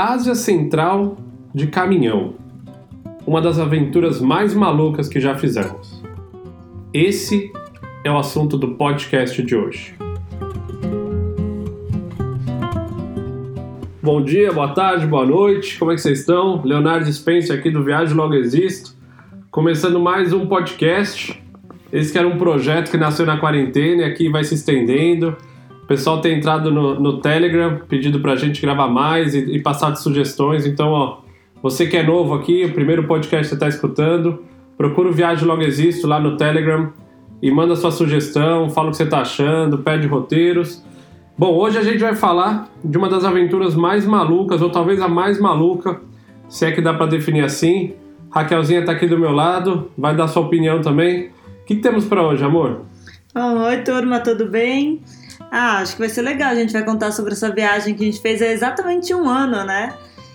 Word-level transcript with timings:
Ásia 0.00 0.36
Central 0.36 1.16
de 1.52 1.66
caminhão. 1.66 2.34
Uma 3.26 3.42
das 3.42 3.58
aventuras 3.58 4.20
mais 4.20 4.54
malucas 4.54 5.08
que 5.08 5.18
já 5.18 5.36
fizemos. 5.36 6.00
Esse 6.94 7.52
é 8.04 8.08
o 8.08 8.16
assunto 8.16 8.56
do 8.56 8.76
podcast 8.76 9.42
de 9.42 9.56
hoje. 9.56 9.96
Bom 14.00 14.22
dia, 14.22 14.52
boa 14.52 14.68
tarde, 14.68 15.04
boa 15.04 15.26
noite, 15.26 15.76
como 15.76 15.90
é 15.90 15.96
que 15.96 16.00
vocês 16.00 16.20
estão? 16.20 16.62
Leonardo 16.62 17.12
Spencer 17.12 17.58
aqui 17.58 17.68
do 17.68 17.82
Viagem 17.82 18.14
Logo 18.14 18.34
Existo, 18.34 18.94
começando 19.50 19.98
mais 19.98 20.32
um 20.32 20.46
podcast. 20.46 21.42
Esse 21.92 22.12
que 22.12 22.18
era 22.18 22.28
um 22.28 22.38
projeto 22.38 22.88
que 22.88 22.96
nasceu 22.96 23.26
na 23.26 23.38
quarentena 23.38 24.02
e 24.02 24.04
aqui 24.04 24.28
vai 24.28 24.44
se 24.44 24.54
estendendo. 24.54 25.36
Pessoal 25.88 26.20
tem 26.20 26.36
entrado 26.36 26.70
no, 26.70 27.00
no 27.00 27.18
Telegram, 27.18 27.80
pedindo 27.88 28.20
pra 28.20 28.36
gente 28.36 28.60
gravar 28.60 28.88
mais 28.88 29.34
e, 29.34 29.38
e 29.56 29.62
passar 29.62 29.90
de 29.90 30.02
sugestões. 30.02 30.66
Então, 30.66 30.90
ó, 30.90 31.20
você 31.62 31.86
que 31.86 31.96
é 31.96 32.02
novo 32.02 32.34
aqui, 32.34 32.66
o 32.66 32.74
primeiro 32.74 33.04
podcast 33.04 33.44
que 33.44 33.48
você 33.48 33.54
está 33.54 33.68
escutando, 33.68 34.44
procura 34.76 35.08
o 35.08 35.12
Viagem 35.12 35.46
Logo 35.48 35.62
Existo 35.62 36.06
lá 36.06 36.20
no 36.20 36.36
Telegram 36.36 36.92
e 37.40 37.50
manda 37.50 37.74
sua 37.74 37.90
sugestão, 37.90 38.68
fala 38.68 38.88
o 38.88 38.90
que 38.90 38.98
você 38.98 39.04
está 39.04 39.22
achando, 39.22 39.78
pede 39.78 40.06
roteiros. 40.06 40.84
Bom, 41.38 41.54
hoje 41.54 41.78
a 41.78 41.82
gente 41.82 42.00
vai 42.00 42.14
falar 42.14 42.68
de 42.84 42.98
uma 42.98 43.08
das 43.08 43.24
aventuras 43.24 43.74
mais 43.74 44.04
malucas, 44.04 44.60
ou 44.60 44.68
talvez 44.68 45.00
a 45.00 45.08
mais 45.08 45.40
maluca, 45.40 46.02
se 46.50 46.66
é 46.66 46.70
que 46.70 46.82
dá 46.82 46.92
para 46.92 47.06
definir 47.06 47.44
assim. 47.44 47.94
Raquelzinha 48.30 48.80
está 48.80 48.92
aqui 48.92 49.06
do 49.06 49.16
meu 49.16 49.32
lado, 49.32 49.90
vai 49.96 50.14
dar 50.14 50.28
sua 50.28 50.42
opinião 50.42 50.82
também. 50.82 51.28
O 51.62 51.64
que, 51.64 51.76
que 51.76 51.80
temos 51.80 52.04
para 52.04 52.22
hoje, 52.22 52.44
amor? 52.44 52.82
oi, 53.34 53.76
turma, 53.78 54.20
tudo 54.20 54.46
bem? 54.46 55.00
Ah, 55.50 55.78
acho 55.78 55.94
que 55.94 55.98
vai 56.00 56.08
ser 56.08 56.22
legal. 56.22 56.50
A 56.50 56.54
gente 56.54 56.72
vai 56.72 56.84
contar 56.84 57.12
sobre 57.12 57.32
essa 57.32 57.50
viagem 57.50 57.94
que 57.94 58.02
a 58.02 58.06
gente 58.06 58.20
fez 58.20 58.42
há 58.42 58.46
exatamente 58.46 59.14
um 59.14 59.28
ano, 59.28 59.64
né? 59.64 59.94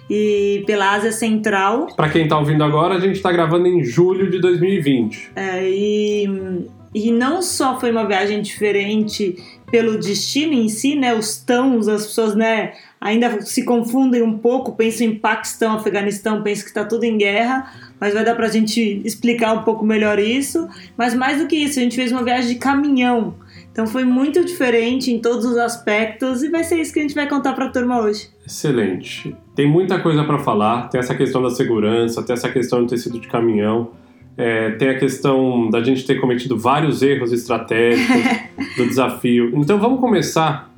E 0.10 0.64
pela 0.66 0.92
Ásia 0.92 1.12
Central. 1.12 1.88
Para 1.96 2.10
quem 2.10 2.24
está 2.24 2.38
ouvindo 2.38 2.64
agora, 2.64 2.96
a 2.96 3.00
gente 3.00 3.16
está 3.16 3.32
gravando 3.32 3.68
em 3.68 3.84
julho 3.84 4.30
de 4.30 4.40
2020. 4.40 5.32
É, 5.36 5.70
e, 5.70 6.68
e 6.94 7.12
não 7.12 7.42
só 7.42 7.80
foi 7.80 7.92
uma 7.92 8.06
viagem 8.06 8.42
diferente 8.42 9.36
pelo 9.72 9.98
destino 9.98 10.54
em 10.54 10.70
si, 10.70 10.96
né? 10.96 11.16
Os 11.16 11.38
tãos, 11.38 11.88
as 11.88 12.06
pessoas, 12.06 12.36
né? 12.36 12.74
Ainda 13.02 13.42
se 13.42 13.66
confundem 13.66 14.22
um 14.22 14.38
pouco, 14.38 14.74
pensam 14.74 15.08
em 15.08 15.16
Paquistão, 15.16 15.74
Afeganistão, 15.74 16.44
pensam 16.44 16.64
que 16.64 16.70
está 16.70 16.86
tudo 16.86 17.04
em 17.04 17.18
guerra, 17.18 17.74
mas 18.00 18.14
vai 18.14 18.24
dar 18.24 18.36
para 18.36 18.46
a 18.46 18.52
gente 18.52 19.02
explicar 19.04 19.54
um 19.54 19.64
pouco 19.64 19.86
melhor 19.86 20.20
isso. 20.20 20.68
Mas 20.96 21.14
mais 21.14 21.40
do 21.40 21.48
que 21.48 21.56
isso, 21.56 21.80
a 21.80 21.82
gente 21.82 21.96
fez 21.96 22.12
uma 22.12 22.24
viagem 22.24 22.54
de 22.54 22.60
caminhão. 22.60 23.36
Então 23.74 23.88
foi 23.88 24.04
muito 24.06 24.46
diferente 24.46 25.12
em 25.12 25.20
todos 25.20 25.44
os 25.46 25.58
aspectos 25.58 26.44
e 26.44 26.50
vai 26.50 26.64
ser 26.64 26.80
isso 26.80 26.94
que 26.94 27.00
a 27.00 27.02
gente 27.02 27.16
vai 27.16 27.28
contar 27.28 27.54
para 27.54 27.66
a 27.66 27.70
turma 27.70 28.00
hoje. 28.00 28.30
Excelente. 28.46 29.36
Tem 29.56 29.68
muita 29.68 30.00
coisa 30.00 30.24
para 30.24 30.38
falar. 30.38 30.90
Tem 30.90 31.00
essa 31.00 31.16
questão 31.16 31.42
da 31.42 31.50
segurança, 31.50 32.22
tem 32.22 32.34
essa 32.36 32.50
questão 32.50 32.82
do 32.84 32.88
tecido 32.88 33.20
de 33.20 33.28
caminhão. 33.28 33.90
É, 34.38 34.72
tem 34.72 34.90
a 34.90 35.00
questão 35.00 35.72
da 35.72 35.84
gente 35.84 36.06
ter 36.06 36.22
cometido 36.22 36.56
vários 36.56 37.02
erros 37.02 37.32
estratégicos 37.32 38.24
do 38.78 38.86
desafio. 38.86 39.52
Então 39.56 39.80
vamos 39.80 40.00
começar 40.00 40.72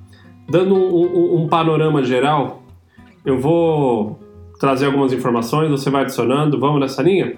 dando 0.50 0.74
um, 0.74 1.06
um, 1.06 1.42
um, 1.42 1.48
panorama 1.50 2.02
geral. 2.02 2.64
Eu 3.26 3.38
vou 3.38 4.18
trazer 4.58 4.86
algumas 4.86 5.12
informações, 5.12 5.70
você 5.70 5.90
vai 5.90 6.04
adicionando, 6.04 6.58
vamos 6.58 6.80
nessa 6.80 7.02
linha? 7.02 7.36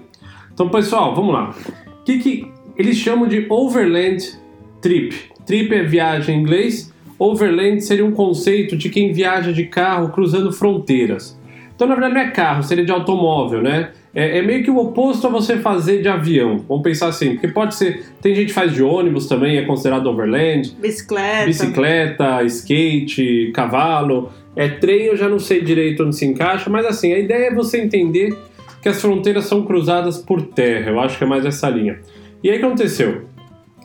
Então, 0.54 0.68
pessoal, 0.68 1.16
vamos 1.16 1.34
lá. 1.34 1.52
O 2.00 2.04
que, 2.04 2.18
que 2.18 2.52
eles 2.76 2.96
chamam 2.96 3.26
de 3.26 3.46
overland 3.50 4.38
trip? 4.80 5.36
Trip 5.48 5.74
é 5.74 5.82
viagem 5.82 6.36
em 6.36 6.40
inglês. 6.42 6.92
Overland 7.18 7.80
seria 7.80 8.04
um 8.04 8.12
conceito 8.12 8.76
de 8.76 8.90
quem 8.90 9.12
viaja 9.12 9.50
de 9.50 9.64
carro 9.64 10.10
cruzando 10.10 10.52
fronteiras. 10.52 11.40
Então, 11.74 11.88
na 11.88 11.94
verdade, 11.94 12.14
não 12.14 12.20
é 12.20 12.30
carro, 12.30 12.62
seria 12.62 12.84
de 12.84 12.92
automóvel, 12.92 13.62
né? 13.62 13.92
É, 14.14 14.38
é, 14.38 14.42
meio 14.42 14.62
que 14.62 14.70
o 14.70 14.76
oposto 14.76 15.26
a 15.26 15.30
você 15.30 15.56
fazer 15.56 16.02
de 16.02 16.08
avião. 16.08 16.58
Vamos 16.68 16.82
pensar 16.82 17.08
assim, 17.08 17.30
porque 17.30 17.48
pode 17.48 17.76
ser. 17.76 18.04
Tem 18.20 18.34
gente 18.34 18.48
que 18.48 18.52
faz 18.52 18.74
de 18.74 18.82
ônibus 18.82 19.26
também, 19.26 19.56
é 19.56 19.64
considerado 19.64 20.06
overland. 20.06 20.76
Bicicleta. 20.78 21.46
Bicicleta, 21.46 22.42
skate, 22.42 23.50
cavalo. 23.54 24.30
É 24.54 24.68
trem, 24.68 25.04
eu 25.04 25.16
já 25.16 25.30
não 25.30 25.38
sei 25.38 25.62
direito 25.62 26.04
onde 26.04 26.14
se 26.14 26.26
encaixa, 26.26 26.68
mas 26.68 26.84
assim, 26.84 27.14
a 27.14 27.18
ideia 27.18 27.46
é 27.46 27.54
você 27.54 27.80
entender 27.80 28.36
que 28.82 28.88
as 28.88 29.00
fronteiras 29.00 29.46
são 29.46 29.62
cruzadas 29.62 30.18
por 30.18 30.42
terra. 30.42 30.90
Eu 30.90 31.00
acho 31.00 31.16
que 31.16 31.24
é 31.24 31.26
mais 31.26 31.46
essa 31.46 31.70
linha. 31.70 32.00
E 32.44 32.50
aí 32.50 32.56
o 32.56 32.60
que 32.60 32.66
aconteceu? 32.66 33.22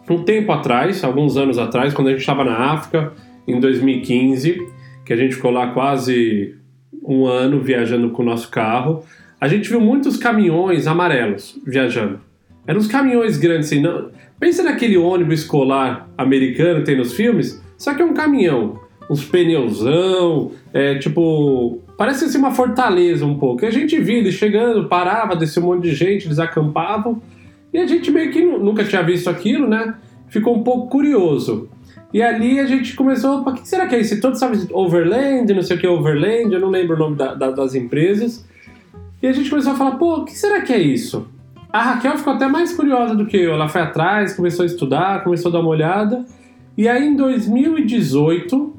Um 0.10 0.24
tempo 0.24 0.52
atrás, 0.52 1.04
alguns 1.04 1.38
anos 1.38 1.58
atrás, 1.58 1.94
quando 1.94 2.08
a 2.08 2.12
gente 2.12 2.22
estava 2.22 2.44
na 2.44 2.72
África, 2.74 3.14
em 3.48 3.60
2015, 3.60 4.58
que 5.06 5.14
a 5.14 5.16
gente 5.16 5.36
ficou 5.36 5.52
lá 5.52 5.68
quase 5.68 6.56
um 7.06 7.26
ano 7.26 7.60
viajando 7.60 8.10
com 8.10 8.22
o 8.22 8.26
nosso 8.26 8.50
carro, 8.50 9.04
a 9.40 9.48
gente 9.48 9.70
viu 9.70 9.82
muitos 9.82 10.18
caminhões 10.18 10.88
amarelos 10.88 11.60
viajando. 11.66 12.22
Eram 12.66 12.80
uns 12.80 12.88
caminhões 12.88 13.38
grandes, 13.38 13.68
assim, 13.68 13.82
não... 13.82 14.10
pensa 14.40 14.64
naquele 14.64 14.98
ônibus 14.98 15.42
escolar 15.42 16.10
americano 16.18 16.80
que 16.80 16.86
tem 16.86 16.98
nos 16.98 17.14
filmes, 17.14 17.62
só 17.78 17.94
que 17.94 18.02
é 18.02 18.06
um 18.06 18.14
caminhão, 18.14 18.80
uns 19.10 19.26
pneuzão, 19.26 20.52
é, 20.74 20.96
tipo, 20.96 21.82
parece 21.98 22.26
assim 22.26 22.38
uma 22.38 22.52
fortaleza 22.52 23.26
um 23.26 23.38
pouco. 23.38 23.66
E 23.66 23.68
a 23.68 23.72
gente 23.72 24.00
via 24.00 24.20
ele 24.20 24.32
chegando, 24.32 24.88
parava, 24.88 25.36
descia 25.36 25.62
um 25.62 25.66
monte 25.66 25.84
de 25.84 25.94
gente, 25.94 26.26
eles 26.26 26.40
acampavam, 26.40 27.22
e 27.74 27.80
a 27.80 27.88
gente 27.88 28.12
meio 28.12 28.32
que 28.32 28.42
nunca 28.42 28.84
tinha 28.84 29.02
visto 29.02 29.30
aquilo, 29.30 29.68
né? 29.68 29.96
Ficou 30.28 30.56
um 30.56 30.64
pouco 30.64 30.88
curioso. 30.90 31.70
E 32.14 32.22
ali 32.22 32.60
a 32.60 32.68
gente 32.68 32.96
começou, 32.96 33.42
o 33.42 33.54
que 33.54 33.68
será 33.68 33.88
que 33.88 33.96
é 33.96 34.00
isso? 34.00 34.22
Todo 34.22 34.36
sabe 34.36 34.68
Overland, 34.72 35.52
não 35.52 35.64
sei 35.64 35.76
o 35.76 35.80
que 35.80 35.88
é 35.88 35.90
Overland, 35.90 36.54
eu 36.54 36.60
não 36.60 36.70
lembro 36.70 36.96
o 36.96 37.00
nome 37.00 37.16
da, 37.16 37.34
da, 37.34 37.50
das 37.50 37.74
empresas. 37.74 38.48
E 39.22 39.26
a 39.26 39.32
gente 39.32 39.50
começou 39.50 39.74
a 39.74 39.76
falar, 39.76 39.92
pô, 39.96 40.18
o 40.18 40.26
que 40.26 40.34
será 40.34 40.62
que 40.62 40.72
é 40.72 40.78
isso? 40.78 41.28
A 41.72 41.82
Raquel 41.82 42.18
ficou 42.20 42.34
até 42.34 42.48
mais 42.48 42.72
curiosa 42.72 43.16
do 43.16 43.26
que 43.26 43.38
eu. 43.38 43.54
Ela 43.54 43.68
foi 43.68 43.82
atrás, 43.82 44.36
começou 44.36 44.62
a 44.62 44.68
estudar, 44.68 45.24
começou 45.24 45.50
a 45.50 45.54
dar 45.54 45.60
uma 45.62 45.70
olhada. 45.70 46.24
E 46.78 46.88
aí 46.88 47.08
em 47.08 47.16
2018, 47.16 48.74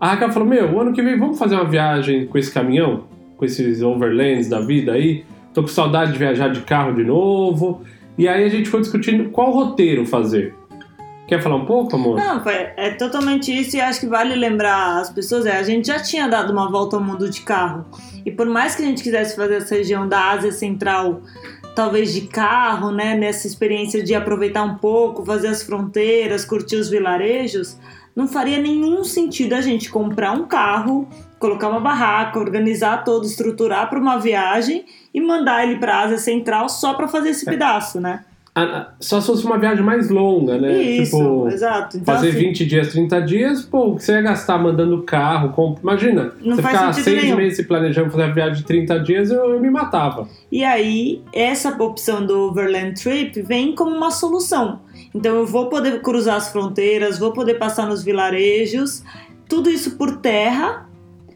a 0.00 0.12
Raquel 0.12 0.30
falou: 0.32 0.48
Meu, 0.48 0.72
o 0.72 0.80
ano 0.80 0.94
que 0.94 1.02
vem 1.02 1.18
vamos 1.18 1.38
fazer 1.38 1.56
uma 1.56 1.66
viagem 1.66 2.26
com 2.26 2.38
esse 2.38 2.50
caminhão, 2.50 3.04
com 3.36 3.44
esses 3.44 3.82
overlands 3.82 4.48
da 4.48 4.60
vida 4.60 4.92
aí. 4.92 5.24
Tô 5.52 5.62
com 5.62 5.68
saudade 5.68 6.12
de 6.12 6.18
viajar 6.18 6.48
de 6.48 6.60
carro 6.60 6.94
de 6.94 7.04
novo. 7.04 7.82
E 8.16 8.28
aí 8.28 8.44
a 8.44 8.48
gente 8.48 8.68
foi 8.68 8.80
discutindo 8.80 9.30
qual 9.30 9.50
roteiro 9.50 10.06
fazer. 10.06 10.54
Quer 11.26 11.40
falar 11.40 11.56
um 11.56 11.64
pouco, 11.64 11.94
amor? 11.94 12.16
Não, 12.16 12.42
é 12.76 12.90
totalmente 12.90 13.56
isso 13.56 13.76
e 13.76 13.80
acho 13.80 14.00
que 14.00 14.06
vale 14.06 14.34
lembrar 14.34 14.98
as 14.98 15.10
pessoas, 15.10 15.46
é, 15.46 15.56
a 15.56 15.62
gente 15.62 15.86
já 15.86 16.00
tinha 16.00 16.26
dado 16.26 16.52
uma 16.52 16.68
volta 16.68 16.96
ao 16.96 17.02
mundo 17.02 17.30
de 17.30 17.42
carro. 17.42 17.86
E 18.26 18.32
por 18.32 18.46
mais 18.46 18.74
que 18.74 18.82
a 18.82 18.84
gente 18.84 19.00
quisesse 19.00 19.36
fazer 19.36 19.54
essa 19.54 19.76
região 19.76 20.08
da 20.08 20.30
Ásia 20.32 20.50
Central, 20.50 21.22
talvez 21.76 22.12
de 22.12 22.22
carro, 22.22 22.90
né, 22.90 23.14
nessa 23.14 23.46
experiência 23.46 24.02
de 24.02 24.12
aproveitar 24.12 24.64
um 24.64 24.74
pouco, 24.74 25.24
fazer 25.24 25.46
as 25.46 25.62
fronteiras, 25.62 26.44
curtir 26.44 26.76
os 26.76 26.90
vilarejos, 26.90 27.78
não 28.20 28.28
faria 28.28 28.58
nenhum 28.58 29.02
sentido 29.02 29.54
a 29.54 29.60
gente 29.60 29.90
comprar 29.90 30.32
um 30.32 30.46
carro, 30.46 31.08
colocar 31.38 31.68
uma 31.68 31.80
barraca, 31.80 32.38
organizar 32.38 33.02
todo, 33.02 33.24
estruturar 33.24 33.88
para 33.88 33.98
uma 33.98 34.18
viagem 34.18 34.84
e 35.12 35.20
mandar 35.20 35.64
ele 35.64 35.78
para 35.78 35.96
a 35.96 36.02
Ásia 36.02 36.18
Central 36.18 36.68
só 36.68 36.94
para 36.94 37.08
fazer 37.08 37.30
esse 37.30 37.48
é. 37.48 37.52
pedaço, 37.52 38.00
né? 38.00 38.24
Só 38.98 39.20
se 39.20 39.28
fosse 39.28 39.46
uma 39.46 39.58
viagem 39.58 39.82
mais 39.82 40.10
longa, 40.10 40.58
né? 40.58 40.82
Isso, 40.82 41.16
tipo, 41.16 41.48
exato. 41.48 41.96
Então, 41.96 42.14
fazer 42.14 42.30
assim, 42.30 42.38
20 42.38 42.66
dias, 42.66 42.88
30 42.92 43.20
dias, 43.22 43.62
pô, 43.62 43.92
você 43.94 44.12
ia 44.12 44.20
gastar 44.20 44.58
mandando 44.58 45.02
carro, 45.02 45.50
comp... 45.52 45.78
imagina, 45.80 46.32
não 46.42 46.56
você 46.56 46.62
ficar 46.62 46.92
seis 46.92 47.22
nenhum. 47.22 47.36
meses 47.36 47.64
planejando 47.66 48.10
fazer 48.10 48.24
a 48.24 48.32
viagem 48.32 48.56
de 48.56 48.64
30 48.64 49.00
dias, 49.00 49.30
eu, 49.30 49.54
eu 49.54 49.60
me 49.60 49.70
matava. 49.70 50.28
E 50.50 50.64
aí, 50.64 51.22
essa 51.32 51.70
opção 51.82 52.26
do 52.26 52.48
Overland 52.48 53.00
Trip 53.00 53.40
vem 53.40 53.74
como 53.74 53.96
uma 53.96 54.10
solução. 54.10 54.80
Então 55.14 55.36
eu 55.36 55.46
vou 55.46 55.68
poder 55.68 56.00
cruzar 56.02 56.36
as 56.36 56.50
fronteiras, 56.50 57.18
vou 57.18 57.32
poder 57.32 57.54
passar 57.54 57.86
nos 57.86 58.02
vilarejos, 58.02 59.02
tudo 59.48 59.68
isso 59.68 59.96
por 59.96 60.18
terra, 60.18 60.88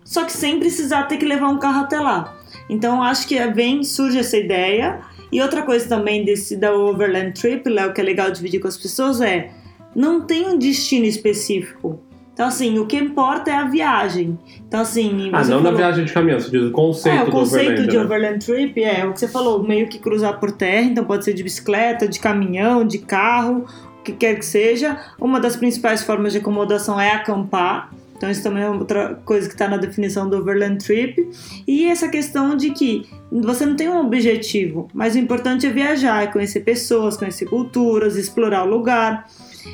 só 0.05 0.25
que 0.25 0.33
sem 0.33 0.59
precisar 0.59 1.05
ter 1.05 1.17
que 1.17 1.25
levar 1.25 1.49
um 1.49 1.59
carro 1.59 1.85
até 1.85 1.99
lá. 1.99 2.37
Então 2.69 3.03
acho 3.03 3.27
que 3.27 3.39
vem, 3.49 3.83
surge 3.83 4.19
essa 4.19 4.37
ideia. 4.37 5.01
E 5.33 5.41
outra 5.41 5.63
coisa 5.63 5.89
também 5.89 6.25
desse 6.25 6.57
da 6.57 6.73
Overland 6.73 7.33
Trip, 7.33 7.69
Léo, 7.69 7.93
que 7.93 8.01
é 8.01 8.05
legal 8.05 8.31
dividir 8.31 8.61
com 8.61 8.69
as 8.69 8.77
pessoas, 8.77 9.21
é 9.21 9.51
não 9.95 10.21
tem 10.21 10.47
um 10.47 10.57
destino 10.57 11.07
específico. 11.07 12.01
Então, 12.35 12.49
assim, 12.49 12.81
o 12.81 12.87
que 12.87 12.97
importa 12.97 13.49
é 13.49 13.55
a 13.55 13.65
viagem. 13.65 14.37
Então, 14.67 14.81
assim. 14.81 15.31
Ah, 15.33 15.39
não 15.39 15.45
falou... 15.45 15.63
na 15.63 15.71
viagem 15.71 16.05
de 16.05 16.13
caminhão, 16.13 16.41
você 16.41 16.51
diz 16.51 16.63
o 16.65 16.73
conceito 16.73 17.17
É, 17.17 17.23
o 17.23 17.31
conceito 17.31 17.69
overland, 17.69 17.91
de 17.91 17.97
né? 17.97 18.03
Overland 18.03 18.45
Trip 18.45 18.83
é 18.83 19.07
o 19.07 19.13
que 19.13 19.21
você 19.21 19.29
falou, 19.29 19.63
meio 19.63 19.89
que 19.89 20.01
cruzar 20.01 20.41
por 20.41 20.51
terra, 20.51 20.83
então 20.83 21.05
pode 21.05 21.25
ser 21.25 21.33
de 21.33 21.45
bicicleta, 21.45 22.09
de 22.09 22.19
caminhão, 22.19 22.85
de 22.85 22.99
carro, 22.99 23.65
o 24.01 24.03
que 24.03 24.13
quer 24.13 24.35
que 24.35 24.45
seja. 24.45 24.99
Uma 25.21 25.39
das 25.39 25.55
principais 25.55 26.03
formas 26.03 26.33
de 26.33 26.39
acomodação 26.39 27.01
é 27.01 27.13
acampar. 27.13 27.91
Então, 28.17 28.29
isso 28.29 28.43
também 28.43 28.65
é 28.65 28.71
outra 28.71 29.21
coisa 29.25 29.47
que 29.47 29.55
está 29.55 29.69
na 29.69 29.77
definição 29.77 30.29
do 30.29 30.37
Overland 30.37 30.85
Trip. 30.85 31.29
E 31.69 31.85
essa 31.85 32.09
questão 32.09 32.57
de 32.57 32.71
que 32.71 33.07
você 33.31 33.65
não 33.65 33.77
tem 33.77 33.89
um 33.89 34.01
objetivo, 34.01 34.89
mas 34.93 35.15
o 35.15 35.19
importante 35.19 35.67
é 35.67 35.71
viajar, 35.71 36.25
é 36.25 36.27
conhecer 36.27 36.61
pessoas, 36.61 37.17
conhecer 37.17 37.47
culturas, 37.47 38.17
explorar 38.17 38.65
o 38.65 38.71
lugar. 38.71 39.29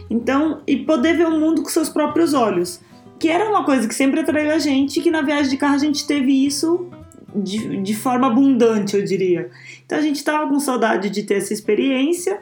Então, 0.08 0.62
e 0.66 0.76
poder 0.76 1.16
ver 1.16 1.26
o 1.26 1.38
mundo 1.38 1.62
com 1.62 1.68
seus 1.68 1.88
próprios 1.88 2.34
olhos. 2.34 2.80
que 3.18 3.28
era 3.28 3.48
uma 3.50 3.64
coisa 3.64 3.86
que 3.86 3.94
sempre 3.94 4.20
atraiu 4.20 4.50
a 4.50 4.58
gente, 4.58 5.00
que 5.00 5.10
na 5.10 5.20
viagem 5.20 5.50
de 5.50 5.58
carro 5.58 5.74
a 5.74 5.78
gente 5.78 6.06
teve 6.06 6.32
isso 6.32 6.88
de, 7.34 7.82
de 7.82 7.94
forma 7.94 8.26
abundante, 8.26 8.96
eu 8.96 9.04
diria. 9.04 9.50
Então 9.84 9.98
a 9.98 10.02
gente 10.02 10.16
estava 10.16 10.48
com 10.48 10.58
saudade 10.58 11.10
de 11.10 11.22
ter 11.22 11.34
essa 11.34 11.52
experiência. 11.52 12.40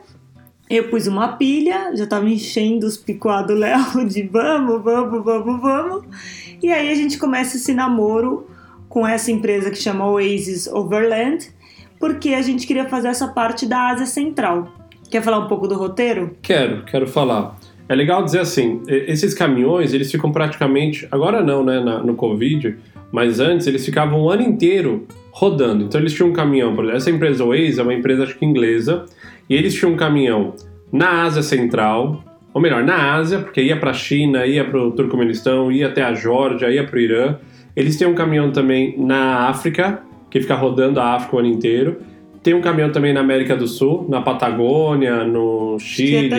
Eu 0.70 0.88
pus 0.88 1.06
uma 1.06 1.36
pilha, 1.36 1.96
já 1.96 2.04
estava 2.04 2.28
enchendo 2.28 2.86
os 2.86 2.96
picuá 2.96 3.42
do 3.42 3.54
Léo 3.54 4.04
de 4.06 4.22
vamos, 4.22 4.82
vamos, 4.82 5.24
vamos, 5.24 5.60
vamos. 5.60 6.04
E 6.62 6.70
aí 6.70 6.90
a 6.90 6.94
gente 6.94 7.18
começa 7.18 7.56
esse 7.56 7.72
namoro 7.72 8.48
com 8.88 9.06
essa 9.06 9.30
empresa 9.30 9.70
que 9.70 9.78
chama 9.78 10.06
Oasis 10.06 10.66
Overland, 10.66 11.50
porque 11.98 12.34
a 12.34 12.42
gente 12.42 12.66
queria 12.66 12.88
fazer 12.88 13.08
essa 13.08 13.28
parte 13.28 13.66
da 13.66 13.88
Ásia 13.88 14.06
Central. 14.06 14.77
Quer 15.10 15.22
falar 15.22 15.38
um 15.38 15.48
pouco 15.48 15.66
do 15.66 15.74
roteiro? 15.74 16.36
Quero, 16.42 16.84
quero 16.84 17.06
falar. 17.06 17.56
É 17.88 17.94
legal 17.94 18.22
dizer 18.22 18.40
assim, 18.40 18.82
esses 18.86 19.32
caminhões, 19.32 19.94
eles 19.94 20.10
ficam 20.10 20.30
praticamente, 20.30 21.08
agora 21.10 21.42
não, 21.42 21.64
né, 21.64 21.80
no 21.80 22.14
Covid, 22.14 22.76
mas 23.10 23.40
antes 23.40 23.66
eles 23.66 23.84
ficavam 23.84 24.22
o 24.22 24.30
ano 24.30 24.42
inteiro 24.42 25.06
rodando. 25.30 25.84
Então 25.84 25.98
eles 25.98 26.12
tinham 26.12 26.28
um 26.28 26.32
caminhão, 26.34 26.74
por 26.74 26.84
exemplo, 26.84 26.96
essa 26.96 27.10
empresa 27.10 27.44
Waze 27.44 27.80
é 27.80 27.82
uma 27.82 27.94
empresa 27.94 28.24
acho 28.24 28.38
que 28.38 28.44
inglesa, 28.44 29.06
e 29.48 29.54
eles 29.54 29.74
tinham 29.74 29.92
um 29.92 29.96
caminhão 29.96 30.52
na 30.92 31.22
Ásia 31.22 31.42
Central, 31.42 32.22
ou 32.52 32.60
melhor, 32.60 32.84
na 32.84 33.14
Ásia, 33.14 33.38
porque 33.38 33.62
ia 33.62 33.78
para 33.78 33.90
a 33.90 33.94
China, 33.94 34.44
ia 34.44 34.64
para 34.64 34.78
o 34.82 34.90
Turcomenistão, 34.90 35.72
ia 35.72 35.86
até 35.86 36.02
a 36.02 36.12
Geórgia, 36.12 36.70
ia 36.70 36.84
para 36.84 36.96
o 36.96 37.00
Irã. 37.00 37.36
Eles 37.74 37.96
têm 37.96 38.06
um 38.08 38.14
caminhão 38.14 38.50
também 38.50 38.98
na 38.98 39.48
África, 39.48 40.02
que 40.30 40.40
fica 40.40 40.54
rodando 40.54 41.00
a 41.00 41.14
África 41.14 41.36
o 41.36 41.38
ano 41.38 41.48
inteiro. 41.48 41.98
Tem 42.48 42.54
um 42.54 42.62
caminhão 42.62 42.90
também 42.90 43.12
na 43.12 43.20
América 43.20 43.54
do 43.54 43.66
Sul, 43.66 44.06
na 44.08 44.22
Patagônia, 44.22 45.22
no 45.22 45.78
Chile, 45.78 46.30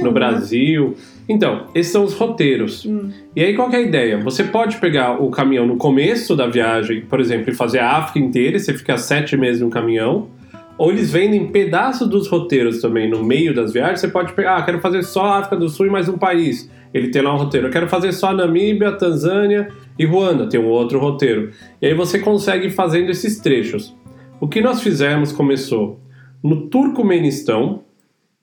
no 0.00 0.10
um, 0.10 0.12
Brasil. 0.12 0.90
Né? 0.90 0.94
Então, 1.28 1.66
esses 1.74 1.90
são 1.90 2.04
os 2.04 2.14
roteiros. 2.14 2.86
Hum. 2.86 3.10
E 3.34 3.42
aí, 3.42 3.54
qual 3.54 3.68
é 3.72 3.74
a 3.78 3.80
ideia? 3.80 4.18
Você 4.18 4.44
pode 4.44 4.76
pegar 4.76 5.20
o 5.20 5.28
caminhão 5.32 5.66
no 5.66 5.76
começo 5.76 6.36
da 6.36 6.46
viagem, 6.46 7.00
por 7.00 7.18
exemplo, 7.18 7.50
e 7.50 7.54
fazer 7.56 7.80
a 7.80 7.90
África 7.90 8.20
inteira, 8.20 8.56
e 8.56 8.60
você 8.60 8.72
fica 8.72 8.96
sete 8.96 9.36
meses 9.36 9.60
no 9.60 9.68
caminhão. 9.68 10.28
Ou 10.78 10.92
eles 10.92 11.10
vendem 11.10 11.48
pedaços 11.48 12.08
dos 12.08 12.28
roteiros 12.28 12.80
também 12.80 13.10
no 13.10 13.24
meio 13.24 13.52
das 13.52 13.72
viagens. 13.72 13.98
Você 13.98 14.06
pode 14.06 14.34
pegar, 14.34 14.58
ah, 14.58 14.62
quero 14.62 14.78
fazer 14.78 15.02
só 15.02 15.24
a 15.24 15.38
África 15.38 15.56
do 15.56 15.68
Sul 15.68 15.86
e 15.86 15.90
mais 15.90 16.08
um 16.08 16.16
país. 16.16 16.70
Ele 16.94 17.08
tem 17.08 17.20
lá 17.20 17.34
um 17.34 17.36
roteiro. 17.36 17.66
Eu 17.66 17.72
quero 17.72 17.88
fazer 17.88 18.12
só 18.12 18.28
a 18.28 18.34
Namíbia, 18.34 18.92
Tanzânia 18.92 19.68
e 19.98 20.06
Ruanda. 20.06 20.48
Tem 20.48 20.60
um 20.60 20.68
outro 20.68 21.00
roteiro. 21.00 21.50
E 21.82 21.86
aí 21.88 21.94
você 21.94 22.20
consegue 22.20 22.68
ir 22.68 22.70
fazendo 22.70 23.10
esses 23.10 23.40
trechos. 23.40 23.97
O 24.40 24.46
que 24.46 24.60
nós 24.60 24.82
fizemos 24.82 25.32
começou 25.32 25.98
no 26.42 26.68
Turcomenistão, 26.68 27.82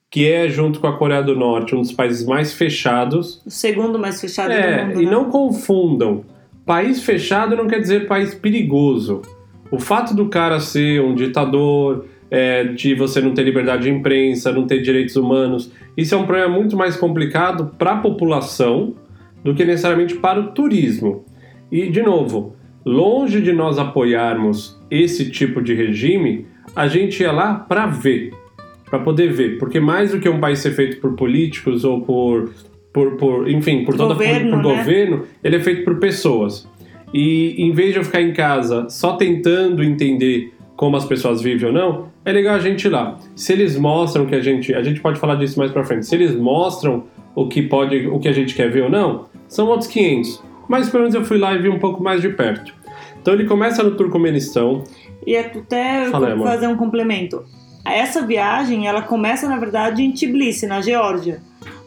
que 0.10 0.30
é, 0.30 0.50
junto 0.50 0.80
com 0.80 0.88
a 0.88 0.98
Coreia 0.98 1.24
do 1.24 1.36
Norte, 1.36 1.76
um 1.76 1.82
dos 1.82 1.92
países 1.92 2.26
mais 2.26 2.54
fechados. 2.54 3.42
O 3.46 3.50
segundo 3.50 3.98
mais 3.98 4.20
fechado 4.20 4.52
é, 4.52 4.84
do 4.84 4.88
mundo. 4.88 5.02
E 5.02 5.06
né? 5.06 5.12
não 5.12 5.30
confundam. 5.30 6.24
País 6.66 7.04
fechado 7.04 7.56
não 7.56 7.68
quer 7.68 7.80
dizer 7.80 8.08
país 8.08 8.34
perigoso. 8.34 9.22
O 9.72 9.80
fato 9.80 10.16
do 10.16 10.28
cara 10.28 10.60
ser 10.60 11.02
um 11.02 11.16
ditador, 11.16 12.06
é, 12.30 12.64
de 12.66 12.94
você 12.96 13.22
não 13.22 13.34
ter 13.34 13.44
liberdade 13.44 13.84
de 13.84 13.90
imprensa, 13.90 14.52
não 14.52 14.66
ter 14.66 14.82
direitos 14.82 15.16
humanos, 15.16 15.72
isso 15.96 16.14
é 16.14 16.18
um 16.18 16.26
problema 16.26 16.54
muito 16.54 16.76
mais 16.76 16.98
complicado 16.98 17.72
para 17.78 17.94
a 17.94 17.98
população 17.98 18.96
do 19.44 19.54
que 19.54 19.64
necessariamente 19.64 20.16
para 20.16 20.40
o 20.40 20.52
turismo. 20.52 21.24
E, 21.72 21.90
de 21.90 22.02
novo, 22.02 22.56
longe 22.86 23.42
de 23.42 23.52
nós 23.52 23.80
apoiarmos 23.80 24.80
esse 24.92 25.32
tipo 25.32 25.62
de 25.62 25.74
regime, 25.74 26.46
a 26.76 26.88
gente 26.88 27.22
ia 27.22 27.32
lá 27.32 27.56
para 27.56 27.88
ver, 27.88 28.32
para 28.90 29.00
poder 29.00 29.34
ver, 29.34 29.58
porque 29.58 29.80
mais 29.80 30.12
do 30.12 30.20
que 30.20 30.30
um 30.30 30.40
país 30.40 30.60
ser 30.60 30.72
feito 30.72 31.02
por 31.02 31.14
políticos 31.14 31.84
ou 31.84 32.02
por, 32.02 32.52
por, 32.94 33.18
por 33.18 33.50
enfim, 33.50 33.84
por 33.84 33.96
todo 33.96 34.10
governo, 34.10 34.52
por, 34.52 34.62
por 34.62 34.72
né? 34.72 34.78
governo, 34.78 35.24
ele 35.44 35.56
é 35.56 35.60
feito 35.60 35.84
por 35.84 36.00
pessoas. 36.00 36.70
E 37.14 37.56
em 37.58 37.72
vez 37.72 37.94
de 37.94 38.00
eu 38.00 38.04
ficar 38.04 38.22
em 38.22 38.34
casa 38.34 38.88
só 38.90 39.16
tentando 39.16 39.84
entender 39.84 40.54
como 40.76 40.98
as 40.98 41.06
pessoas 41.06 41.42
vivem 41.42 41.70
ou 41.70 41.74
não, 41.74 42.10
é 42.26 42.32
legal 42.32 42.56
a 42.56 42.60
gente 42.60 42.86
ir 42.86 42.90
lá. 42.90 43.18
Se 43.36 43.54
eles 43.54 43.78
mostram 43.78 44.26
que 44.26 44.36
a 44.36 44.42
gente, 44.42 44.74
a 44.74 44.84
gente 44.84 45.00
pode 45.00 45.20
falar 45.20 45.36
disso 45.36 45.58
mais 45.58 45.72
para 45.72 45.84
frente. 45.84 46.06
Se 46.06 46.16
eles 46.16 46.36
mostram 46.36 47.06
o 47.34 47.48
que 47.48 47.62
pode, 47.62 48.08
o 48.08 48.20
que 48.20 48.28
a 48.28 48.34
gente 48.34 48.54
quer 48.54 48.70
ver 48.70 48.84
ou 48.84 48.90
não, 48.90 49.26
são 49.48 49.68
outros 49.68 49.88
500. 49.88 50.44
Mas 50.68 50.90
pelo 50.90 51.04
menos 51.04 51.16
eu 51.16 51.24
fui 51.24 51.38
lá 51.38 51.54
e 51.54 51.62
vi 51.62 51.70
um 51.70 51.80
pouco 51.80 52.04
mais 52.04 52.22
de 52.22 52.30
perto. 52.30 52.74
Então 53.22 53.34
ele 53.34 53.46
começa 53.46 53.82
no 53.84 53.92
Turcomenistão. 53.92 54.84
E 55.26 55.36
até 55.36 56.10
Fala, 56.12 56.38
fazer 56.38 56.68
um 56.68 56.76
complemento. 56.76 57.44
Essa 57.84 58.26
viagem, 58.26 58.88
ela 58.88 59.02
começa 59.02 59.48
na 59.48 59.58
verdade 59.58 60.04
em 60.04 60.12
Tbilisi, 60.12 60.68
na 60.68 60.82
Geórgia. 60.82 61.42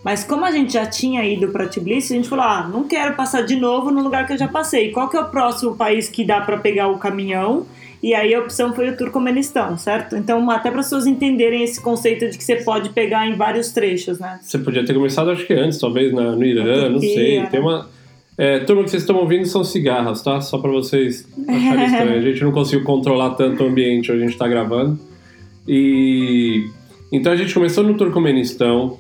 Mas 0.04 0.25
como 0.25 0.44
a 0.44 0.50
gente 0.50 0.72
já 0.72 0.86
tinha 0.86 1.25
ido 1.25 1.48
para 1.48 1.66
Tbilisi, 1.66 2.12
a 2.12 2.16
gente 2.16 2.28
falou: 2.28 2.44
"Ah, 2.44 2.69
não 2.72 2.84
quero 2.84 3.14
passar 3.14 3.42
de 3.42 3.56
novo 3.56 3.90
no 3.90 4.02
lugar 4.02 4.26
que 4.26 4.32
eu 4.32 4.38
já 4.38 4.48
passei. 4.48 4.90
Qual 4.90 5.08
que 5.08 5.16
é 5.16 5.20
o 5.20 5.26
próximo 5.26 5.76
país 5.76 6.08
que 6.08 6.25
dá 6.25 6.40
para 6.40 6.56
pegar 6.56 6.88
o 6.88 6.98
caminhão?" 6.98 7.66
E 8.00 8.14
aí 8.14 8.32
a 8.32 8.38
opção 8.38 8.72
foi 8.72 8.90
o 8.90 8.96
Turcomenistão, 8.96 9.76
certo? 9.76 10.16
Então, 10.16 10.48
até 10.50 10.70
para 10.70 10.80
as 10.80 10.86
pessoas 10.86 11.06
entenderem 11.06 11.64
esse 11.64 11.80
conceito 11.80 12.30
de 12.30 12.38
que 12.38 12.44
você 12.44 12.56
pode 12.56 12.90
pegar 12.90 13.26
em 13.26 13.34
vários 13.34 13.72
trechos, 13.72 14.20
né? 14.20 14.38
Você 14.40 14.58
podia 14.58 14.84
ter 14.84 14.94
começado, 14.94 15.30
acho 15.30 15.44
que 15.44 15.52
antes, 15.52 15.78
talvez 15.78 16.12
na, 16.12 16.30
no 16.36 16.44
Irã, 16.44 16.88
não 16.90 17.00
sei. 17.00 17.44
Tem 17.46 17.58
uma 17.58 17.88
é, 18.38 18.61
turma, 18.61 18.85
que 18.85 18.90
vocês 18.90 19.02
estão 19.02 19.17
ouvindo 19.17 19.44
são 19.46 19.64
cigarras, 19.64 20.23
tá? 20.23 20.40
Só 20.40 20.58
para 20.58 20.70
vocês 20.70 21.26
acharem 21.49 21.87
estranho. 21.87 22.19
A 22.19 22.20
gente 22.20 22.44
não 22.44 22.52
conseguiu 22.52 22.85
controlar 22.85 23.31
tanto 23.31 23.64
o 23.64 23.67
ambiente 23.67 24.12
onde 24.12 24.20
a 24.20 24.25
gente 24.25 24.35
está 24.35 24.46
gravando. 24.46 24.96
E 25.67 26.70
então 27.11 27.32
a 27.32 27.37
gente 27.37 27.52
começou 27.52 27.82
no 27.82 27.94
Turcomenistão, 27.94 28.96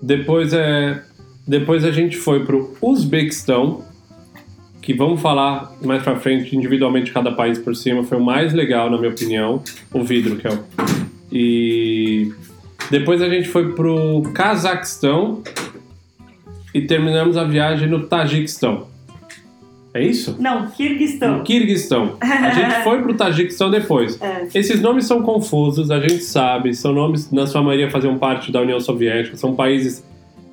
depois 0.00 0.54
é 0.54 1.02
depois 1.46 1.84
a 1.84 1.90
gente 1.90 2.16
foi 2.16 2.44
para 2.44 2.56
o 2.56 2.74
Uzbequistão, 2.80 3.84
que 4.80 4.94
vamos 4.94 5.20
falar 5.20 5.76
mais 5.84 6.02
para 6.02 6.16
frente 6.16 6.56
individualmente 6.56 7.12
cada 7.12 7.32
país 7.32 7.58
por 7.58 7.76
cima, 7.76 8.02
foi 8.04 8.16
o 8.16 8.24
mais 8.24 8.54
legal 8.54 8.88
na 8.88 8.96
minha 8.96 9.10
opinião, 9.10 9.62
o 9.92 10.02
vidro 10.02 10.36
que 10.36 10.46
é 10.46 10.50
o 10.50 10.58
e 11.30 12.32
depois 12.90 13.22
a 13.22 13.28
gente 13.28 13.48
foi 13.48 13.72
pro 13.72 14.22
Cazaquistão, 14.34 15.42
e 16.74 16.82
terminamos 16.82 17.36
a 17.36 17.44
viagem 17.44 17.88
no 17.88 18.06
Tajiquistão. 18.06 18.86
É 19.94 20.02
isso? 20.02 20.36
Não, 20.38 20.70
Kirguistão. 20.70 21.38
No 21.38 21.44
Kirguistão. 21.44 22.16
A 22.18 22.50
gente 22.50 22.74
foi 22.82 23.02
pro 23.02 23.14
Tajiquistão 23.14 23.70
depois. 23.70 24.20
É. 24.22 24.48
Esses 24.54 24.80
nomes 24.80 25.04
são 25.04 25.22
confusos, 25.22 25.90
a 25.90 26.00
gente 26.00 26.24
sabe, 26.24 26.74
são 26.74 26.94
nomes, 26.94 27.30
na 27.30 27.46
sua 27.46 27.62
maioria, 27.62 27.90
faziam 27.90 28.16
parte 28.16 28.50
da 28.50 28.62
União 28.62 28.80
Soviética, 28.80 29.36
são 29.36 29.54
países 29.54 30.02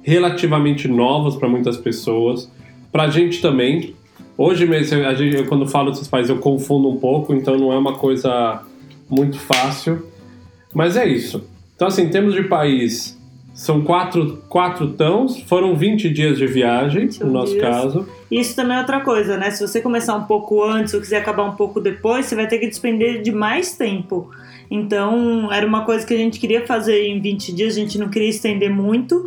relativamente 0.01 0.87
novos 0.89 1.37
para 1.37 1.47
muitas 1.47 1.77
pessoas. 1.77 2.51
Pra 2.91 3.07
gente 3.07 3.41
também. 3.41 3.95
Hoje 4.37 4.65
mesmo, 4.65 5.05
a 5.05 5.13
gente, 5.13 5.43
quando 5.43 5.67
falo 5.67 5.91
desses 5.91 6.07
países, 6.07 6.29
eu 6.29 6.37
confundo 6.37 6.89
um 6.89 6.97
pouco, 6.97 7.33
então 7.33 7.57
não 7.57 7.71
é 7.71 7.77
uma 7.77 7.95
coisa 7.95 8.61
muito 9.09 9.37
fácil. 9.37 10.05
Mas 10.73 10.97
é 10.97 11.07
isso. 11.07 11.43
Então, 11.75 11.87
assim, 11.87 12.03
em 12.03 12.09
termos 12.09 12.33
de 12.33 12.43
país, 12.43 13.18
são 13.59 13.81
quatro, 13.81 14.41
quatro 14.47 14.93
tãos, 14.93 15.41
foram 15.41 15.75
20 15.75 16.09
dias 16.09 16.37
de 16.37 16.47
viagem, 16.47 17.09
no 17.19 17.29
nosso 17.29 17.51
dias. 17.51 17.61
caso. 17.61 18.07
Isso 18.31 18.55
também 18.55 18.77
é 18.77 18.79
outra 18.79 19.01
coisa, 19.01 19.35
né? 19.35 19.51
Se 19.51 19.67
você 19.67 19.81
começar 19.81 20.15
um 20.15 20.23
pouco 20.23 20.63
antes 20.63 20.93
ou 20.93 21.01
quiser 21.01 21.17
acabar 21.17 21.43
um 21.43 21.57
pouco 21.57 21.81
depois, 21.81 22.25
você 22.25 22.35
vai 22.35 22.47
ter 22.47 22.57
que 22.59 22.67
despender 22.67 23.21
de 23.21 23.33
mais 23.33 23.75
tempo. 23.75 24.31
Então, 24.71 25.51
era 25.51 25.67
uma 25.67 25.83
coisa 25.83 26.07
que 26.07 26.13
a 26.13 26.17
gente 26.17 26.39
queria 26.39 26.65
fazer 26.65 27.05
em 27.05 27.19
20 27.19 27.51
dias, 27.51 27.75
a 27.75 27.81
gente 27.81 27.99
não 27.99 28.07
queria 28.07 28.29
estender 28.29 28.69
muito. 28.71 29.25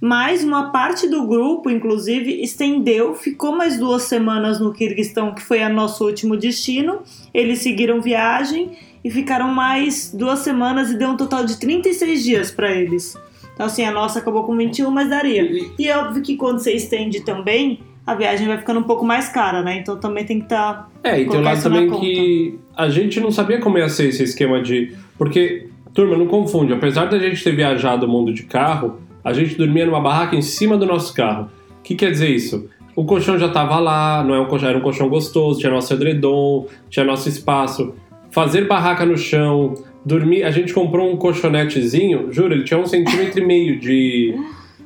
Mas 0.00 0.44
uma 0.44 0.70
parte 0.70 1.08
do 1.08 1.26
grupo, 1.26 1.68
inclusive, 1.68 2.40
estendeu, 2.40 3.16
ficou 3.16 3.50
mais 3.50 3.80
duas 3.80 4.04
semanas 4.04 4.60
no 4.60 4.72
Kirguistão, 4.72 5.34
que 5.34 5.42
foi 5.42 5.60
a 5.60 5.68
nosso 5.68 6.06
último 6.06 6.36
destino. 6.36 7.00
Eles 7.34 7.58
seguiram 7.58 8.00
viagem 8.00 8.70
e 9.02 9.10
ficaram 9.10 9.48
mais 9.48 10.14
duas 10.14 10.38
semanas 10.38 10.92
e 10.92 10.96
deu 10.96 11.08
um 11.08 11.16
total 11.16 11.44
de 11.44 11.58
36 11.58 12.22
dias 12.22 12.50
para 12.52 12.70
eles. 12.70 13.16
Então, 13.54 13.66
assim, 13.66 13.84
a 13.84 13.90
nossa 13.90 14.18
acabou 14.18 14.44
com 14.44 14.56
21, 14.56 14.90
mas 14.90 15.10
daria. 15.10 15.42
E 15.78 15.88
é 15.88 15.96
óbvio 15.96 16.22
que 16.22 16.36
quando 16.36 16.58
você 16.58 16.72
estende 16.72 17.20
também, 17.20 17.80
a 18.06 18.14
viagem 18.14 18.46
vai 18.46 18.58
ficando 18.58 18.80
um 18.80 18.84
pouco 18.84 19.04
mais 19.04 19.28
cara, 19.28 19.62
né? 19.62 19.78
Então 19.78 19.96
também 19.98 20.24
tem 20.24 20.38
que 20.38 20.44
estar. 20.44 20.90
Tá, 21.02 21.10
é, 21.10 21.20
e 21.20 21.28
tem 21.28 21.40
o 21.40 21.42
lado 21.42 21.62
também 21.62 21.90
que 21.90 22.58
a 22.76 22.88
gente 22.88 23.20
não 23.20 23.30
sabia 23.30 23.60
como 23.60 23.78
ia 23.78 23.88
ser 23.88 24.08
esse 24.08 24.22
esquema 24.22 24.60
de. 24.60 24.96
Porque, 25.16 25.68
turma, 25.94 26.16
não 26.16 26.26
confunde. 26.26 26.72
Apesar 26.72 27.06
da 27.06 27.18
gente 27.18 27.42
ter 27.42 27.54
viajado 27.54 28.06
o 28.06 28.08
mundo 28.08 28.32
de 28.32 28.42
carro, 28.44 29.00
a 29.24 29.32
gente 29.32 29.54
dormia 29.54 29.86
numa 29.86 30.00
barraca 30.00 30.34
em 30.34 30.42
cima 30.42 30.76
do 30.76 30.86
nosso 30.86 31.14
carro. 31.14 31.48
O 31.78 31.82
que 31.82 31.94
quer 31.94 32.10
dizer 32.10 32.28
isso? 32.28 32.68
O 32.94 33.04
colchão 33.04 33.38
já 33.38 33.46
estava 33.46 33.78
lá, 33.78 34.22
não 34.22 34.34
é 34.34 34.40
um 34.40 34.46
colchão, 34.46 34.68
era 34.68 34.78
um 34.78 34.82
colchão 34.82 35.08
gostoso, 35.08 35.60
tinha 35.60 35.72
nosso 35.72 35.92
edredom, 35.94 36.66
tinha 36.90 37.04
nosso 37.04 37.28
espaço. 37.28 37.94
Fazer 38.30 38.66
barraca 38.66 39.06
no 39.06 39.16
chão, 39.16 39.74
dormir. 40.04 40.44
A 40.44 40.50
gente 40.50 40.72
comprou 40.72 41.10
um 41.10 41.16
colchonetezinho, 41.16 42.32
juro, 42.32 42.54
ele 42.54 42.64
tinha 42.64 42.78
um 42.78 42.86
centímetro 42.86 43.40
e 43.40 43.44
meio 43.44 43.78
de, 43.78 44.34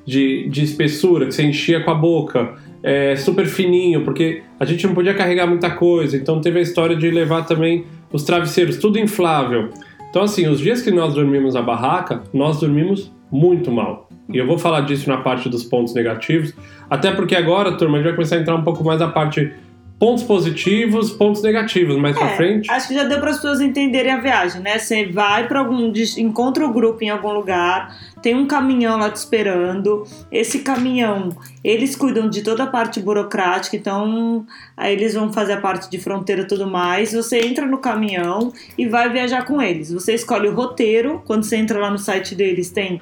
de, 0.05 0.49
de 0.49 0.65
espessura, 0.65 1.27
que 1.27 1.35
você 1.35 1.45
enchia 1.45 1.81
com 1.83 1.91
a 1.91 1.95
boca. 1.95 2.55
É, 2.83 3.17
super 3.17 3.47
fininho, 3.47 4.03
porque 4.03 4.43
a 4.61 4.65
gente 4.65 4.87
não 4.87 4.95
podia 4.95 5.13
carregar 5.13 5.47
muita 5.47 5.71
coisa, 5.71 6.17
então 6.17 6.41
teve 6.41 6.61
a 6.61 6.63
história 6.63 6.95
de 6.95 7.11
levar 7.11 7.43
também 7.45 7.85
os 8.13 8.23
travesseiros, 8.23 8.77
tudo 8.77 8.99
inflável. 8.99 9.71
Então, 10.09 10.23
assim, 10.23 10.47
os 10.47 10.61
dias 10.61 10.81
que 10.81 10.91
nós 10.91 11.15
dormimos 11.15 11.55
na 11.55 11.63
barraca, 11.63 12.23
nós 12.33 12.61
dormimos 12.61 13.13
muito 13.31 13.73
mal. 13.73 14.09
E 14.33 14.39
eu 14.39 14.47
vou 14.47 14.59
falar 14.59 14.83
disso 14.83 15.09
na 15.09 15.19
parte 15.19 15.49
dos 15.49 15.65
pontos 15.65 15.95
negativos, 15.95 16.55
até 16.89 17.11
porque 17.11 17.35
agora, 17.35 17.73
turma, 17.73 17.95
a 17.95 17.99
gente 17.99 18.09
vai 18.09 18.15
começar 18.15 18.37
a 18.37 18.41
entrar 18.41 18.55
um 18.55 18.63
pouco 18.63 18.85
mais 18.85 19.01
na 19.01 19.09
parte 19.09 19.53
pontos 19.99 20.25
positivos, 20.25 21.11
pontos 21.11 21.43
negativos 21.43 21.97
mais 21.97 22.17
É, 22.17 22.19
pra 22.19 22.37
frente. 22.37 22.71
Acho 22.71 22.89
que 22.89 22.95
já 22.95 23.05
deu 23.05 23.19
para 23.19 23.31
as 23.31 23.37
pessoas 23.37 23.61
entenderem 23.61 24.13
a 24.13 24.21
viagem, 24.21 24.61
né? 24.61 24.79
Você 24.79 25.07
vai 25.07 25.49
para 25.49 25.61
algum. 25.61 25.93
encontra 26.19 26.67
o 26.67 26.73
grupo 26.73 27.03
em 27.03 27.09
algum 27.09 27.33
lugar, 27.33 27.97
tem 28.23 28.35
um 28.35 28.47
caminhão 28.47 28.99
lá 28.99 29.11
te 29.11 29.17
esperando. 29.17 30.05
Esse 30.31 30.61
caminhão, 30.61 31.31
eles 31.65 31.97
cuidam 31.97 32.29
de 32.29 32.43
toda 32.43 32.65
a 32.65 32.67
parte 32.67 33.01
burocrática, 33.01 33.77
então 33.77 34.47
aí 34.77 34.93
eles 34.93 35.15
vão 35.15 35.33
fazer 35.33 35.55
a 35.55 35.61
parte 35.61 35.91
de 35.91 35.99
fronteira 35.99 36.43
e 36.43 36.47
tudo 36.47 36.67
mais. 36.67 37.13
Você 37.13 37.39
entra 37.41 37.67
no 37.67 37.79
caminhão 37.79 38.53
e 38.77 38.87
vai 38.87 39.11
viajar 39.11 39.47
com 39.47 39.63
eles. 39.63 39.93
Você 39.93 40.15
escolhe 40.15 40.49
o 40.49 40.55
roteiro, 40.55 41.23
quando 41.25 41.45
você 41.45 41.57
entra 41.57 41.79
lá 41.79 41.91
no 41.91 41.99
site 41.99 42.35
deles, 42.35 42.71
tem 42.71 43.01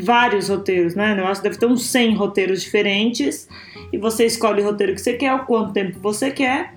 vários 0.00 0.48
roteiros, 0.48 0.94
né? 0.94 1.16
Eu 1.18 1.26
acho 1.26 1.40
que 1.42 1.48
deve 1.48 1.58
ter 1.58 1.66
uns 1.66 1.86
100 1.86 2.14
roteiros 2.14 2.62
diferentes. 2.62 3.48
E 3.92 3.98
você 3.98 4.26
escolhe 4.26 4.62
o 4.62 4.64
roteiro 4.64 4.94
que 4.94 5.00
você 5.00 5.14
quer, 5.14 5.34
o 5.34 5.44
quanto 5.44 5.72
tempo 5.72 5.98
você 6.00 6.30
quer. 6.30 6.74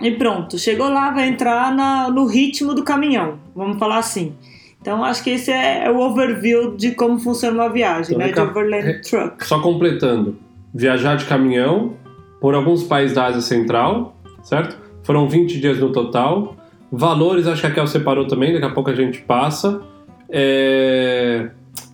E 0.00 0.10
pronto, 0.10 0.58
chegou 0.58 0.88
lá, 0.88 1.10
vai 1.10 1.28
entrar 1.28 1.74
na- 1.74 2.10
no 2.10 2.26
ritmo 2.26 2.74
do 2.74 2.82
caminhão, 2.84 3.38
vamos 3.54 3.78
falar 3.78 3.98
assim. 3.98 4.34
Então 4.80 5.02
acho 5.02 5.24
que 5.24 5.30
esse 5.30 5.50
é, 5.50 5.84
é 5.86 5.90
o 5.90 5.98
overview 5.98 6.76
de 6.76 6.90
como 6.92 7.18
funciona 7.18 7.62
uma 7.62 7.68
viagem, 7.72 8.14
Então, 8.14 8.26
né? 8.26 8.32
De 8.32 8.40
overland 8.40 8.88
é- 8.88 8.98
truck. 9.00 9.46
Só 9.46 9.58
completando, 9.60 10.36
viajar 10.74 11.16
de 11.16 11.24
caminhão 11.24 11.94
por 12.40 12.54
alguns 12.54 12.84
países 12.84 13.14
da 13.16 13.24
Ásia 13.26 13.40
Central, 13.40 14.14
certo? 14.42 14.76
Foram 15.02 15.28
20 15.28 15.58
dias 15.60 15.78
no 15.78 15.90
total. 15.90 16.54
Valores, 16.92 17.46
acho 17.46 17.62
que 17.62 17.66
a 17.66 17.70
Kel 17.70 17.86
separou 17.86 18.26
também, 18.28 18.52
daqui 18.52 18.66
a 18.66 18.70
pouco 18.70 18.90
a 18.90 18.94
gente 18.94 19.20
passa. 19.22 19.80
É, 20.28 21.48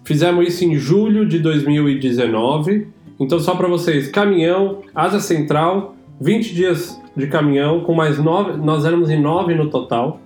Fizemos 0.04 0.46
isso 0.46 0.64
em 0.64 0.76
julho 0.76 1.26
de 1.26 1.38
2019. 1.38 2.88
Então, 3.20 3.38
só 3.38 3.54
para 3.54 3.68
vocês, 3.68 4.08
caminhão, 4.08 4.78
Ásia 4.94 5.20
Central, 5.20 5.94
20 6.20 6.54
dias 6.54 7.00
de 7.16 7.26
caminhão, 7.26 7.80
com 7.80 7.94
mais 7.94 8.18
nove. 8.18 8.56
Nós 8.56 8.84
éramos 8.84 9.10
em 9.10 9.20
nove 9.20 9.54
no 9.54 9.68
total, 9.70 10.20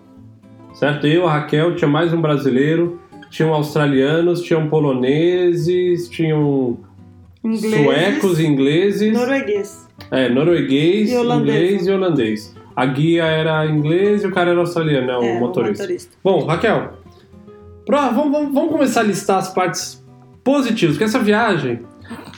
certo? 0.74 1.06
Eu, 1.06 1.26
a 1.26 1.32
Raquel, 1.32 1.74
tinha 1.76 1.88
mais 1.88 2.12
um 2.14 2.20
brasileiro, 2.20 3.00
tinham 3.30 3.52
australianos, 3.52 4.40
tinham 4.40 4.68
poloneses, 4.68 6.08
tinham 6.08 6.78
Ingleses, 7.44 7.84
suecos, 7.84 8.40
ingleses, 8.40 9.12
norueguês. 9.12 9.86
é, 10.10 10.28
norueguês, 10.28 11.12
E 11.12 11.16
holandês. 11.16 11.56
inglês 11.56 11.86
e 11.86 11.90
holandês. 11.92 12.56
A 12.74 12.86
guia 12.86 13.24
era 13.24 13.66
inglês 13.66 14.22
e 14.22 14.26
o 14.26 14.32
cara 14.32 14.50
era 14.50 14.60
australiano, 14.60 15.06
né, 15.06 15.16
o 15.16 15.22
é, 15.22 15.38
motorista. 15.40 15.82
O 15.84 15.86
motorista. 15.86 16.16
Bom, 16.24 16.44
Raquel, 16.44 16.94
pro- 17.86 17.96
vamos, 18.12 18.32
vamos- 18.32 18.54
vamos 18.54 18.70
começar 18.72 19.00
a 19.00 19.04
listar 19.04 19.38
as 19.38 19.52
partes 19.54 20.04
positivas, 20.44 20.96
porque 20.96 21.04
essa 21.04 21.18
viagem, 21.18 21.80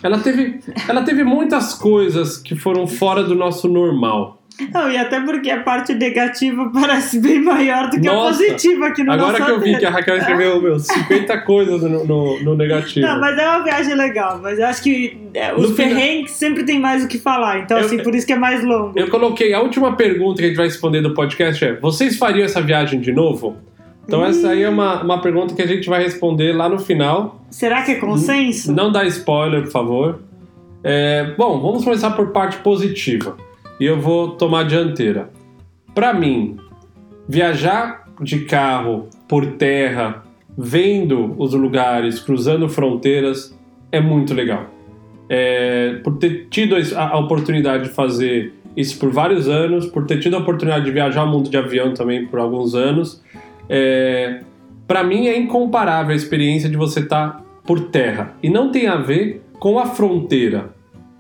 ela 0.02 0.18
teve, 0.18 0.60
ela 0.88 1.02
teve 1.02 1.24
muitas 1.24 1.74
coisas 1.74 2.36
que 2.38 2.54
foram 2.54 2.86
fora 2.86 3.22
do 3.24 3.34
nosso 3.34 3.68
normal. 3.68 4.36
Não, 4.74 4.90
e 4.90 4.96
até 4.96 5.20
porque 5.20 5.48
a 5.50 5.62
parte 5.62 5.94
negativa 5.94 6.68
parece 6.74 7.20
bem 7.20 7.40
maior 7.40 7.88
do 7.90 8.00
que 8.00 8.08
Nossa, 8.08 8.42
a 8.42 8.46
positiva 8.48 8.86
aqui 8.88 9.04
no 9.04 9.12
Agora 9.12 9.40
que 9.44 9.48
eu 9.52 9.60
vi 9.60 9.78
que 9.78 9.84
a 9.86 9.90
Raquel 9.90 10.16
escreveu, 10.16 10.60
meu, 10.60 10.78
50 10.80 11.38
coisas 11.42 11.80
no, 11.80 12.04
no- 12.04 12.42
no 12.42 12.56
negativo. 12.56 13.06
Não, 13.06 13.20
mas 13.20 13.38
é 13.38 13.48
uma 13.48 13.62
viagem 13.62 13.94
legal, 13.94 14.40
mas 14.42 14.58
eu 14.58 14.66
acho 14.66 14.82
que 14.82 15.16
é, 15.32 15.54
os 15.54 15.70
No 15.70 15.76
final- 15.76 15.90
perrengues 15.94 16.32
sempre 16.32 16.64
tem 16.64 16.80
mais 16.80 17.04
o 17.04 17.08
que 17.08 17.18
falar, 17.18 17.60
então 17.60 17.78
Eu- 17.78 17.84
assim, 17.84 17.98
por 17.98 18.12
isso 18.16 18.26
que 18.26 18.32
é 18.32 18.36
mais 18.38 18.64
longo. 18.64 18.98
Eu 18.98 19.08
coloquei 19.08 19.54
a 19.54 19.60
última 19.60 19.94
pergunta 19.94 20.38
que 20.40 20.44
a 20.46 20.48
gente 20.48 20.56
vai 20.56 20.66
responder 20.66 21.02
do 21.02 21.14
podcast 21.14 21.64
é: 21.64 21.74
vocês 21.78 22.16
fariam 22.16 22.44
essa 22.44 22.60
viagem 22.60 23.00
de 23.00 23.12
novo? 23.12 23.58
Então 24.08 24.24
essa 24.24 24.48
aí 24.48 24.62
é 24.62 24.68
uma, 24.70 25.02
uma 25.02 25.20
pergunta 25.20 25.54
que 25.54 25.60
a 25.60 25.66
gente 25.66 25.86
vai 25.86 26.02
responder 26.02 26.54
lá 26.54 26.66
no 26.66 26.78
final. 26.78 27.42
Será 27.50 27.82
que 27.82 27.92
é 27.92 27.94
consenso? 27.96 28.72
Não 28.72 28.90
dá 28.90 29.04
spoiler, 29.04 29.64
por 29.64 29.70
favor. 29.70 30.20
É, 30.82 31.34
bom, 31.36 31.60
vamos 31.60 31.84
começar 31.84 32.12
por 32.12 32.28
parte 32.28 32.56
positiva. 32.58 33.36
E 33.78 33.84
eu 33.84 34.00
vou 34.00 34.30
tomar 34.30 34.60
a 34.60 34.64
dianteira. 34.64 35.28
Para 35.94 36.14
mim, 36.14 36.56
viajar 37.28 38.06
de 38.22 38.46
carro 38.46 39.08
por 39.28 39.44
terra, 39.44 40.24
vendo 40.56 41.34
os 41.36 41.52
lugares, 41.52 42.18
cruzando 42.18 42.66
fronteiras, 42.66 43.54
é 43.92 44.00
muito 44.00 44.32
legal. 44.32 44.70
É, 45.28 46.00
por 46.02 46.16
ter 46.16 46.46
tido 46.48 46.74
a 46.74 47.08
a 47.08 47.18
oportunidade 47.18 47.84
de 47.84 47.90
fazer 47.90 48.54
isso 48.74 48.98
por 48.98 49.10
vários 49.10 49.48
anos, 49.48 49.84
por 49.84 50.06
ter 50.06 50.18
tido 50.18 50.36
a 50.36 50.38
oportunidade 50.38 50.86
de 50.86 50.90
viajar 50.90 51.24
o 51.24 51.26
mundo 51.26 51.50
de 51.50 51.56
avião 51.58 51.92
também 51.92 52.26
por 52.26 52.38
alguns 52.38 52.74
anos, 52.74 53.22
é, 53.68 54.40
para 54.86 55.04
mim 55.04 55.26
é 55.26 55.38
incomparável 55.38 56.12
a 56.12 56.16
experiência 56.16 56.68
de 56.68 56.76
você 56.76 57.00
estar 57.00 57.42
por 57.64 57.88
terra. 57.88 58.34
E 58.42 58.48
não 58.48 58.70
tem 58.72 58.86
a 58.86 58.96
ver 58.96 59.42
com 59.58 59.78
a 59.78 59.86
fronteira, 59.86 60.74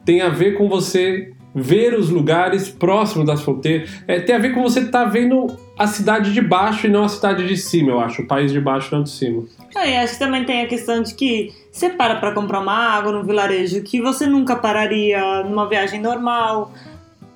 tem 0.04 0.22
a 0.22 0.28
ver 0.28 0.56
com 0.56 0.68
você 0.68 1.32
ver 1.54 1.94
os 1.94 2.08
lugares 2.08 2.68
próximos 2.68 3.26
das 3.26 3.42
fronteiras, 3.42 4.02
é, 4.06 4.20
tem 4.20 4.34
a 4.34 4.38
ver 4.38 4.54
com 4.54 4.62
você 4.62 4.80
estar 4.80 5.04
vendo 5.06 5.46
a 5.78 5.86
cidade 5.86 6.32
de 6.32 6.40
baixo 6.40 6.86
e 6.86 6.90
não 6.90 7.04
a 7.04 7.08
cidade 7.08 7.46
de 7.46 7.56
cima, 7.56 7.90
eu 7.90 8.00
acho, 8.00 8.22
o 8.22 8.26
país 8.26 8.52
de 8.52 8.60
baixo 8.60 8.94
não 8.94 9.02
de 9.02 9.10
cima. 9.10 9.44
Ah, 9.74 9.86
e 9.86 9.96
acho 9.96 10.14
que 10.14 10.18
também 10.18 10.44
tem 10.44 10.62
a 10.62 10.66
questão 10.66 11.02
de 11.02 11.14
que 11.14 11.52
você 11.70 11.90
para 11.90 12.16
pra 12.16 12.32
comprar 12.32 12.60
uma 12.60 12.72
água 12.72 13.12
no 13.12 13.24
vilarejo 13.24 13.82
que 13.82 14.00
você 14.00 14.26
nunca 14.26 14.56
pararia 14.56 15.44
numa 15.44 15.68
viagem 15.68 16.00
normal. 16.00 16.72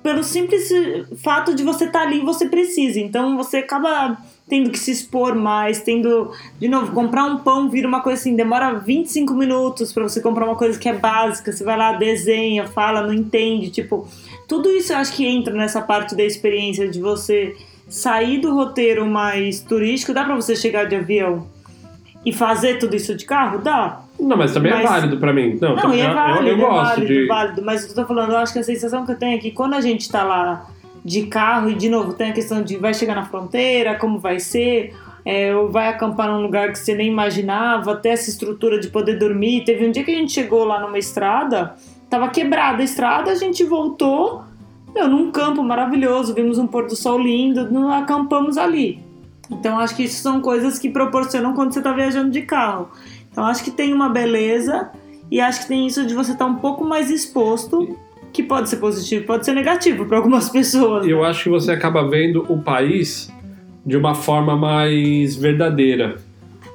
Pelo 0.03 0.23
simples 0.23 0.69
fato 1.23 1.55
de 1.55 1.63
você 1.63 1.85
estar 1.85 2.01
ali, 2.01 2.19
você 2.19 2.47
precisa. 2.47 2.99
Então 2.99 3.37
você 3.37 3.57
acaba 3.57 4.17
tendo 4.47 4.69
que 4.69 4.77
se 4.77 4.91
expor 4.91 5.35
mais, 5.35 5.81
tendo, 5.81 6.31
de 6.59 6.67
novo, 6.67 6.91
comprar 6.91 7.25
um 7.25 7.37
pão 7.37 7.69
vira 7.69 7.87
uma 7.87 8.01
coisa 8.01 8.19
assim, 8.19 8.35
demora 8.35 8.73
25 8.73 9.33
minutos 9.33 9.93
pra 9.93 10.03
você 10.03 10.21
comprar 10.21 10.45
uma 10.45 10.57
coisa 10.57 10.77
que 10.77 10.89
é 10.89 10.93
básica, 10.93 11.51
você 11.51 11.63
vai 11.63 11.77
lá, 11.77 11.93
desenha, 11.93 12.67
fala, 12.67 13.01
não 13.01 13.13
entende, 13.13 13.69
tipo, 13.69 14.05
tudo 14.47 14.69
isso 14.69 14.91
eu 14.91 14.97
acho 14.97 15.13
que 15.13 15.25
entra 15.25 15.53
nessa 15.53 15.81
parte 15.81 16.13
da 16.13 16.23
experiência 16.23 16.89
de 16.89 16.99
você 16.99 17.55
sair 17.87 18.39
do 18.39 18.53
roteiro 18.53 19.05
mais 19.05 19.61
turístico, 19.61 20.13
dá 20.13 20.25
pra 20.25 20.35
você 20.35 20.55
chegar 20.55 20.85
de 20.85 20.95
avião 20.95 21.47
e 22.25 22.31
fazer 22.31 22.79
tudo 22.79 22.95
isso 22.95 23.15
de 23.15 23.25
carro? 23.25 23.59
Dá. 23.59 24.02
Não, 24.23 24.37
mas 24.37 24.53
também 24.53 24.71
Mas- 24.71 24.83
é 24.83 24.87
válido 24.87 25.17
pra 25.17 25.33
mim. 25.33 25.57
Não, 25.61 25.75
Não, 25.75 25.93
e 25.93 25.99
é 26.01 26.09
eu- 26.09 26.13
válido, 26.13 26.47
eu, 26.47 26.53
é 26.55 26.57
gosto 26.59 26.83
válido, 26.95 27.07
de. 27.07 27.23
é 27.23 27.27
válido. 27.27 27.61
Mas 27.63 27.87
eu 27.87 27.93
tô 27.95 28.05
falando, 28.05 28.31
eu 28.31 28.37
acho 28.37 28.53
que 28.53 28.59
a 28.59 28.63
sensação 28.63 29.05
que 29.05 29.11
eu 29.11 29.17
tenho 29.17 29.35
é 29.35 29.37
que 29.37 29.51
quando 29.51 29.73
a 29.73 29.81
gente 29.81 30.09
tá 30.09 30.23
lá 30.23 30.65
de 31.03 31.23
carro, 31.27 31.69
e 31.69 31.75
de 31.75 31.89
novo, 31.89 32.13
tem 32.13 32.29
a 32.31 32.33
questão 32.33 32.63
de 32.63 32.77
vai 32.77 32.93
chegar 32.93 33.15
na 33.15 33.25
fronteira, 33.25 33.95
como 33.95 34.17
vai 34.19 34.39
ser, 34.39 34.95
é, 35.25 35.53
ou 35.55 35.69
vai 35.69 35.87
acampar 35.89 36.29
num 36.29 36.41
lugar 36.41 36.71
que 36.71 36.79
você 36.79 36.95
nem 36.95 37.07
imaginava, 37.09 37.95
ter 37.95 38.09
essa 38.09 38.29
estrutura 38.29 38.79
de 38.79 38.87
poder 38.89 39.17
dormir. 39.19 39.63
Teve 39.65 39.85
um 39.85 39.91
dia 39.91 40.03
que 40.03 40.11
a 40.11 40.15
gente 40.15 40.31
chegou 40.31 40.63
lá 40.63 40.79
numa 40.79 40.97
estrada, 40.97 41.75
tava 42.09 42.29
quebrada 42.29 42.81
a 42.81 42.85
estrada, 42.85 43.31
a 43.31 43.35
gente 43.35 43.63
voltou, 43.65 44.43
meu, 44.95 45.07
num 45.07 45.31
campo 45.31 45.61
maravilhoso, 45.63 46.33
vimos 46.33 46.57
um 46.57 46.67
pôr 46.67 46.87
do 46.87 46.95
sol 46.95 47.17
lindo, 47.19 47.67
acampamos 47.89 48.57
ali. 48.57 49.01
Então 49.51 49.77
acho 49.77 49.95
que 49.95 50.03
isso 50.03 50.21
são 50.21 50.39
coisas 50.39 50.79
que 50.79 50.89
proporcionam 50.89 51.53
quando 51.53 51.73
você 51.73 51.81
tá 51.81 51.91
viajando 51.91 52.31
de 52.31 52.43
carro. 52.43 52.89
Então 53.33 53.43
acho 53.45 53.63
que 53.63 53.71
tem 53.71 53.91
uma 53.91 54.09
beleza 54.09 54.91
e 55.29 55.41
acho 55.41 55.63
que 55.63 55.67
tem 55.67 55.87
isso 55.87 56.05
de 56.05 56.13
você 56.13 56.33
estar 56.33 56.45
um 56.45 56.55
pouco 56.55 56.85
mais 56.85 57.09
exposto, 57.09 57.97
que 58.31 58.43
pode 58.43 58.69
ser 58.69 58.77
positivo, 58.77 59.25
pode 59.25 59.43
ser 59.43 59.53
negativo 59.53 60.05
para 60.05 60.17
algumas 60.17 60.49
pessoas. 60.49 61.07
Eu 61.07 61.23
acho 61.23 61.43
que 61.43 61.49
você 61.49 61.71
acaba 61.71 62.07
vendo 62.07 62.45
o 62.47 62.61
país 62.61 63.33
de 63.83 63.97
uma 63.97 64.13
forma 64.13 64.55
mais 64.55 65.35
verdadeira. 65.35 66.17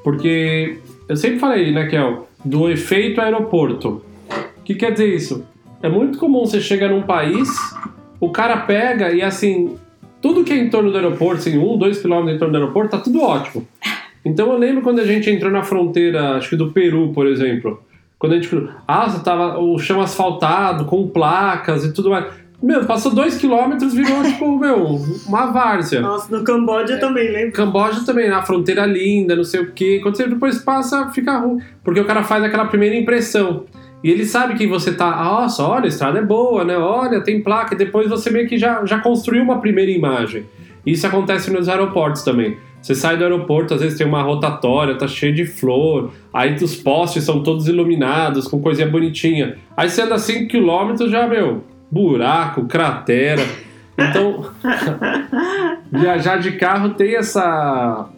Porque 0.03 0.79
eu 1.09 1.17
sempre 1.17 1.39
falei, 1.39 1.73
né, 1.73 1.87
Kel, 1.87 2.29
do 2.45 2.69
efeito 2.69 3.21
aeroporto. 3.21 4.03
O 4.59 4.63
que 4.65 4.75
quer 4.75 4.91
dizer 4.91 5.15
isso? 5.15 5.45
É 5.81 5.89
muito 5.89 6.19
comum 6.19 6.45
você 6.45 6.61
chegar 6.61 6.89
num 6.89 7.03
país, 7.03 7.49
o 8.19 8.31
cara 8.31 8.57
pega 8.57 9.13
e 9.13 9.23
assim, 9.23 9.77
tudo 10.21 10.43
que 10.43 10.53
é 10.53 10.57
em 10.57 10.69
torno 10.69 10.91
do 10.91 10.97
aeroporto, 10.97 11.37
assim, 11.37 11.57
um, 11.57 11.79
dois 11.79 12.01
quilômetros 12.01 12.35
em 12.35 12.39
torno 12.39 12.53
do 12.53 12.59
aeroporto, 12.59 12.91
tá 12.91 12.99
tudo 12.99 13.23
ótimo. 13.23 13.67
Então 14.25 14.53
eu 14.53 14.59
lembro 14.59 14.83
quando 14.83 15.01
a 15.01 15.07
gente 15.07 15.31
entrou 15.31 15.51
na 15.51 15.63
fronteira, 15.63 16.37
acho 16.37 16.51
que 16.51 16.57
do 16.57 16.73
Peru, 16.73 17.13
por 17.13 17.27
exemplo. 17.27 17.83
Quando 18.19 18.33
a 18.33 18.35
gente. 18.37 18.69
Ah, 18.87 19.09
você 19.09 19.23
tava 19.23 19.59
o 19.59 19.79
chão 19.79 20.01
asfaltado, 20.01 20.85
com 20.85 21.09
placas 21.09 21.85
e 21.85 21.93
tudo 21.93 22.11
mais. 22.11 22.27
Meu, 22.61 22.85
passou 22.85 23.15
dois 23.15 23.39
quilômetros, 23.39 23.95
virou, 23.95 24.21
tipo, 24.25 24.51
meu, 24.59 25.01
uma 25.29 25.47
várzea. 25.47 26.01
Nossa, 26.01 26.37
no 26.37 26.43
Camboja 26.43 26.99
também, 26.99 27.31
lembra? 27.31 27.53
Camboja 27.53 28.05
também, 28.05 28.29
a 28.29 28.43
fronteira 28.43 28.85
linda, 28.85 29.37
não 29.37 29.45
sei 29.45 29.61
o 29.61 29.73
quê. 29.73 30.01
Quando 30.03 30.17
você 30.17 30.27
depois 30.27 30.59
passa, 30.59 31.09
fica 31.11 31.39
ruim. 31.39 31.61
Porque 31.85 32.01
o 32.01 32.05
cara 32.05 32.25
faz 32.25 32.43
aquela 32.43 32.67
primeira 32.67 32.97
impressão. 32.97 33.65
E 34.03 34.11
ele 34.11 34.25
sabe 34.25 34.55
que 34.55 34.67
você 34.67 34.93
tá, 34.93 35.11
nossa, 35.11 35.63
olha, 35.63 35.85
a 35.85 35.89
estrada 35.89 36.19
é 36.19 36.23
boa, 36.23 36.65
né? 36.65 36.77
Olha, 36.77 37.21
tem 37.21 37.43
placa. 37.43 37.75
E 37.75 37.79
depois 37.79 38.09
você 38.09 38.31
meio 38.31 38.49
que 38.49 38.59
já, 38.59 38.85
já 38.85 38.99
construiu 38.99 39.43
uma 39.43 39.61
primeira 39.61 39.91
imagem. 39.91 40.45
Isso 40.85 41.07
acontece 41.07 41.53
nos 41.53 41.69
aeroportos 41.69 42.23
também. 42.23 42.57
Você 42.81 42.95
sai 42.95 43.17
do 43.17 43.25
aeroporto, 43.25 43.75
às 43.75 43.81
vezes 43.81 43.99
tem 43.99 44.07
uma 44.07 44.23
rotatória, 44.23 44.97
tá 44.97 45.07
cheio 45.07 45.35
de 45.35 45.45
flor, 45.45 46.13
aí 46.33 46.55
os 46.55 46.77
postes 46.77 47.25
são 47.25 47.43
todos 47.43 47.69
iluminados, 47.69 48.47
com 48.47 48.61
coisinha 48.61 48.89
bonitinha. 48.89 49.57
Aí 49.77 49.89
você 49.89 50.03
anda 50.03 50.17
5km, 50.17 51.09
já, 51.09 51.27
meu, 51.27 51.65
buraco, 51.91 52.67
cratera. 52.67 53.43
Então, 53.99 54.51
viajar 55.91 56.37
de 56.39 56.53
carro 56.53 56.91
tem 56.91 57.17
essa 57.17 58.09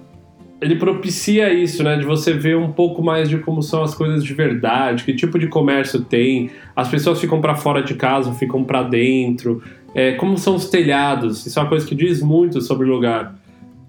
ele 0.61 0.77
propicia 0.77 1.53
isso, 1.53 1.83
né? 1.83 1.97
De 1.97 2.05
você 2.05 2.35
ver 2.35 2.57
um 2.57 2.71
pouco 2.71 3.03
mais 3.03 3.29
de 3.29 3.39
como 3.39 3.63
são 3.63 3.83
as 3.83 3.95
coisas 3.95 4.23
de 4.23 4.35
verdade, 4.35 5.05
que 5.05 5.15
tipo 5.15 5.39
de 5.39 5.49
comércio 5.49 6.01
tem, 6.03 6.51
as 6.77 6.89
pessoas 6.89 7.19
ficam 7.19 7.41
para 7.41 7.55
fora 7.55 7.83
de 7.83 7.95
casa, 7.95 8.35
ficam 8.35 8.63
para 8.63 8.83
dentro, 8.83 9.63
é, 9.95 10.13
como 10.13 10.37
são 10.37 10.55
os 10.55 10.69
telhados, 10.69 11.47
isso 11.47 11.59
é 11.59 11.63
uma 11.63 11.69
coisa 11.69 11.87
que 11.87 11.95
diz 11.95 12.23
muito 12.23 12.61
sobre 12.61 12.87
o 12.89 12.93
lugar. 12.93 13.35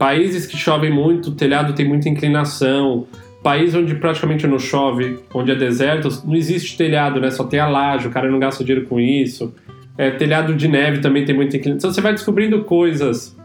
Países 0.02 0.48
que 0.48 0.58
chovem 0.58 0.90
muito, 0.92 1.30
o 1.30 1.36
telhado 1.36 1.74
tem 1.74 1.88
muita 1.88 2.10
inclinação. 2.10 3.06
País 3.44 3.76
onde 3.76 3.94
praticamente 3.94 4.48
não 4.48 4.58
chove, 4.58 5.20
onde 5.32 5.52
é 5.52 5.56
deserto, 5.56 6.10
não 6.26 6.34
existe 6.34 6.76
telhado, 6.76 7.22
né? 7.22 7.30
Só 7.30 7.44
tem 7.44 7.60
a 7.60 7.68
laje, 7.68 8.08
o 8.08 8.10
cara 8.10 8.28
não 8.28 8.40
gasta 8.40 8.64
dinheiro 8.64 8.88
com 8.88 9.00
isso. 9.00 9.54
É, 9.96 10.10
telhado 10.10 10.56
de 10.56 10.68
neve 10.68 11.02
também 11.02 11.24
tem 11.24 11.36
muita 11.36 11.56
inclinação. 11.56 11.78
Então 11.78 11.94
você 11.94 12.02
vai 12.02 12.14
descobrindo 12.14 12.64
coisas 12.64 13.38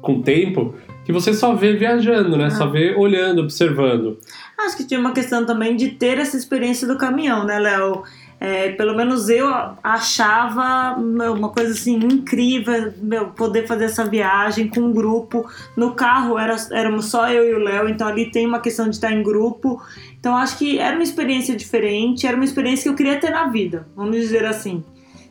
com 0.00 0.18
o 0.18 0.22
tempo 0.22 0.76
que 1.04 1.12
você 1.12 1.34
só 1.34 1.56
vê 1.56 1.72
viajando, 1.72 2.36
né? 2.36 2.44
Ah. 2.44 2.50
Só 2.50 2.68
vê 2.68 2.94
olhando, 2.94 3.40
observando. 3.40 4.16
Acho 4.56 4.76
que 4.76 4.86
tinha 4.86 5.00
uma 5.00 5.10
questão 5.10 5.44
também 5.44 5.74
de 5.74 5.88
ter 5.88 6.18
essa 6.18 6.36
experiência 6.36 6.86
do 6.86 6.96
caminhão, 6.96 7.44
né, 7.44 7.58
Léo? 7.58 8.04
É, 8.44 8.72
pelo 8.72 8.94
menos 8.94 9.30
eu 9.30 9.48
achava 9.82 10.98
meu, 10.98 11.32
uma 11.32 11.48
coisa 11.48 11.72
assim 11.72 11.94
incrível 11.94 12.92
meu, 13.00 13.28
poder 13.28 13.66
fazer 13.66 13.86
essa 13.86 14.04
viagem 14.04 14.68
com 14.68 14.80
um 14.80 14.92
grupo. 14.92 15.48
No 15.74 15.94
carro 15.94 16.38
era, 16.38 16.54
éramos 16.70 17.06
só 17.06 17.26
eu 17.30 17.48
e 17.48 17.54
o 17.54 17.58
Léo, 17.58 17.88
então 17.88 18.06
ali 18.06 18.30
tem 18.30 18.46
uma 18.46 18.60
questão 18.60 18.86
de 18.86 18.96
estar 18.96 19.10
em 19.10 19.22
grupo. 19.22 19.82
Então 20.20 20.36
acho 20.36 20.58
que 20.58 20.78
era 20.78 20.94
uma 20.94 21.02
experiência 21.02 21.56
diferente, 21.56 22.26
era 22.26 22.36
uma 22.36 22.44
experiência 22.44 22.82
que 22.82 22.88
eu 22.90 22.94
queria 22.94 23.18
ter 23.18 23.30
na 23.30 23.46
vida, 23.48 23.88
vamos 23.96 24.14
dizer 24.14 24.44
assim. 24.44 24.84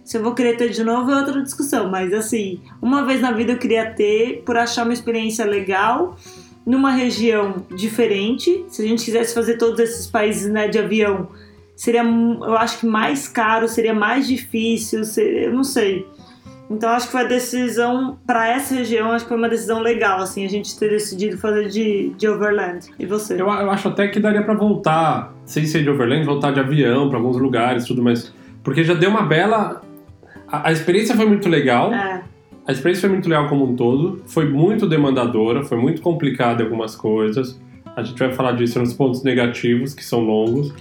Se 0.03 0.17
eu 0.17 0.23
vou 0.23 0.33
querer 0.33 0.57
ter 0.57 0.69
de 0.69 0.83
novo 0.83 1.11
é 1.11 1.15
outra 1.15 1.39
discussão, 1.39 1.91
mas 1.91 2.11
assim, 2.13 2.61
uma 2.81 3.05
vez 3.05 3.21
na 3.21 3.31
vida 3.31 3.51
eu 3.51 3.59
queria 3.59 3.91
ter 3.91 4.41
por 4.43 4.57
achar 4.57 4.85
uma 4.85 4.93
experiência 4.93 5.45
legal 5.45 6.17
numa 6.65 6.89
região 6.89 7.63
diferente. 7.75 8.65
Se 8.69 8.81
a 8.81 8.87
gente 8.87 9.05
quisesse 9.05 9.35
fazer 9.35 9.59
todos 9.59 9.79
esses 9.79 10.07
países 10.07 10.51
né, 10.51 10.67
de 10.67 10.79
avião, 10.79 11.29
seria, 11.83 12.03
eu 12.03 12.57
acho 12.57 12.79
que 12.79 12.85
mais 12.85 13.27
caro, 13.27 13.67
seria 13.67 13.93
mais 13.93 14.27
difícil, 14.27 15.03
seria, 15.03 15.43
eu 15.43 15.53
não 15.53 15.63
sei. 15.63 16.05
Então 16.69 16.89
acho 16.89 17.07
que 17.07 17.11
foi 17.11 17.21
a 17.21 17.27
decisão 17.27 18.17
para 18.25 18.47
essa 18.47 18.73
região, 18.73 19.11
acho 19.11 19.25
que 19.25 19.29
foi 19.29 19.37
uma 19.37 19.49
decisão 19.49 19.79
legal, 19.79 20.19
assim, 20.19 20.45
a 20.45 20.49
gente 20.49 20.77
ter 20.79 20.89
decidido 20.89 21.37
fazer 21.37 21.67
de, 21.67 22.09
de 22.17 22.27
Overland. 22.27 22.87
E 22.97 23.05
você? 23.05 23.33
Eu, 23.33 23.47
eu 23.47 23.69
acho 23.69 23.87
até 23.87 24.07
que 24.07 24.19
daria 24.19 24.43
para 24.43 24.53
voltar, 24.53 25.33
sem 25.45 25.65
ser 25.65 25.83
de 25.83 25.89
Overland, 25.89 26.25
voltar 26.25 26.51
de 26.51 26.59
avião 26.59 27.09
para 27.09 27.17
alguns 27.17 27.37
lugares, 27.37 27.85
tudo 27.85 28.01
mais, 28.01 28.33
porque 28.63 28.83
já 28.83 28.93
deu 28.93 29.09
uma 29.09 29.23
bela 29.23 29.81
a, 30.53 30.69
a 30.69 30.71
experiência 30.71 31.15
foi 31.15 31.25
muito 31.25 31.49
legal. 31.49 31.91
É. 31.91 32.21
A 32.67 32.71
experiência 32.71 33.01
foi 33.01 33.09
muito 33.09 33.27
legal 33.27 33.49
como 33.49 33.65
um 33.65 33.75
todo. 33.75 34.21
Foi 34.27 34.47
muito 34.47 34.87
demandadora, 34.87 35.63
foi 35.63 35.79
muito 35.79 35.99
complicada 35.99 36.63
algumas 36.63 36.95
coisas. 36.95 37.59
A 37.95 38.03
gente 38.03 38.19
vai 38.19 38.31
falar 38.31 38.51
disso 38.51 38.77
nos 38.77 38.93
pontos 38.93 39.23
negativos, 39.23 39.95
que 39.95 40.03
são 40.03 40.19
longos. 40.19 40.71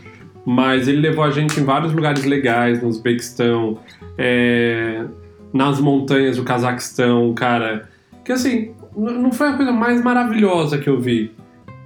Mas 0.44 0.88
ele 0.88 1.00
levou 1.00 1.24
a 1.24 1.30
gente 1.30 1.60
em 1.60 1.64
vários 1.64 1.92
lugares 1.92 2.24
legais, 2.24 2.82
no 2.82 2.88
Uzbequistão, 2.88 3.78
é, 4.18 5.04
nas 5.52 5.80
montanhas 5.80 6.36
do 6.36 6.42
Cazaquistão, 6.42 7.32
cara. 7.32 7.88
Que 8.24 8.32
assim, 8.32 8.72
não 8.96 9.32
foi 9.32 9.48
a 9.48 9.56
coisa 9.56 9.72
mais 9.72 10.02
maravilhosa 10.02 10.78
que 10.78 10.88
eu 10.88 11.00
vi. 11.00 11.30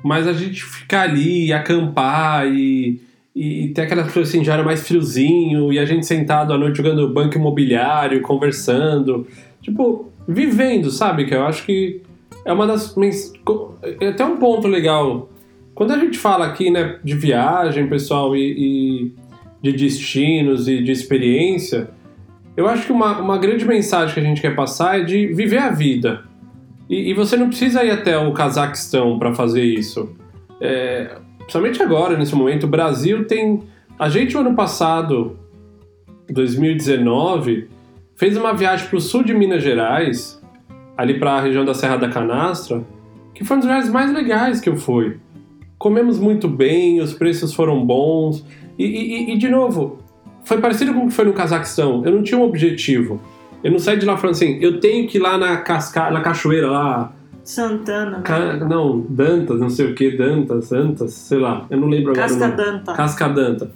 Mas 0.02 0.26
a 0.26 0.32
gente 0.32 0.64
ficar 0.64 1.02
ali, 1.02 1.52
acampar 1.52 2.46
e 2.46 3.00
e 3.36 3.68
tem 3.68 3.84
aquelas 3.84 4.06
pessoas 4.06 4.30
assim, 4.30 4.42
já 4.42 4.54
era 4.54 4.62
mais 4.62 4.88
friozinho, 4.88 5.70
e 5.70 5.78
a 5.78 5.84
gente 5.84 6.06
sentado 6.06 6.54
à 6.54 6.58
noite 6.58 6.78
jogando 6.78 7.12
banco 7.12 7.36
imobiliário, 7.36 8.22
conversando. 8.22 9.26
Tipo, 9.60 10.10
vivendo, 10.26 10.90
sabe? 10.90 11.26
Que 11.26 11.34
eu 11.34 11.44
acho 11.44 11.62
que 11.66 12.00
é 12.46 12.52
uma 12.54 12.66
das. 12.66 12.94
É 14.00 14.08
até 14.08 14.24
um 14.24 14.38
ponto 14.38 14.66
legal. 14.66 15.28
Quando 15.76 15.92
a 15.92 15.98
gente 15.98 16.16
fala 16.16 16.46
aqui, 16.46 16.70
né, 16.70 16.98
de 17.04 17.14
viagem, 17.14 17.86
pessoal, 17.86 18.34
e, 18.34 18.40
e 18.40 19.14
de 19.60 19.72
destinos 19.72 20.66
e 20.66 20.82
de 20.82 20.90
experiência, 20.90 21.90
eu 22.56 22.66
acho 22.66 22.86
que 22.86 22.92
uma, 22.92 23.20
uma 23.20 23.36
grande 23.36 23.66
mensagem 23.66 24.14
que 24.14 24.20
a 24.20 24.22
gente 24.22 24.40
quer 24.40 24.56
passar 24.56 25.00
é 25.00 25.04
de 25.04 25.26
viver 25.26 25.58
a 25.58 25.70
vida. 25.70 26.24
E, 26.88 27.10
e 27.10 27.12
você 27.14 27.36
não 27.36 27.48
precisa 27.48 27.84
ir 27.84 27.90
até 27.90 28.16
o 28.16 28.32
Cazaquistão 28.32 29.18
para 29.18 29.34
fazer 29.34 29.62
isso. 29.64 30.16
É, 30.62 31.18
principalmente 31.40 31.82
agora, 31.82 32.16
nesse 32.16 32.34
momento, 32.34 32.64
o 32.64 32.68
Brasil 32.68 33.26
tem. 33.26 33.64
A 33.98 34.08
gente, 34.08 34.34
o 34.34 34.40
ano 34.40 34.54
passado, 34.54 35.38
2019, 36.30 37.68
fez 38.14 38.34
uma 38.34 38.54
viagem 38.54 38.88
para 38.88 38.96
o 38.96 39.00
sul 39.00 39.22
de 39.22 39.34
Minas 39.34 39.62
Gerais, 39.62 40.42
ali 40.96 41.18
para 41.18 41.32
a 41.32 41.40
região 41.42 41.66
da 41.66 41.74
Serra 41.74 41.98
da 41.98 42.08
Canastra, 42.08 42.82
que 43.34 43.44
foi 43.44 43.58
um 43.58 43.60
dos 43.60 43.68
lugares 43.68 43.90
mais 43.90 44.10
legais 44.10 44.58
que 44.58 44.70
eu 44.70 44.76
fui. 44.76 45.18
Comemos 45.78 46.18
muito 46.18 46.48
bem, 46.48 47.00
os 47.00 47.12
preços 47.12 47.52
foram 47.52 47.84
bons. 47.84 48.44
E, 48.78 48.84
e, 48.84 49.34
e, 49.34 49.38
de 49.38 49.48
novo, 49.48 49.98
foi 50.44 50.58
parecido 50.58 50.94
com 50.94 51.04
o 51.04 51.08
que 51.08 51.14
foi 51.14 51.24
no 51.24 51.32
Cazaquistão. 51.32 52.02
Eu 52.04 52.12
não 52.12 52.22
tinha 52.22 52.38
um 52.38 52.44
objetivo. 52.44 53.20
Eu 53.62 53.70
não 53.70 53.78
saí 53.78 53.98
de 53.98 54.06
lá 54.06 54.16
falando 54.16 54.36
assim, 54.36 54.58
eu 54.60 54.80
tenho 54.80 55.06
que 55.08 55.18
ir 55.18 55.20
lá 55.20 55.36
na, 55.36 55.56
casca 55.58 56.10
na 56.10 56.20
cachoeira 56.20 56.70
lá 56.70 57.12
Santana. 57.46 58.22
Ca... 58.22 58.56
Não, 58.56 59.06
Dantas, 59.08 59.60
não 59.60 59.70
sei 59.70 59.86
o 59.86 59.94
que, 59.94 60.10
Dantas, 60.10 60.70
Dantas, 60.70 61.12
sei 61.12 61.38
lá, 61.38 61.64
eu 61.70 61.78
não 61.78 61.86
lembro 61.88 62.10
agora. 62.10 62.28
Cascadanta. 62.28 62.92
Cascadanta. 62.92 63.70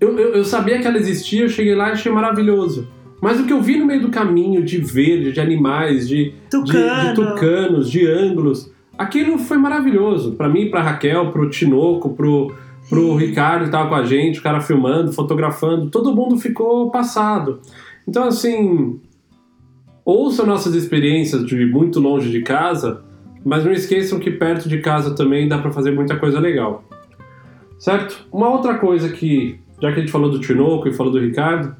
Eu, 0.00 0.18
eu, 0.18 0.34
eu 0.34 0.44
sabia 0.44 0.80
que 0.80 0.86
ela 0.86 0.98
existia, 0.98 1.42
eu 1.42 1.48
cheguei 1.48 1.76
lá 1.76 1.90
e 1.90 1.92
achei 1.92 2.10
maravilhoso. 2.10 2.88
Mas 3.20 3.38
o 3.38 3.46
que 3.46 3.52
eu 3.52 3.62
vi 3.62 3.78
no 3.78 3.86
meio 3.86 4.02
do 4.02 4.10
caminho 4.10 4.64
de 4.64 4.78
verde, 4.78 5.30
de 5.30 5.40
animais, 5.40 6.08
de, 6.08 6.34
Tucano. 6.50 7.00
de, 7.00 7.08
de 7.08 7.14
tucanos, 7.14 7.88
de 7.88 8.04
ângulos, 8.04 8.71
aquilo 8.96 9.38
foi 9.38 9.56
maravilhoso. 9.58 10.32
para 10.32 10.48
mim, 10.48 10.70
para 10.70 10.82
Raquel, 10.82 11.30
pro 11.30 11.48
Tinoco, 11.48 12.10
pro, 12.10 12.54
pro 12.88 13.16
Ricardo 13.16 13.66
que 13.66 13.70
tava 13.70 13.88
com 13.88 13.94
a 13.94 14.04
gente, 14.04 14.40
o 14.40 14.42
cara 14.42 14.60
filmando, 14.60 15.12
fotografando, 15.12 15.90
todo 15.90 16.14
mundo 16.14 16.38
ficou 16.38 16.90
passado. 16.90 17.60
Então, 18.06 18.24
assim, 18.24 19.00
ouçam 20.04 20.46
nossas 20.46 20.74
experiências 20.74 21.44
de 21.44 21.66
muito 21.66 22.00
longe 22.00 22.30
de 22.30 22.42
casa 22.42 23.02
mas 23.44 23.64
não 23.64 23.72
esqueçam 23.72 24.18
que 24.18 24.30
perto 24.30 24.68
de 24.68 24.78
casa 24.78 25.14
também 25.14 25.48
dá 25.48 25.58
para 25.58 25.72
fazer 25.72 25.90
muita 25.90 26.16
coisa 26.16 26.38
legal. 26.38 26.84
Certo? 27.78 28.26
Uma 28.32 28.48
outra 28.48 28.78
coisa 28.78 29.08
que, 29.08 29.58
já 29.80 29.92
que 29.92 29.98
a 29.98 30.00
gente 30.00 30.12
falou 30.12 30.30
do 30.30 30.38
Tinoco 30.38 30.88
e 30.88 30.92
falou 30.92 31.12
do 31.12 31.18
Ricardo, 31.18 31.74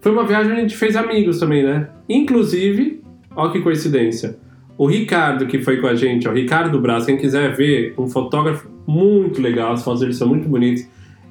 foi 0.00 0.10
uma 0.10 0.26
viagem 0.26 0.50
onde 0.50 0.60
a 0.60 0.62
gente 0.64 0.76
fez 0.76 0.96
amigos 0.96 1.38
também, 1.38 1.62
né? 1.62 1.88
Inclusive, 2.08 3.02
olha 3.36 3.52
que 3.52 3.60
coincidência. 3.60 4.36
O 4.76 4.86
Ricardo 4.86 5.46
que 5.46 5.60
foi 5.60 5.80
com 5.80 5.86
a 5.86 5.94
gente, 5.94 6.28
o 6.28 6.32
Ricardo 6.32 6.80
Braz, 6.80 7.06
quem 7.06 7.16
quiser 7.16 7.54
ver, 7.54 7.94
um 7.98 8.08
fotógrafo 8.08 8.68
muito 8.86 9.40
legal, 9.40 9.72
as 9.72 9.84
fotos 9.84 10.00
dele 10.00 10.14
são 10.14 10.28
muito 10.28 10.48
bonitas, 10.48 10.88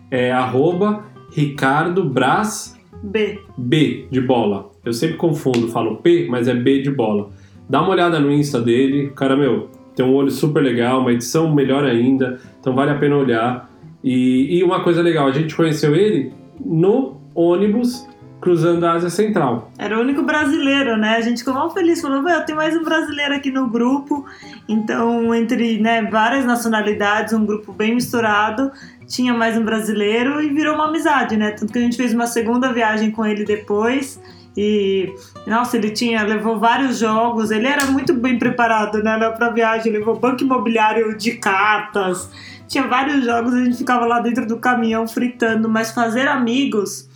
é 0.10 0.32
arroba 0.32 1.06
Ricardo 1.32 2.04
Braz 2.04 2.80
B. 3.04 3.40
B 3.58 4.06
de 4.12 4.22
bola. 4.22 4.70
Eu 4.86 4.94
sempre 4.94 5.18
confundo, 5.18 5.68
falo 5.70 5.98
P, 5.98 6.28
mas 6.30 6.48
é 6.48 6.54
B 6.54 6.82
de 6.82 6.92
bola. 6.92 7.30
Dá 7.70 7.82
uma 7.82 7.92
olhada 7.92 8.20
no 8.20 8.32
Insta 8.32 8.60
dele, 8.60 9.12
cara, 9.16 9.36
meu, 9.36 9.70
tem 9.96 10.06
um 10.06 10.14
olho 10.14 10.32
super 10.32 10.62
legal, 10.62 11.02
uma 11.02 11.12
edição 11.12 11.54
melhor 11.54 11.84
ainda, 11.84 12.40
então 12.60 12.74
vale 12.74 12.92
a 12.92 12.96
pena 12.96 13.16
olhar. 13.18 13.72
E, 14.04 14.58
e 14.58 14.64
uma 14.64 14.84
coisa 14.84 15.02
legal, 15.02 15.28
a 15.28 15.32
gente 15.32 15.56
conheceu 15.56 15.96
ele 15.96 16.32
no 16.64 17.18
ônibus 17.34 18.08
cruzando 18.42 18.84
a 18.86 18.94
Ásia 18.94 19.10
Central. 19.10 19.72
Era 19.78 19.98
o 19.98 20.02
único 20.02 20.24
brasileiro, 20.24 20.98
né? 20.98 21.16
A 21.16 21.22
gente 21.22 21.40
ficou 21.40 21.54
mal 21.54 21.70
feliz, 21.70 22.02
falou, 22.02 22.22
meu, 22.22 22.44
tem 22.44 22.56
mais 22.56 22.76
um 22.76 22.84
brasileiro 22.84 23.36
aqui 23.36 23.52
no 23.52 23.68
grupo. 23.70 24.26
Então, 24.68 25.34
entre 25.34 25.80
né, 25.80 26.02
várias 26.02 26.44
nacionalidades, 26.44 27.34
um 27.34 27.46
grupo 27.46 27.72
bem 27.72 27.94
misturado, 27.94 28.72
tinha 29.08 29.34
mais 29.34 29.56
um 29.56 29.64
brasileiro 29.64 30.42
e 30.42 30.50
virou 30.50 30.76
uma 30.76 30.88
amizade, 30.88 31.38
né? 31.38 31.52
Tanto 31.52 31.72
que 31.72 31.80
a 31.80 31.82
gente 31.82 31.96
fez 31.96 32.14
uma 32.14 32.26
segunda 32.26 32.74
viagem 32.74 33.12
com 33.12 33.26
ele 33.26 33.46
depois. 33.46 34.20
E, 34.58 35.14
nossa, 35.48 35.78
ele 35.78 35.92
tinha, 35.92 36.24
levou 36.24 36.60
vários 36.60 36.98
jogos, 36.98 37.52
ele 37.52 37.68
era 37.68 37.86
muito 37.86 38.14
bem 38.14 38.38
preparado, 38.38 39.02
né, 39.02 39.18
pra 39.30 39.50
viagem, 39.50 39.94
levou 39.94 40.20
banco 40.20 40.44
imobiliário 40.44 41.18
de 41.18 41.32
cartas, 41.38 42.30
tinha 42.68 42.86
vários 42.86 43.24
jogos, 43.24 43.54
a 43.54 43.64
gente 43.64 43.78
ficava 43.78 44.06
lá 44.06 44.20
dentro 44.20 44.46
do 44.46 44.58
caminhão 44.58 45.08
fritando, 45.08 45.70
mas 45.70 45.92
fazer 45.92 46.28
amigos, 46.28 47.10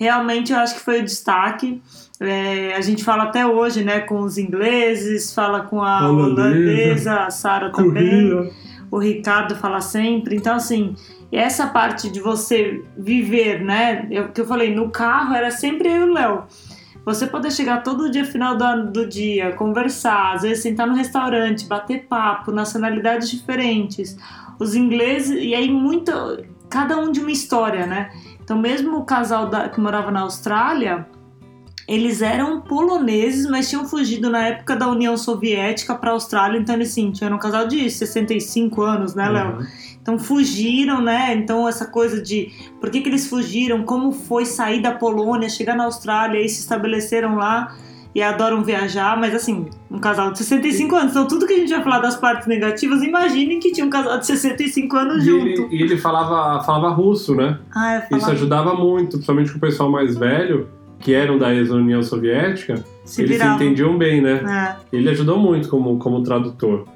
realmente 0.00 0.50
eu 0.50 0.58
acho 0.58 0.76
que 0.76 0.80
foi 0.80 1.00
o 1.00 1.04
destaque. 1.04 1.80
É, 2.18 2.74
a 2.74 2.80
gente 2.80 3.04
fala 3.04 3.24
até 3.24 3.46
hoje, 3.46 3.84
né, 3.84 4.00
com 4.00 4.20
os 4.20 4.38
ingleses, 4.38 5.34
fala 5.34 5.60
com 5.60 5.82
a 5.82 6.10
holandesa, 6.10 7.20
a 7.20 7.30
Sara 7.30 7.70
também, 7.70 8.50
o 8.90 8.98
Ricardo 8.98 9.54
fala 9.54 9.80
sempre, 9.80 10.36
então 10.36 10.56
assim, 10.56 10.94
essa 11.32 11.66
parte 11.68 12.10
de 12.10 12.20
você 12.20 12.82
viver, 12.96 13.62
né, 13.62 14.06
o 14.28 14.32
que 14.32 14.40
eu 14.40 14.46
falei, 14.46 14.74
no 14.74 14.90
carro 14.90 15.34
era 15.34 15.50
sempre 15.50 15.88
eu 15.88 16.06
e 16.06 16.10
o 16.10 16.12
Léo. 16.12 16.44
Você 17.06 17.26
poder 17.26 17.50
chegar 17.50 17.82
todo 17.82 18.10
dia, 18.10 18.24
final 18.24 18.56
do, 18.56 18.92
do 18.92 19.06
dia, 19.06 19.52
conversar, 19.52 20.34
às 20.34 20.42
vezes 20.42 20.62
sentar 20.62 20.86
no 20.86 20.94
restaurante, 20.94 21.66
bater 21.66 22.06
papo, 22.06 22.52
nacionalidades 22.52 23.30
diferentes, 23.30 24.18
os 24.58 24.74
ingleses, 24.74 25.38
e 25.42 25.54
aí 25.54 25.70
muito. 25.70 26.12
cada 26.68 26.98
um 26.98 27.10
de 27.10 27.20
uma 27.20 27.30
história, 27.30 27.86
né? 27.86 28.10
Então, 28.50 28.60
mesmo 28.60 28.98
o 28.98 29.04
casal 29.04 29.48
da, 29.48 29.68
que 29.68 29.80
morava 29.80 30.10
na 30.10 30.22
Austrália, 30.22 31.06
eles 31.86 32.20
eram 32.20 32.60
poloneses, 32.60 33.48
mas 33.48 33.70
tinham 33.70 33.86
fugido 33.86 34.28
na 34.28 34.48
época 34.48 34.74
da 34.74 34.88
União 34.88 35.16
Soviética 35.16 35.94
para 35.94 36.10
a 36.10 36.14
Austrália, 36.14 36.58
então 36.58 36.74
eles 36.74 36.88
sim, 36.88 37.12
tinham 37.12 37.32
um 37.32 37.38
casal 37.38 37.68
de 37.68 37.88
65 37.88 38.82
anos, 38.82 39.14
né, 39.14 39.28
Léo? 39.28 39.58
Uhum. 39.58 39.66
Então 40.02 40.18
fugiram, 40.18 41.00
né? 41.00 41.32
Então 41.32 41.68
essa 41.68 41.86
coisa 41.86 42.20
de 42.20 42.52
por 42.80 42.90
que, 42.90 43.00
que 43.00 43.08
eles 43.08 43.28
fugiram, 43.28 43.84
como 43.84 44.10
foi 44.10 44.44
sair 44.44 44.82
da 44.82 44.90
Polônia, 44.90 45.48
chegar 45.48 45.76
na 45.76 45.84
Austrália 45.84 46.40
e 46.40 46.48
se 46.48 46.58
estabeleceram 46.58 47.36
lá 47.36 47.76
e 48.14 48.22
adoram 48.22 48.62
viajar, 48.64 49.18
mas 49.18 49.34
assim, 49.34 49.66
um 49.90 49.98
casal 49.98 50.32
de 50.32 50.38
65 50.38 50.96
anos. 50.96 51.10
Então 51.12 51.26
tudo 51.26 51.46
que 51.46 51.52
a 51.52 51.56
gente 51.58 51.70
vai 51.70 51.82
falar 51.82 52.00
das 52.00 52.16
partes 52.16 52.46
negativas, 52.46 53.02
imaginem 53.02 53.60
que 53.60 53.72
tinha 53.72 53.86
um 53.86 53.90
casal 53.90 54.18
de 54.18 54.26
65 54.26 54.96
anos 54.96 55.22
E 55.22 55.26
junto. 55.26 55.44
ele, 55.44 55.68
e 55.70 55.82
ele 55.82 55.96
falava, 55.96 56.62
falava 56.64 56.88
russo, 56.90 57.34
né? 57.34 57.58
Ah, 57.74 57.94
eu 57.94 57.98
Isso 58.00 58.08
falava, 58.10 58.32
ajudava 58.32 58.74
muito, 58.74 59.12
principalmente 59.12 59.52
com 59.52 59.58
o 59.58 59.60
pessoal 59.60 59.90
mais 59.90 60.16
velho, 60.16 60.68
que 60.98 61.14
eram 61.14 61.38
da 61.38 61.54
ex-União 61.54 62.02
Soviética, 62.02 62.84
se 63.04 63.22
eles 63.22 63.38
se 63.38 63.46
entendiam 63.46 63.96
bem, 63.96 64.20
né? 64.20 64.76
É. 64.92 64.96
Ele 64.96 65.08
ajudou 65.08 65.38
muito 65.38 65.68
como, 65.68 65.98
como 65.98 66.22
tradutor. 66.22 66.86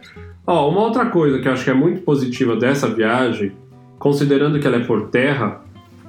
Ó, 0.46 0.68
uma 0.68 0.80
outra 0.82 1.06
coisa 1.06 1.38
que 1.38 1.48
eu 1.48 1.52
acho 1.52 1.64
que 1.64 1.70
é 1.70 1.74
muito 1.74 2.02
positiva 2.02 2.54
dessa 2.54 2.86
viagem, 2.86 3.52
considerando 3.98 4.58
que 4.60 4.66
ela 4.66 4.76
é 4.76 4.84
por 4.84 5.08
terra, 5.08 5.63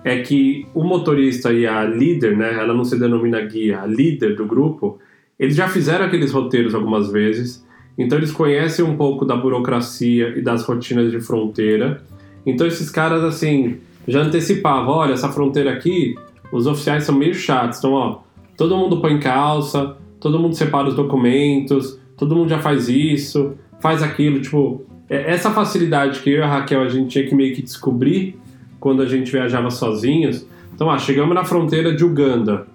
é 0.05 0.19
que 0.21 0.67
o 0.71 0.83
motorista 0.83 1.51
e 1.51 1.65
a 1.65 1.83
líder, 1.83 2.37
né? 2.37 2.53
Ela 2.53 2.75
não 2.75 2.85
se 2.85 2.97
denomina 2.97 3.41
guia, 3.41 3.81
a 3.81 3.87
líder 3.87 4.35
do 4.35 4.45
grupo, 4.45 4.99
eles 5.39 5.55
já 5.55 5.67
fizeram 5.67 6.05
aqueles 6.05 6.31
roteiros 6.31 6.75
algumas 6.75 7.11
vezes, 7.11 7.65
então 7.97 8.15
eles 8.19 8.31
conhecem 8.31 8.85
um 8.85 8.95
pouco 8.95 9.25
da 9.25 9.35
burocracia 9.35 10.37
e 10.37 10.41
das 10.43 10.63
rotinas 10.63 11.09
de 11.11 11.19
fronteira. 11.19 12.03
Então 12.45 12.67
esses 12.67 12.91
caras, 12.91 13.23
assim, 13.23 13.77
já 14.07 14.21
antecipavam, 14.21 14.93
olha, 14.93 15.13
essa 15.13 15.29
fronteira 15.29 15.71
aqui, 15.71 16.13
os 16.51 16.67
oficiais 16.67 17.03
são 17.03 17.15
meio 17.15 17.33
chatos, 17.33 17.79
então, 17.79 17.93
ó, 17.93 18.19
todo 18.55 18.77
mundo 18.77 19.01
põe 19.01 19.19
calça, 19.19 19.97
todo 20.19 20.37
mundo 20.37 20.55
separa 20.55 20.87
os 20.87 20.93
documentos, 20.93 21.99
todo 22.15 22.35
mundo 22.35 22.49
já 22.49 22.59
faz 22.59 22.87
isso, 22.87 23.55
faz 23.79 24.03
aquilo, 24.03 24.39
tipo, 24.39 24.85
é- 25.09 25.31
essa 25.33 25.49
facilidade 25.49 26.19
que 26.19 26.29
eu 26.29 26.41
e 26.41 26.41
a 26.43 26.47
Raquel 26.47 26.83
a 26.83 26.89
gente 26.89 27.07
tinha 27.07 27.25
que 27.25 27.33
meio 27.33 27.55
que 27.55 27.63
descobrir 27.63 28.37
quando 28.85 29.01
a 29.01 29.07
gente 29.07 29.31
viajava 29.31 29.71
sozinhos. 29.71 30.45
Então, 30.71 30.91
ah, 30.91 30.99
chegamos 30.99 31.33
na 31.33 31.43
fronteira 31.43 31.91
de 31.91 32.05
Uganda, 32.05 32.67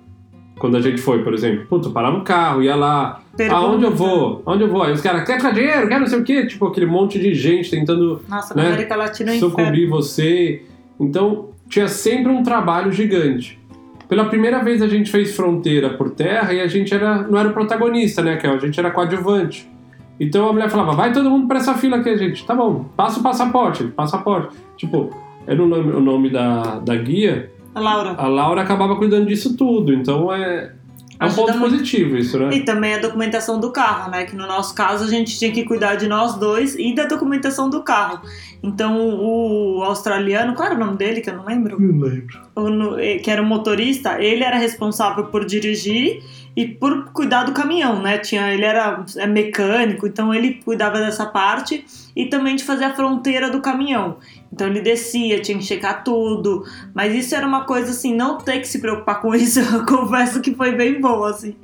quando 0.58 0.76
a 0.76 0.80
gente 0.80 1.00
foi, 1.00 1.22
por 1.22 1.32
exemplo, 1.32 1.66
puta, 1.66 1.88
parava 1.90 2.18
o 2.18 2.24
carro, 2.24 2.64
ia 2.64 2.74
lá, 2.74 3.20
Pergunta. 3.36 3.60
aonde 3.60 3.84
eu 3.84 3.94
vou? 3.94 4.42
Aonde 4.44 4.64
eu 4.64 4.68
vou? 4.68 4.82
Aí 4.82 4.92
os 4.92 5.00
caras, 5.00 5.24
quer 5.24 5.38
dinheiro? 5.54 5.86
Quer 5.86 6.00
não 6.00 6.08
sei 6.08 6.18
o 6.18 6.24
quê? 6.24 6.44
Tipo, 6.48 6.66
aquele 6.66 6.86
monte 6.86 7.16
de 7.16 7.32
gente 7.32 7.70
tentando 7.70 8.20
Nossa, 8.28 8.56
né, 8.56 8.66
América 8.66 8.96
Latina 8.96 9.30
é 9.30 9.34
um 9.34 9.36
inferno. 9.36 9.56
sucumbir 9.56 9.88
você. 9.88 10.64
Então, 10.98 11.50
tinha 11.68 11.86
sempre 11.86 12.32
um 12.32 12.42
trabalho 12.42 12.90
gigante. 12.90 13.60
Pela 14.08 14.24
primeira 14.24 14.64
vez 14.64 14.82
a 14.82 14.88
gente 14.88 15.12
fez 15.12 15.36
fronteira 15.36 15.90
por 15.90 16.10
terra 16.10 16.52
e 16.52 16.60
a 16.60 16.66
gente 16.66 16.92
era, 16.92 17.22
não 17.22 17.38
era 17.38 17.50
o 17.50 17.52
protagonista, 17.52 18.20
né, 18.20 18.36
Kel? 18.36 18.54
A 18.54 18.58
gente 18.58 18.80
era 18.80 18.90
coadjuvante. 18.90 19.70
Então 20.18 20.48
a 20.48 20.52
mulher 20.52 20.68
falava, 20.70 20.90
vai 20.90 21.12
todo 21.12 21.30
mundo 21.30 21.46
pra 21.46 21.58
essa 21.58 21.74
fila 21.74 21.98
aqui, 21.98 22.16
gente. 22.18 22.44
Tá 22.44 22.52
bom, 22.52 22.86
passa 22.96 23.20
o 23.20 23.22
passaporte, 23.22 23.84
passaporte. 23.84 24.56
Tipo, 24.76 25.29
era 25.50 25.60
o 25.60 25.66
nome, 25.66 25.92
o 25.92 26.00
nome 26.00 26.30
da, 26.30 26.78
da 26.78 26.94
guia. 26.94 27.50
A 27.74 27.80
Laura. 27.80 28.14
A 28.16 28.28
Laura 28.28 28.62
acabava 28.62 28.94
cuidando 28.94 29.26
disso 29.26 29.56
tudo. 29.56 29.92
Então 29.92 30.32
é, 30.32 30.72
é 31.18 31.24
um 31.24 31.26
Ajuda 31.26 31.46
ponto 31.46 31.58
muito. 31.58 31.72
positivo 31.72 32.16
isso, 32.16 32.38
né? 32.38 32.50
E 32.52 32.60
também 32.60 32.94
a 32.94 32.98
documentação 32.98 33.58
do 33.58 33.72
carro, 33.72 34.12
né? 34.12 34.24
Que 34.24 34.36
no 34.36 34.46
nosso 34.46 34.72
caso 34.76 35.02
a 35.02 35.08
gente 35.08 35.36
tinha 35.36 35.50
que 35.50 35.64
cuidar 35.64 35.96
de 35.96 36.06
nós 36.06 36.36
dois 36.36 36.76
e 36.76 36.94
da 36.94 37.06
documentação 37.06 37.68
do 37.68 37.82
carro. 37.82 38.20
Então 38.62 38.96
o 38.96 39.82
australiano, 39.82 40.54
qual 40.54 40.66
era 40.66 40.76
o 40.76 40.78
nome 40.78 40.96
dele 40.96 41.20
que 41.20 41.28
eu 41.28 41.34
não 41.34 41.44
lembro? 41.44 41.80
Não 41.80 41.98
lembro. 41.98 42.40
O 42.54 42.96
eh, 43.00 43.18
que 43.18 43.28
era 43.28 43.42
o 43.42 43.44
motorista, 43.44 44.22
ele 44.22 44.44
era 44.44 44.56
responsável 44.56 45.26
por 45.26 45.44
dirigir 45.44 46.22
e 46.56 46.66
por 46.66 47.06
cuidar 47.12 47.44
do 47.44 47.52
caminhão, 47.52 48.00
né? 48.02 48.18
Tinha, 48.18 48.52
ele 48.52 48.64
era 48.64 49.04
é, 49.16 49.26
mecânico, 49.26 50.06
então 50.06 50.32
ele 50.32 50.54
cuidava 50.64 50.98
dessa 50.98 51.26
parte 51.26 51.84
e 52.14 52.26
também 52.26 52.56
de 52.56 52.64
fazer 52.64 52.84
a 52.84 52.94
fronteira 52.94 53.50
do 53.50 53.60
caminhão. 53.60 54.16
Então 54.52 54.66
ele 54.66 54.80
descia, 54.80 55.40
tinha 55.40 55.56
que 55.56 55.64
checar 55.64 56.02
tudo, 56.02 56.64
mas 56.92 57.14
isso 57.14 57.34
era 57.34 57.46
uma 57.46 57.64
coisa 57.64 57.90
assim, 57.90 58.14
não 58.14 58.36
ter 58.36 58.58
que 58.58 58.66
se 58.66 58.80
preocupar 58.80 59.20
com 59.20 59.32
isso, 59.36 59.60
eu 59.60 59.86
confesso 59.86 60.40
que 60.40 60.54
foi 60.54 60.72
bem 60.72 61.00
bom, 61.00 61.24
assim, 61.24 61.56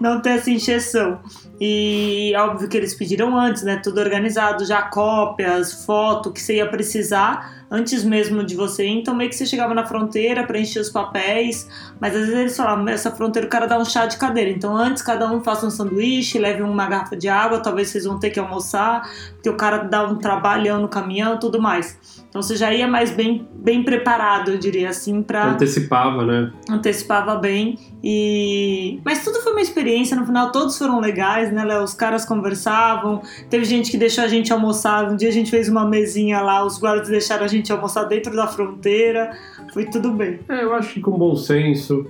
não 0.00 0.20
ter 0.20 0.30
essa 0.30 0.50
injeção. 0.50 1.20
E 1.60 2.32
óbvio 2.36 2.68
que 2.68 2.76
eles 2.76 2.94
pediram 2.94 3.38
antes, 3.38 3.62
né? 3.62 3.76
Tudo 3.76 4.00
organizado, 4.00 4.64
já 4.64 4.82
cópias, 4.82 5.84
foto 5.84 6.32
que 6.32 6.40
você 6.40 6.56
ia 6.56 6.68
precisar 6.68 7.64
antes 7.70 8.04
mesmo 8.04 8.44
de 8.44 8.54
você 8.54 8.86
ir. 8.86 9.00
Então 9.00 9.14
meio 9.14 9.30
que 9.30 9.36
você 9.36 9.46
chegava 9.46 9.74
na 9.74 9.86
fronteira, 9.86 10.44
preenchia 10.44 10.80
os 10.80 10.90
papéis, 10.90 11.68
mas 12.00 12.14
às 12.14 12.22
vezes 12.22 12.34
eles 12.34 12.56
falavam, 12.56 12.88
essa 12.88 13.10
fronteira 13.10 13.46
o 13.46 13.50
cara 13.50 13.66
dá 13.66 13.78
um 13.78 13.84
chá 13.84 14.06
de 14.06 14.16
cadeira. 14.16 14.50
Então 14.50 14.76
antes 14.76 15.02
cada 15.02 15.30
um 15.30 15.42
faça 15.42 15.66
um 15.66 15.70
sanduíche, 15.70 16.38
leve 16.38 16.62
uma 16.62 16.86
garrafa 16.86 17.16
de 17.16 17.28
água, 17.28 17.60
talvez 17.60 17.88
vocês 17.88 18.04
vão 18.04 18.18
ter 18.18 18.30
que 18.30 18.38
almoçar, 18.38 19.08
porque 19.32 19.48
o 19.48 19.56
cara 19.56 19.78
dá 19.78 20.04
um 20.04 20.16
trabalhão 20.16 20.80
no 20.80 20.88
caminhão, 20.88 21.38
tudo 21.38 21.60
mais. 21.60 22.23
Então 22.34 22.42
você 22.42 22.56
já 22.56 22.74
ia 22.74 22.88
mais 22.88 23.12
bem, 23.12 23.46
bem 23.54 23.84
preparado, 23.84 24.50
eu 24.50 24.58
diria 24.58 24.88
assim, 24.88 25.22
para 25.22 25.52
Antecipava, 25.52 26.26
né? 26.26 26.52
antecipava 26.68 27.36
bem 27.36 27.78
e 28.02 28.98
mas 29.04 29.22
tudo 29.22 29.38
foi 29.38 29.52
uma 29.52 29.60
experiência 29.60 30.16
no 30.16 30.26
final 30.26 30.50
todos 30.50 30.76
foram 30.76 30.98
legais 30.98 31.52
né 31.52 31.62
Léo? 31.64 31.84
os 31.84 31.94
caras 31.94 32.24
conversavam 32.24 33.22
teve 33.48 33.64
gente 33.64 33.88
que 33.88 33.96
deixou 33.96 34.24
a 34.24 34.26
gente 34.26 34.52
almoçar 34.52 35.08
um 35.08 35.14
dia 35.14 35.28
a 35.28 35.32
gente 35.32 35.48
fez 35.48 35.68
uma 35.68 35.86
mesinha 35.86 36.40
lá 36.40 36.64
os 36.66 36.76
guardas 36.76 37.08
deixaram 37.08 37.44
a 37.44 37.48
gente 37.48 37.70
almoçar 37.70 38.02
dentro 38.04 38.34
da 38.34 38.48
fronteira 38.48 39.30
foi 39.72 39.84
tudo 39.84 40.10
bem 40.10 40.40
É, 40.48 40.64
eu 40.64 40.74
acho 40.74 40.94
que 40.94 41.00
com 41.00 41.12
bom 41.12 41.36
senso, 41.36 42.04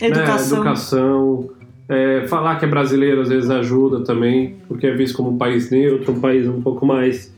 educação, 0.00 0.56
Né, 0.56 0.64
educação. 0.64 1.50
É, 1.88 2.26
falar 2.26 2.56
que 2.56 2.64
é 2.64 2.68
brasileiro 2.68 3.20
às 3.20 3.28
vezes 3.28 3.48
ajuda 3.48 4.02
também, 4.02 4.56
porque 4.66 4.88
é 4.88 4.92
visto 4.92 5.16
como 5.16 5.30
um 5.30 5.38
país 5.38 5.70
neutro, 5.70 6.12
um 6.12 6.20
país 6.20 6.48
um 6.48 6.60
pouco 6.60 6.84
mais 6.84 7.32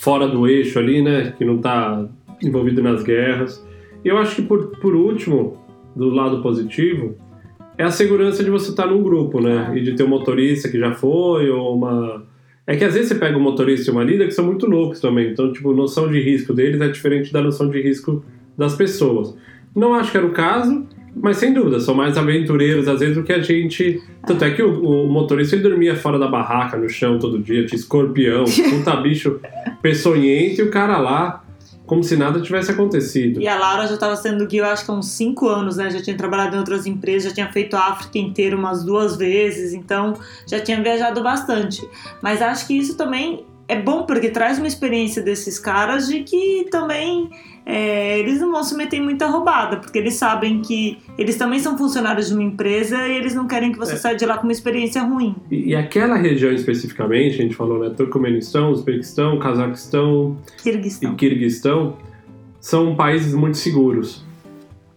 fora 0.00 0.26
do 0.26 0.48
eixo 0.48 0.78
ali, 0.78 1.02
né? 1.02 1.34
Que 1.36 1.44
não 1.44 1.56
está 1.56 2.08
envolvido 2.42 2.82
nas 2.82 3.02
guerras. 3.02 3.64
E 4.02 4.08
eu 4.08 4.16
acho 4.16 4.36
que 4.36 4.42
por, 4.42 4.78
por 4.78 4.94
último, 4.94 5.58
do 5.94 6.08
lado 6.08 6.42
positivo, 6.42 7.16
é 7.76 7.84
a 7.84 7.90
segurança 7.90 8.42
de 8.42 8.50
você 8.50 8.70
estar 8.70 8.86
num 8.86 9.02
grupo, 9.02 9.40
né? 9.40 9.72
E 9.76 9.82
de 9.82 9.94
ter 9.94 10.02
um 10.02 10.08
motorista 10.08 10.68
que 10.68 10.78
já 10.78 10.92
foi, 10.94 11.50
ou 11.50 11.76
uma. 11.76 12.24
É 12.66 12.76
que 12.76 12.84
às 12.84 12.94
vezes 12.94 13.08
você 13.08 13.14
pega 13.14 13.36
um 13.36 13.42
motorista 13.42 13.90
e 13.90 13.92
uma 13.92 14.02
líder 14.02 14.26
que 14.26 14.34
são 14.34 14.46
muito 14.46 14.66
loucos 14.66 15.00
também. 15.00 15.32
Então, 15.32 15.52
tipo, 15.52 15.72
noção 15.74 16.10
de 16.10 16.20
risco 16.20 16.54
deles 16.54 16.80
é 16.80 16.88
diferente 16.88 17.32
da 17.32 17.42
noção 17.42 17.68
de 17.68 17.80
risco 17.82 18.24
das 18.56 18.74
pessoas. 18.74 19.36
Não 19.76 19.94
acho 19.94 20.10
que 20.10 20.16
era 20.16 20.26
o 20.26 20.32
caso, 20.32 20.86
mas 21.14 21.38
sem 21.38 21.52
dúvida, 21.52 21.80
são 21.80 21.94
mais 21.94 22.16
aventureiros 22.16 22.86
às 22.88 23.00
vezes 23.00 23.16
do 23.16 23.22
que 23.22 23.32
a 23.32 23.40
gente. 23.40 24.02
Tanto 24.26 24.44
é 24.44 24.50
que 24.50 24.62
o, 24.62 25.06
o 25.06 25.12
motorista 25.12 25.56
ele 25.56 25.62
dormia 25.62 25.96
fora 25.96 26.18
da 26.18 26.28
barraca, 26.28 26.76
no 26.76 26.88
chão 26.88 27.18
todo 27.18 27.38
dia, 27.38 27.66
tinha 27.66 27.78
escorpião, 27.78 28.44
puta 28.70 28.96
bicho 28.96 29.40
peçonhento 29.82 30.60
e 30.60 30.62
o 30.62 30.70
cara 30.70 30.98
lá, 30.98 31.42
como 31.86 32.04
se 32.04 32.16
nada 32.16 32.40
tivesse 32.40 32.70
acontecido. 32.70 33.40
e 33.40 33.48
a 33.48 33.58
Laura 33.58 33.86
já 33.86 33.94
estava 33.94 34.14
sendo 34.14 34.46
guia, 34.46 34.60
eu 34.60 34.66
acho 34.66 34.84
que 34.84 34.90
há 34.90 34.94
uns 34.94 35.08
5 35.08 35.48
anos, 35.48 35.76
né? 35.76 35.90
Já 35.90 36.00
tinha 36.00 36.16
trabalhado 36.16 36.54
em 36.54 36.58
outras 36.58 36.86
empresas, 36.86 37.30
já 37.30 37.34
tinha 37.34 37.52
feito 37.52 37.74
a 37.74 37.88
África 37.88 38.18
inteira 38.18 38.56
umas 38.56 38.84
duas 38.84 39.16
vezes, 39.16 39.72
então 39.72 40.14
já 40.46 40.60
tinha 40.60 40.80
viajado 40.82 41.22
bastante. 41.22 41.86
Mas 42.22 42.40
acho 42.40 42.66
que 42.66 42.74
isso 42.78 42.96
também 42.96 43.44
é 43.70 43.80
bom 43.80 44.02
porque 44.02 44.30
traz 44.30 44.58
uma 44.58 44.66
experiência 44.66 45.22
desses 45.22 45.56
caras 45.56 46.08
de 46.08 46.24
que 46.24 46.66
também 46.72 47.30
é, 47.66 48.18
eles 48.18 48.40
não 48.40 48.50
vão 48.50 48.62
se 48.64 48.74
meter 48.76 48.96
em 48.96 49.02
muita 49.02 49.26
roubada, 49.26 49.76
porque 49.76 49.98
eles 49.98 50.14
sabem 50.14 50.60
que 50.62 50.98
eles 51.18 51.36
também 51.36 51.58
são 51.60 51.76
funcionários 51.78 52.28
de 52.28 52.34
uma 52.34 52.42
empresa 52.42 53.06
e 53.06 53.16
eles 53.16 53.34
não 53.34 53.46
querem 53.46 53.70
que 53.72 53.78
você 53.78 53.92
É. 53.92 53.96
saia 53.96 54.16
de 54.16 54.24
lá 54.26 54.36
com 54.38 54.44
uma 54.44 54.52
experiência 54.52 55.02
ruim. 55.02 55.36
E, 55.50 55.70
e 55.70 55.76
aquela 55.76 56.16
região 56.16 56.52
especificamente, 56.52 57.34
a 57.34 57.42
gente 57.42 57.54
falou, 57.54 57.78
né? 57.78 57.90
Turcomenistão, 57.96 58.70
Uzbequistão, 58.70 59.38
Cazaquistão, 59.38 60.36
e 61.12 61.16
Kirguistão. 61.16 61.96
São 62.60 62.94
países 62.94 63.34
muito 63.34 63.56
seguros. 63.56 64.24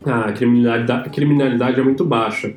A 0.06 0.32
criminalidade, 0.34 1.08
a 1.08 1.10
criminalidade 1.12 1.80
é 1.80 1.84
muito 1.84 2.04
baixa. 2.04 2.54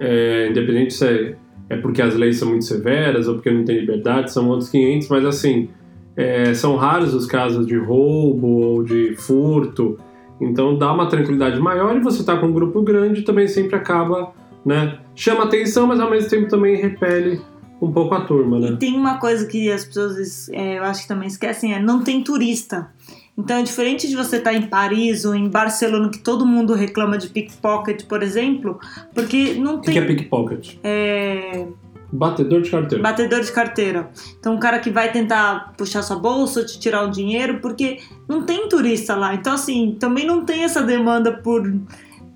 É, 0.00 0.48
independente 0.50 0.92
se 0.92 1.06
é, 1.06 1.34
é 1.70 1.76
porque 1.76 2.02
as 2.02 2.14
leis 2.14 2.36
são 2.38 2.48
muito 2.48 2.64
severas 2.64 3.28
ou 3.28 3.34
porque 3.34 3.50
não 3.50 3.64
tem 3.64 3.78
liberdade, 3.78 4.32
são 4.32 4.48
outros 4.48 4.68
500, 4.68 5.08
mas 5.08 5.24
assim, 5.24 5.68
é, 6.16 6.52
são 6.54 6.76
raros 6.76 7.14
os 7.14 7.26
casos 7.26 7.66
de 7.66 7.76
roubo 7.76 8.46
ou 8.48 8.82
de 8.82 9.14
furto. 9.16 9.98
Então 10.40 10.76
dá 10.76 10.92
uma 10.92 11.06
tranquilidade 11.06 11.60
maior 11.60 11.96
e 11.96 12.00
você 12.00 12.24
tá 12.24 12.36
com 12.36 12.46
um 12.46 12.52
grupo 12.52 12.82
grande 12.82 13.22
também 13.22 13.46
sempre 13.46 13.76
acaba, 13.76 14.32
né? 14.66 14.98
Chama 15.14 15.44
atenção, 15.44 15.86
mas 15.86 16.00
ao 16.00 16.10
mesmo 16.10 16.28
tempo 16.28 16.48
também 16.48 16.76
repele 16.76 17.40
um 17.80 17.90
pouco 17.92 18.14
a 18.14 18.20
turma, 18.20 18.58
E 18.58 18.60
né? 18.70 18.76
tem 18.78 18.94
uma 18.96 19.18
coisa 19.18 19.46
que 19.46 19.70
as 19.70 19.84
pessoas, 19.84 20.48
é, 20.50 20.78
eu 20.78 20.84
acho 20.84 21.02
que 21.02 21.08
também 21.08 21.26
esquecem, 21.28 21.74
é 21.74 21.80
não 21.80 22.02
tem 22.02 22.22
turista. 22.22 22.90
Então 23.36 23.56
é 23.56 23.62
diferente 23.62 24.06
de 24.08 24.14
você 24.14 24.36
estar 24.36 24.52
em 24.52 24.62
Paris 24.62 25.24
ou 25.24 25.34
em 25.34 25.48
Barcelona, 25.48 26.08
que 26.10 26.18
todo 26.18 26.44
mundo 26.44 26.74
reclama 26.74 27.16
de 27.18 27.28
pickpocket, 27.28 28.04
por 28.04 28.22
exemplo, 28.22 28.78
porque 29.14 29.54
não 29.54 29.76
O 29.76 29.80
tem 29.80 29.94
que 29.94 29.98
é 29.98 30.04
pickpocket? 30.04 30.76
é, 30.84 31.66
Batedor 32.12 32.60
de 32.60 32.70
carteira. 32.70 33.02
batedor 33.02 33.40
de 33.40 33.52
carteira. 33.52 34.10
Então 34.38 34.54
um 34.54 34.58
cara 34.60 34.78
que 34.78 34.90
vai 34.90 35.10
tentar 35.10 35.72
puxar 35.78 36.02
sua 36.02 36.16
bolsa 36.18 36.64
te 36.64 36.78
tirar 36.78 37.04
o 37.04 37.10
dinheiro, 37.10 37.58
porque 37.60 37.98
não 38.28 38.42
tem 38.42 38.68
turista 38.68 39.16
lá. 39.16 39.34
Então 39.34 39.54
assim, 39.54 39.96
também 39.98 40.26
não 40.26 40.44
tem 40.44 40.64
essa 40.64 40.82
demanda 40.82 41.32
por 41.32 41.72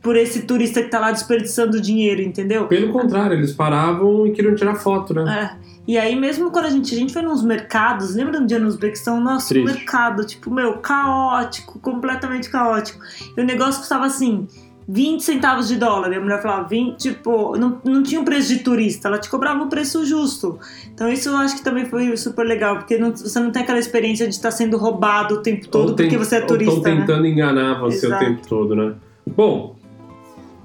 por 0.03 0.17
esse 0.17 0.43
turista 0.43 0.81
que 0.81 0.89
tá 0.89 1.01
lá 1.01 1.11
desperdiçando 1.11 1.81
dinheiro, 1.81 2.23
entendeu? 2.23 2.69
Pelo 2.69 2.93
contrário, 2.93 3.37
eles 3.37 3.53
paravam 3.53 4.25
e 4.25 4.31
queriam 4.31 4.55
tirar 4.55 4.77
foto, 4.77 5.13
né? 5.13 5.51
É. 5.61 5.67
E 5.89 5.99
aí, 5.99 6.15
mesmo 6.15 6.53
quando 6.53 6.67
a 6.67 6.71
gente, 6.71 6.95
a 6.95 6.99
gente 6.99 7.13
foi 7.13 7.23
nos 7.23 7.43
mercados, 7.43 8.15
lembra 8.15 8.41
um 8.41 8.47
dia 8.47 8.61
no 8.61 8.69
Uzbequistão? 8.69 9.21
Nosso 9.21 9.49
Triste. 9.49 9.67
mercado, 9.67 10.25
tipo, 10.25 10.49
meu, 10.49 10.79
caótico, 10.79 11.81
completamente 11.81 12.49
caótico. 12.49 13.01
E 13.37 13.41
o 13.41 13.45
negócio 13.45 13.81
custava 13.81 14.07
assim, 14.07 14.47
20 14.89 15.21
centavos 15.23 15.67
de 15.69 15.77
dólar. 15.77 16.13
E 16.13 16.17
a 16.17 16.21
mulher 16.21 16.41
falava 16.41 16.69
20, 16.69 16.97
tipo, 16.97 17.57
não, 17.57 17.81
não 17.85 18.03
tinha 18.03 18.21
um 18.21 18.25
preço 18.25 18.49
de 18.49 18.61
turista, 18.63 19.09
ela 19.09 19.19
te 19.19 19.29
cobrava 19.29 19.65
o 19.65 19.69
preço 19.69 20.05
justo. 20.07 20.59
Então, 20.95 21.09
isso 21.09 21.29
eu 21.29 21.37
acho 21.37 21.57
que 21.57 21.63
também 21.65 21.85
foi 21.87 22.17
super 22.17 22.45
legal, 22.47 22.77
porque 22.79 22.97
não- 22.97 23.11
você 23.15 23.39
não 23.41 23.51
tem 23.51 23.63
aquela 23.63 23.79
experiência 23.79 24.27
de 24.29 24.35
estar 24.35 24.51
sendo 24.51 24.77
roubado 24.77 25.35
o 25.35 25.39
tempo 25.43 25.67
todo 25.69 25.95
tem- 25.95 26.07
porque 26.07 26.17
você 26.19 26.37
é 26.37 26.41
turista. 26.41 26.75
Estão 26.77 26.95
né? 26.95 27.01
tentando 27.01 27.27
enganar 27.27 27.81
você 27.81 28.07
Exato. 28.07 28.25
o 28.25 28.27
tempo 28.29 28.49
todo, 28.49 28.77
né? 28.77 28.95
Bom, 29.37 29.75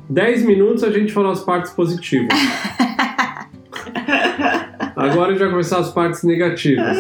10 0.10 0.46
minutos 0.46 0.84
a 0.84 0.92
gente 0.92 1.12
falou 1.12 1.32
as 1.32 1.40
partes 1.44 1.72
positivas. 1.72 2.28
Agora 4.96 5.30
a 5.30 5.32
gente 5.32 5.40
vai 5.40 5.50
começar 5.50 5.80
as 5.80 5.92
partes 5.92 6.24
negativas. 6.24 6.98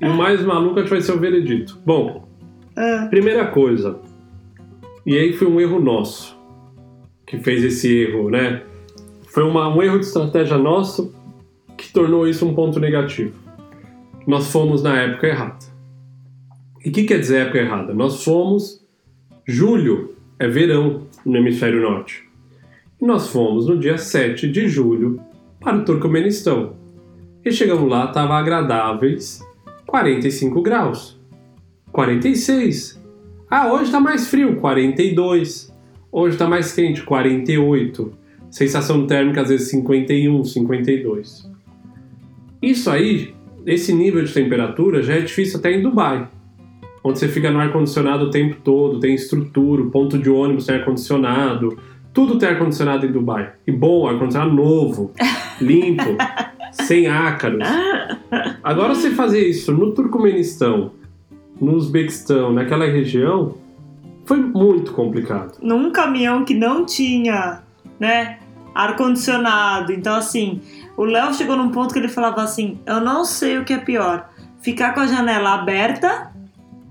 E 0.00 0.04
o 0.06 0.12
mais 0.14 0.42
maluco 0.44 0.78
a 0.78 0.82
gente 0.82 0.90
vai 0.90 1.00
ser 1.00 1.12
o 1.12 1.18
veredito. 1.18 1.78
Bom, 1.86 2.26
É. 2.76 3.06
primeira 3.06 3.46
coisa. 3.46 3.96
E 5.06 5.16
aí 5.16 5.32
foi 5.32 5.48
um 5.48 5.60
erro 5.60 5.80
nosso 5.80 6.36
que 7.32 7.38
fez 7.38 7.64
esse 7.64 7.88
erro, 7.90 8.28
né? 8.28 8.62
Foi 9.28 9.42
uma- 9.42 9.74
um 9.74 9.82
erro 9.82 9.98
de 9.98 10.04
estratégia 10.04 10.58
nosso 10.58 11.14
que 11.78 11.90
tornou 11.90 12.28
isso 12.28 12.46
um 12.46 12.54
ponto 12.54 12.78
negativo. 12.78 13.32
Nós 14.26 14.52
fomos 14.52 14.82
na 14.82 14.98
época 15.00 15.28
errada. 15.28 15.64
E 16.84 16.90
o 16.90 16.92
que 16.92 17.04
quer 17.04 17.18
dizer 17.18 17.46
época 17.46 17.58
errada? 17.58 17.94
Nós 17.94 18.22
fomos. 18.22 18.84
Julho 19.48 20.14
é 20.38 20.46
verão 20.46 21.06
no 21.24 21.38
hemisfério 21.38 21.80
norte. 21.80 22.22
E 23.00 23.06
nós 23.06 23.28
fomos 23.28 23.66
no 23.66 23.78
dia 23.78 23.96
7 23.96 24.46
de 24.46 24.68
julho 24.68 25.18
para 25.58 25.78
o 25.78 25.84
Turcomenistão. 25.86 26.74
E 27.42 27.50
chegamos 27.50 27.88
lá, 27.90 28.04
estava 28.04 28.34
agradáveis 28.34 29.40
45 29.86 30.60
graus. 30.60 31.18
46. 31.90 33.02
Ah, 33.50 33.72
hoje 33.72 33.84
está 33.84 33.98
mais 33.98 34.28
frio, 34.28 34.56
42. 34.56 35.71
Hoje 36.12 36.34
está 36.34 36.46
mais 36.46 36.72
quente, 36.72 37.02
48. 37.02 38.12
Sensação 38.50 39.06
térmica 39.06 39.40
às 39.40 39.48
vezes 39.48 39.70
51, 39.70 40.44
52. 40.44 41.50
Isso 42.60 42.90
aí, 42.90 43.34
esse 43.66 43.92
nível 43.94 44.22
de 44.22 44.32
temperatura 44.32 45.02
já 45.02 45.14
é 45.14 45.20
difícil 45.20 45.58
até 45.58 45.72
em 45.72 45.82
Dubai 45.82 46.28
onde 47.04 47.18
você 47.18 47.28
fica 47.28 47.50
no 47.50 47.58
ar-condicionado 47.58 48.26
o 48.26 48.30
tempo 48.30 48.56
todo, 48.62 49.00
tem 49.00 49.14
estrutura, 49.14 49.84
ponto 49.86 50.18
de 50.18 50.30
ônibus 50.30 50.66
tem 50.66 50.76
ar-condicionado, 50.76 51.76
tudo 52.12 52.38
tem 52.38 52.48
ar-condicionado 52.48 53.06
em 53.06 53.12
Dubai. 53.12 53.52
E 53.66 53.72
bom, 53.72 54.06
ar-condicionado 54.06 54.54
novo, 54.54 55.12
limpo, 55.60 56.16
sem 56.70 57.08
ácaros. 57.08 57.66
Agora 58.62 58.94
você 58.94 59.10
fazer 59.10 59.46
isso 59.46 59.72
no 59.72 59.92
Turcomenistão, 59.92 60.92
no 61.60 61.74
Uzbequistão, 61.74 62.52
naquela 62.52 62.86
região, 62.86 63.54
foi 64.32 64.40
muito 64.40 64.92
complicado. 64.92 65.58
num 65.60 65.92
caminhão 65.92 66.42
que 66.42 66.54
não 66.54 66.86
tinha, 66.86 67.60
né, 68.00 68.38
ar-condicionado. 68.74 69.92
Então, 69.92 70.14
assim, 70.14 70.62
o 70.96 71.04
Léo 71.04 71.34
chegou 71.34 71.54
num 71.54 71.68
ponto 71.68 71.92
que 71.92 71.98
ele 71.98 72.08
falava 72.08 72.42
assim: 72.42 72.80
eu 72.86 72.98
não 72.98 73.26
sei 73.26 73.58
o 73.58 73.64
que 73.64 73.74
é 73.74 73.78
pior, 73.78 74.30
ficar 74.62 74.94
com 74.94 75.00
a 75.00 75.06
janela 75.06 75.52
aberta. 75.52 76.32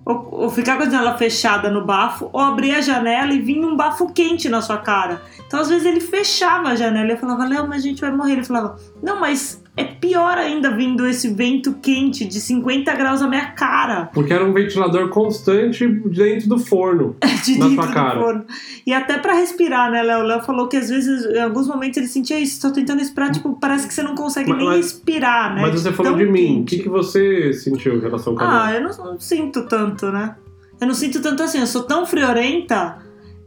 Ou, 0.03 0.29
ou 0.31 0.49
ficar 0.49 0.77
com 0.77 0.83
a 0.83 0.89
janela 0.89 1.15
fechada 1.15 1.69
no 1.69 1.85
bafo, 1.85 2.27
ou 2.33 2.41
abrir 2.41 2.71
a 2.71 2.81
janela 2.81 3.31
e 3.31 3.39
vir 3.39 3.63
um 3.63 3.75
bafo 3.75 4.11
quente 4.11 4.49
na 4.49 4.59
sua 4.59 4.79
cara. 4.79 5.21
Então, 5.45 5.59
às 5.59 5.69
vezes, 5.69 5.85
ele 5.85 5.99
fechava 5.99 6.69
a 6.69 6.75
janela 6.75 7.09
e 7.09 7.11
eu 7.11 7.17
falava, 7.17 7.45
Léo, 7.45 7.67
mas 7.67 7.83
a 7.83 7.87
gente 7.87 8.01
vai 8.01 8.11
morrer. 8.11 8.33
Ele 8.33 8.43
falava, 8.43 8.77
não, 9.01 9.19
mas 9.19 9.60
é 9.77 9.85
pior 9.85 10.37
ainda 10.37 10.69
vindo 10.71 11.05
esse 11.07 11.29
vento 11.33 11.73
quente 11.81 12.25
de 12.25 12.41
50 12.41 12.93
graus 12.95 13.21
na 13.21 13.27
minha 13.27 13.51
cara. 13.51 14.09
Porque 14.13 14.33
era 14.33 14.43
um 14.45 14.51
ventilador 14.51 15.07
constante 15.09 15.87
dentro 15.87 16.49
do 16.49 16.59
forno. 16.59 17.15
de 17.45 17.57
Na 17.57 17.67
dentro 17.69 17.75
sua 17.83 17.87
do 17.87 17.93
cara. 17.93 18.19
forno. 18.19 18.45
E 18.85 18.93
até 18.93 19.17
pra 19.17 19.33
respirar, 19.33 19.89
né, 19.89 20.01
Léo? 20.03 20.19
O 20.19 20.23
Léo 20.23 20.41
falou 20.41 20.67
que 20.67 20.75
às 20.75 20.89
vezes, 20.89 21.25
em 21.25 21.39
alguns 21.41 21.67
momentos, 21.67 21.97
ele 21.97 22.07
sentia 22.07 22.39
isso. 22.39 22.61
Tô 22.61 22.73
tentando 22.73 22.99
respirar, 22.99 23.31
tipo, 23.31 23.57
parece 23.59 23.87
que 23.87 23.93
você 23.93 24.03
não 24.03 24.13
consegue 24.15 24.49
Mas- 24.49 24.57
nem 24.57 24.67
mas- 24.67 24.77
respirar, 24.77 25.55
né? 25.55 25.61
Mas 25.61 25.81
você 25.81 25.91
falou 25.93 26.11
Tão 26.13 26.19
de 26.25 26.29
mim. 26.29 26.61
O 26.61 26.65
que, 26.65 26.79
que 26.79 26.89
você 26.89 27.53
sentiu 27.53 27.95
em 27.95 28.01
relação 28.01 28.35
com 28.35 28.43
a 28.43 28.65
Ah, 28.65 28.73
eu 28.73 28.81
não, 28.81 28.89
não 29.13 29.19
sinto 29.19 29.65
tanto, 29.67 30.11
né? 30.11 30.35
Eu 30.81 30.87
não 30.87 30.93
sinto 30.93 31.21
tanto 31.21 31.43
assim. 31.43 31.59
Eu 31.59 31.67
sou 31.67 31.83
tão 31.83 32.05
friorenta 32.05 32.97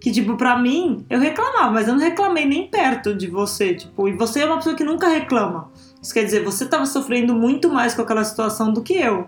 que, 0.01 0.11
tipo, 0.11 0.37
pra 0.37 0.59
mim, 0.59 1.05
eu 1.11 1.19
reclamava, 1.19 1.71
mas 1.73 1.89
eu 1.89 1.95
não 1.95 2.01
reclamei 2.01 2.45
nem 2.47 2.69
perto 2.69 3.15
de 3.15 3.27
você. 3.27 3.75
Tipo, 3.75 4.09
e 4.09 4.13
você 4.13 4.41
é 4.41 4.47
uma 4.47 4.57
pessoa 4.57 4.75
que 4.75 4.85
nunca 4.85 5.09
reclama. 5.09 5.71
Isso 6.05 6.13
quer 6.13 6.25
dizer, 6.25 6.45
você 6.45 6.67
tava 6.67 6.85
sofrendo 6.85 7.35
muito 7.35 7.71
mais 7.71 7.95
com 7.95 8.03
aquela 8.03 8.23
situação 8.23 8.71
do 8.71 8.83
que 8.83 8.93
eu. 8.93 9.27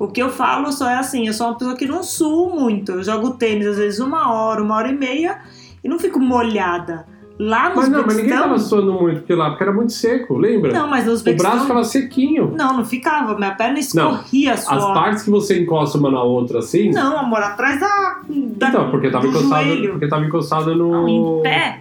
O 0.00 0.08
que 0.08 0.20
eu 0.20 0.30
falo 0.30 0.72
só 0.72 0.90
é 0.90 0.96
assim, 0.96 1.28
eu 1.28 1.32
sou 1.32 1.46
uma 1.46 1.56
pessoa 1.56 1.76
que 1.76 1.86
não 1.86 2.02
suo 2.02 2.50
muito. 2.58 2.90
Eu 2.90 3.04
jogo 3.04 3.30
tênis 3.30 3.68
às 3.68 3.76
vezes 3.76 4.00
uma 4.00 4.32
hora, 4.32 4.60
uma 4.60 4.74
hora 4.74 4.88
e 4.88 4.96
meia 4.96 5.42
e 5.82 5.88
não 5.88 5.96
fico 5.96 6.18
molhada. 6.18 7.06
Lá 7.38 7.70
no 7.70 7.76
Mas 7.76 7.88
não, 7.88 8.04
mas 8.04 8.16
ninguém 8.16 8.32
Uzbequistão- 8.32 8.42
tava 8.42 8.58
suando 8.58 8.92
muito 8.94 9.18
porque 9.20 9.32
lá, 9.32 9.50
porque 9.50 9.62
era 9.62 9.72
muito 9.72 9.92
seco, 9.92 10.36
lembra? 10.36 10.72
Não, 10.72 10.88
mas 10.88 11.04
no 11.04 11.12
o 11.12 11.14
Uzbequistão... 11.14 11.50
braço 11.52 11.66
ficava 11.68 11.84
sequinho. 11.84 12.52
Não, 12.56 12.78
não 12.78 12.84
ficava. 12.84 13.36
Minha 13.38 13.52
perna 13.54 13.78
escorria 13.78 14.54
As 14.54 14.64
suor. 14.64 14.92
partes 14.92 15.22
que 15.22 15.30
você 15.30 15.60
encosta 15.62 15.98
uma 15.98 16.10
na 16.10 16.20
outra 16.20 16.58
assim. 16.58 16.90
Não, 16.90 17.16
amor, 17.16 17.38
atrás 17.38 17.78
da. 17.78 17.86
da 18.28 18.68
então, 18.68 18.90
porque 18.90 19.08
tava 19.08 19.22
do 19.24 19.30
encostada, 19.30 19.62
joelho. 19.62 19.90
porque 19.92 20.08
tava 20.08 20.24
encostada 20.24 20.74
no. 20.74 20.90
Não, 20.90 21.08
em 21.08 21.42
pé. 21.44 21.80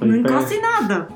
Em 0.00 0.06
não 0.06 0.22
pé. 0.22 0.30
encosta 0.30 0.54
em 0.54 0.60
nada. 0.60 1.08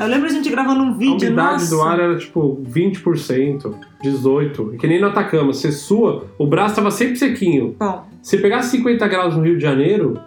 Eu 0.00 0.08
lembro 0.08 0.26
a 0.26 0.30
gente 0.32 0.50
gravando 0.50 0.82
um 0.82 0.90
A 0.90 0.96
vídeo. 0.96 1.28
umidade 1.28 1.52
nossa, 1.52 1.70
do 1.76 1.82
ar 1.82 2.00
era 2.00 2.16
tipo 2.18 2.60
20%, 2.68 3.74
18%. 4.02 4.74
E 4.74 4.76
que 4.78 4.86
nem 4.86 5.00
no 5.00 5.06
Atacama, 5.08 5.52
você 5.52 5.70
sua, 5.70 6.24
o 6.38 6.46
braço 6.46 6.76
tava 6.76 6.90
sempre 6.90 7.16
sequinho. 7.16 7.76
Bom, 7.78 8.04
Se 8.22 8.38
pegasse 8.38 8.70
50 8.76 9.06
graus 9.08 9.36
no 9.36 9.42
Rio 9.42 9.56
de 9.56 9.62
Janeiro, 9.62 10.18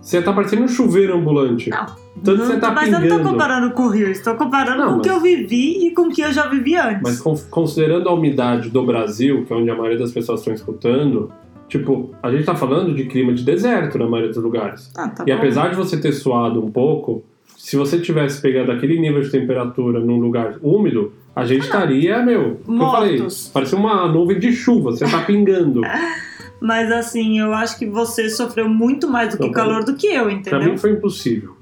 você 0.00 0.20
tá 0.22 0.32
parecendo 0.32 0.62
um 0.64 0.68
chuveiro 0.68 1.16
ambulante. 1.16 1.70
Não. 1.70 1.86
Tanto 2.24 2.38
não, 2.38 2.46
você 2.46 2.56
tá 2.58 2.70
mas 2.72 2.86
eu 2.86 2.92
não 2.92 3.00
tô 3.00 3.16
pingando. 3.16 3.28
comparando 3.30 3.70
com 3.74 3.82
o 3.82 3.88
Rio, 3.90 4.08
estou 4.10 4.34
comparando 4.36 4.78
Não, 4.82 4.92
com 4.94 4.98
o 4.98 5.02
que 5.02 5.10
eu 5.10 5.20
vivi 5.20 5.86
e 5.86 5.90
com 5.92 6.02
o 6.02 6.08
que 6.10 6.22
eu 6.22 6.32
já 6.32 6.48
vivi 6.48 6.74
antes. 6.74 7.02
Mas 7.02 7.20
con- 7.20 7.36
considerando 7.50 8.08
a 8.08 8.12
umidade 8.14 8.70
do 8.70 8.84
Brasil, 8.86 9.44
que 9.44 9.52
é 9.52 9.56
onde 9.56 9.68
a 9.70 9.74
maioria 9.74 9.98
das 9.98 10.12
pessoas 10.12 10.40
estão 10.40 10.54
escutando, 10.54 11.30
tipo, 11.68 12.10
a 12.22 12.30
gente 12.32 12.44
tá 12.44 12.54
falando 12.54 12.94
de 12.94 13.04
clima 13.04 13.34
de 13.34 13.44
deserto 13.44 13.98
na 13.98 14.08
maioria 14.08 14.32
dos 14.32 14.42
lugares. 14.42 14.90
Ah, 14.96 15.08
tá 15.08 15.24
E 15.26 15.30
bom. 15.30 15.36
apesar 15.36 15.68
de 15.68 15.76
você 15.76 15.98
ter 16.00 16.12
suado 16.12 16.64
um 16.64 16.70
pouco, 16.70 17.22
se 17.66 17.76
você 17.76 17.98
tivesse 17.98 18.40
pegado 18.40 18.70
aquele 18.70 18.96
nível 18.96 19.20
de 19.20 19.28
temperatura 19.28 19.98
num 19.98 20.20
lugar 20.20 20.56
úmido, 20.62 21.12
a 21.34 21.44
gente 21.44 21.62
estaria, 21.64 22.22
meu, 22.22 22.60
o 22.64 22.76
que 22.76 22.80
eu 22.80 22.90
falei, 22.92 23.26
parecia 23.52 23.76
uma 23.76 24.06
nuvem 24.06 24.38
de 24.38 24.52
chuva, 24.52 24.92
você 24.92 25.04
tá 25.04 25.22
pingando. 25.22 25.80
Mas 26.62 26.92
assim, 26.92 27.40
eu 27.40 27.52
acho 27.52 27.76
que 27.76 27.84
você 27.84 28.30
sofreu 28.30 28.68
muito 28.68 29.10
mais 29.10 29.32
do 29.32 29.38
que 29.38 29.48
o 29.48 29.50
pra 29.50 29.62
calor 29.64 29.82
do 29.82 29.96
que 29.96 30.06
eu, 30.06 30.26
Pra 30.26 30.32
entendeu? 30.32 30.62
mim 30.62 30.78
foi 30.78 30.92
impossível. 30.92 31.56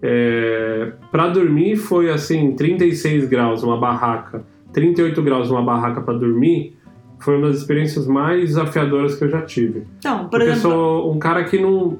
É, 0.00 0.92
para 1.12 1.28
dormir 1.28 1.76
foi 1.76 2.10
assim, 2.10 2.52
36 2.52 3.28
graus 3.28 3.62
numa 3.62 3.76
barraca, 3.76 4.46
38 4.72 5.20
graus 5.22 5.50
numa 5.50 5.62
barraca 5.62 6.00
pra 6.00 6.14
dormir, 6.14 6.74
foi 7.20 7.36
uma 7.36 7.48
das 7.48 7.58
experiências 7.58 8.06
mais 8.06 8.46
desafiadoras 8.46 9.14
que 9.14 9.24
eu 9.24 9.28
já 9.28 9.42
tive. 9.42 9.82
Então, 9.98 10.20
por 10.20 10.30
Porque 10.30 10.44
eu 10.44 10.52
exemplo. 10.52 10.70
sou 10.70 11.12
um 11.12 11.18
cara 11.18 11.44
que 11.44 11.58
não. 11.60 11.98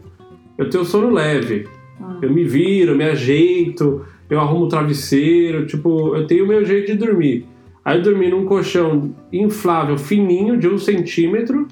Eu 0.56 0.70
tenho 0.70 0.82
sono 0.86 1.10
leve. 1.10 1.68
Hum. 2.00 2.18
Eu 2.22 2.32
me 2.32 2.44
viro, 2.44 2.96
me 2.96 3.04
ajeito, 3.04 4.04
eu 4.28 4.40
arrumo 4.40 4.64
o 4.64 4.68
travesseiro, 4.68 5.66
tipo, 5.66 6.14
eu 6.14 6.26
tenho 6.26 6.44
o 6.44 6.48
meu 6.48 6.64
jeito 6.64 6.92
de 6.92 6.98
dormir. 6.98 7.46
Aí 7.84 7.98
eu 7.98 8.02
dormi 8.02 8.28
num 8.28 8.44
colchão 8.44 9.14
inflável 9.32 9.96
fininho, 9.96 10.58
de 10.58 10.68
um 10.68 10.78
centímetro, 10.78 11.66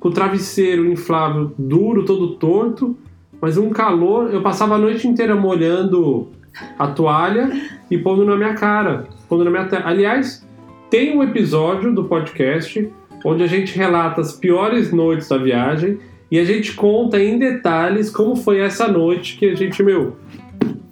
com 0.00 0.08
o 0.08 0.12
travesseiro 0.12 0.90
inflável 0.90 1.52
duro, 1.56 2.04
todo 2.04 2.34
torto, 2.34 2.96
mas 3.40 3.56
um 3.56 3.70
calor. 3.70 4.32
Eu 4.32 4.42
passava 4.42 4.74
a 4.74 4.78
noite 4.78 5.06
inteira 5.06 5.36
molhando 5.36 6.28
a 6.78 6.88
toalha 6.88 7.50
e 7.90 7.96
pondo 7.96 8.24
na 8.24 8.36
minha 8.36 8.54
cara, 8.54 9.06
pondo 9.28 9.44
na 9.44 9.50
minha 9.50 9.64
tela. 9.66 9.84
Aliás, 9.86 10.46
tem 10.90 11.16
um 11.16 11.22
episódio 11.22 11.94
do 11.94 12.04
podcast 12.04 12.90
onde 13.24 13.42
a 13.42 13.46
gente 13.46 13.76
relata 13.76 14.20
as 14.20 14.32
piores 14.32 14.92
noites 14.92 15.28
da 15.28 15.38
viagem 15.38 15.98
e 16.32 16.38
a 16.38 16.46
gente 16.46 16.72
conta 16.72 17.22
em 17.22 17.38
detalhes 17.38 18.08
como 18.08 18.34
foi 18.34 18.60
essa 18.60 18.88
noite 18.88 19.36
que 19.36 19.44
a 19.44 19.54
gente, 19.54 19.82
meu, 19.82 20.16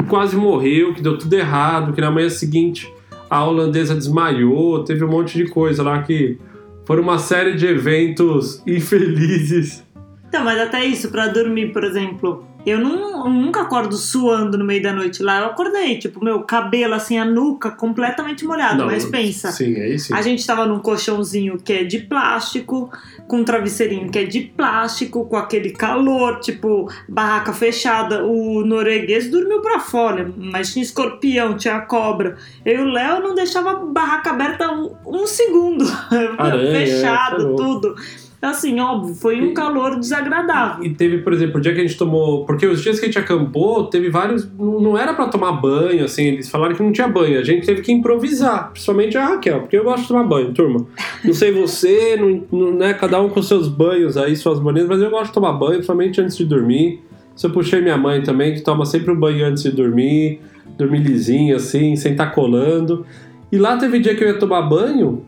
quase 0.07 0.37
morreu, 0.37 0.92
que 0.92 1.00
deu 1.00 1.16
tudo 1.16 1.33
errado, 1.33 1.94
que 1.94 2.00
na 2.03 2.11
manhã 2.11 2.29
seguinte 2.29 2.92
a 3.31 3.42
holandesa 3.42 3.94
desmaiou, 3.94 4.85
teve 4.85 5.03
um 5.03 5.09
monte 5.09 5.38
de 5.38 5.46
coisa 5.48 5.83
lá 5.83 6.03
que 6.03 6.37
foram 6.85 7.03
uma 7.03 7.18
série 7.18 7.55
de 7.55 7.66
eventos 7.66 8.62
infelizes. 8.68 9.83
Então, 10.29 10.44
mas 10.44 10.61
até 10.61 10.85
isso, 10.85 11.11
pra 11.11 11.29
dormir, 11.29 11.72
por 11.72 11.85
exemplo, 11.85 12.44
Eu 12.66 12.79
não, 12.79 13.27
eu 13.27 13.31
nunca 13.33 13.62
acordo 13.62 13.96
suando 13.96 14.59
no 14.59 14.64
meio 14.64 14.83
da 14.83 14.92
noite 14.92 15.23
lá. 15.23 15.40
Eu 15.40 15.46
acordei, 15.46 15.99
tipo, 15.99 16.23
meu 16.23 16.42
cabelo, 16.42 16.94
assim, 16.94 17.18
a 17.18 17.25
nuca 17.25 17.70
completamente 17.70 18.44
molhado. 18.44 18.79
Não, 18.79 18.87
mas 18.87 19.05
pensa, 19.05 19.51
Sim, 19.51 19.75
aí 19.77 19.99
sim. 19.99 20.12
a 20.12 20.20
gente 20.23 20.46
tava 20.46 20.66
num 20.66 20.79
colchãozinho 20.79 21.59
que 21.59 21.73
é 21.73 21.85
de 21.85 22.01
plástico, 22.01 22.90
com 23.27 23.38
um 23.38 23.44
travesseirinho 23.44 24.11
que 24.11 24.18
é 24.18 24.25
de 24.25 24.40
plástico, 24.40 25.25
com 25.25 25.37
aquele 25.37 25.70
calor, 25.70 26.40
tipo, 26.40 26.90
barraca 27.09 27.53
fechada. 27.53 28.25
O 28.25 28.64
norueguês 28.64 29.31
dormiu 29.31 29.61
pra 29.62 29.81
fora, 29.81 30.31
mas 30.37 30.73
tinha 30.73 30.83
escorpião, 30.83 31.57
tinha 31.57 31.81
cobra. 31.81 32.37
Eu 32.64 32.81
e 32.81 32.83
o 32.83 32.92
Léo 32.92 33.23
não 33.23 33.35
deixava 33.35 33.70
a 33.70 33.75
barraca 33.77 34.31
aberta 34.31 34.70
um, 34.70 34.94
um 35.07 35.27
segundo. 35.27 35.85
Aranha, 36.38 36.73
Fechado, 36.87 37.37
é, 37.37 37.40
foi 37.40 37.44
louco. 37.44 37.62
tudo. 37.62 37.96
Assim, 38.42 38.81
óbvio, 38.81 39.14
foi 39.14 39.38
um 39.40 39.48
E- 39.50 39.53
calor 39.53 39.98
desagradável. 40.00 40.83
E 40.85 40.94
teve, 40.94 41.18
por 41.18 41.33
exemplo, 41.33 41.59
o 41.59 41.61
dia 41.61 41.74
que 41.74 41.81
a 41.81 41.83
gente 41.87 41.98
tomou. 41.98 42.46
Porque 42.46 42.66
os 42.66 42.81
dias 42.83 42.98
que 42.98 43.05
a 43.05 43.09
gente 43.09 43.18
acampou, 43.18 43.85
teve 43.88 44.09
vários. 44.09 44.48
Não 44.59 44.96
era 44.96 45.12
pra 45.12 45.26
tomar 45.29 45.53
banho, 45.53 46.05
assim, 46.05 46.24
eles 46.24 46.48
falaram 46.48 46.74
que 46.74 46.83
não 46.83 46.90
tinha 46.90 47.07
banho. 47.07 47.38
A 47.38 47.44
gente 47.44 47.66
teve 47.66 47.83
que 47.83 47.92
improvisar, 47.92 48.70
principalmente 48.72 49.18
a 49.18 49.26
Raquel, 49.26 49.61
porque 49.61 49.76
eu 49.76 49.85
gosto 49.85 50.03
de 50.03 50.09
tomar 50.09 50.24
banho, 50.24 50.53
turma. 50.55 50.87
Não 51.22 51.35
sei 51.35 51.53
você, 51.53 52.16
não, 52.16 52.42
não- 52.50 52.72
né, 52.74 52.94
cada 52.94 53.20
um 53.20 53.29
com 53.29 53.42
seus 53.42 53.68
banhos 53.68 54.16
aí, 54.16 54.35
suas 54.35 54.59
maneiras, 54.59 54.88
mas 54.88 55.03
eu 55.03 55.11
gosto 55.11 55.26
de 55.26 55.33
tomar 55.35 55.53
banho, 55.53 55.74
principalmente 55.74 56.18
antes 56.20 56.37
de 56.37 56.46
dormir. 56.46 57.03
Se 57.37 57.46
eu 57.46 57.50
puxei 57.50 57.81
minha 57.83 57.96
mãe 57.98 58.22
também, 58.22 58.55
que 58.55 58.62
toma 58.62 58.87
sempre 58.87 59.11
um 59.12 59.16
banho 59.16 59.44
antes 59.46 59.62
de 59.62 59.70
dormir, 59.70 60.40
dormir 60.79 60.98
lisinho, 61.00 61.57
assim, 61.57 61.94
sem 61.96 62.12
estar 62.12 62.29
colando. 62.29 63.05
E 63.53 63.59
lá 63.59 63.76
teve 63.76 63.98
dia 63.98 64.14
que 64.14 64.22
eu 64.24 64.29
ia 64.29 64.38
tomar 64.38 64.62
banho, 64.62 65.22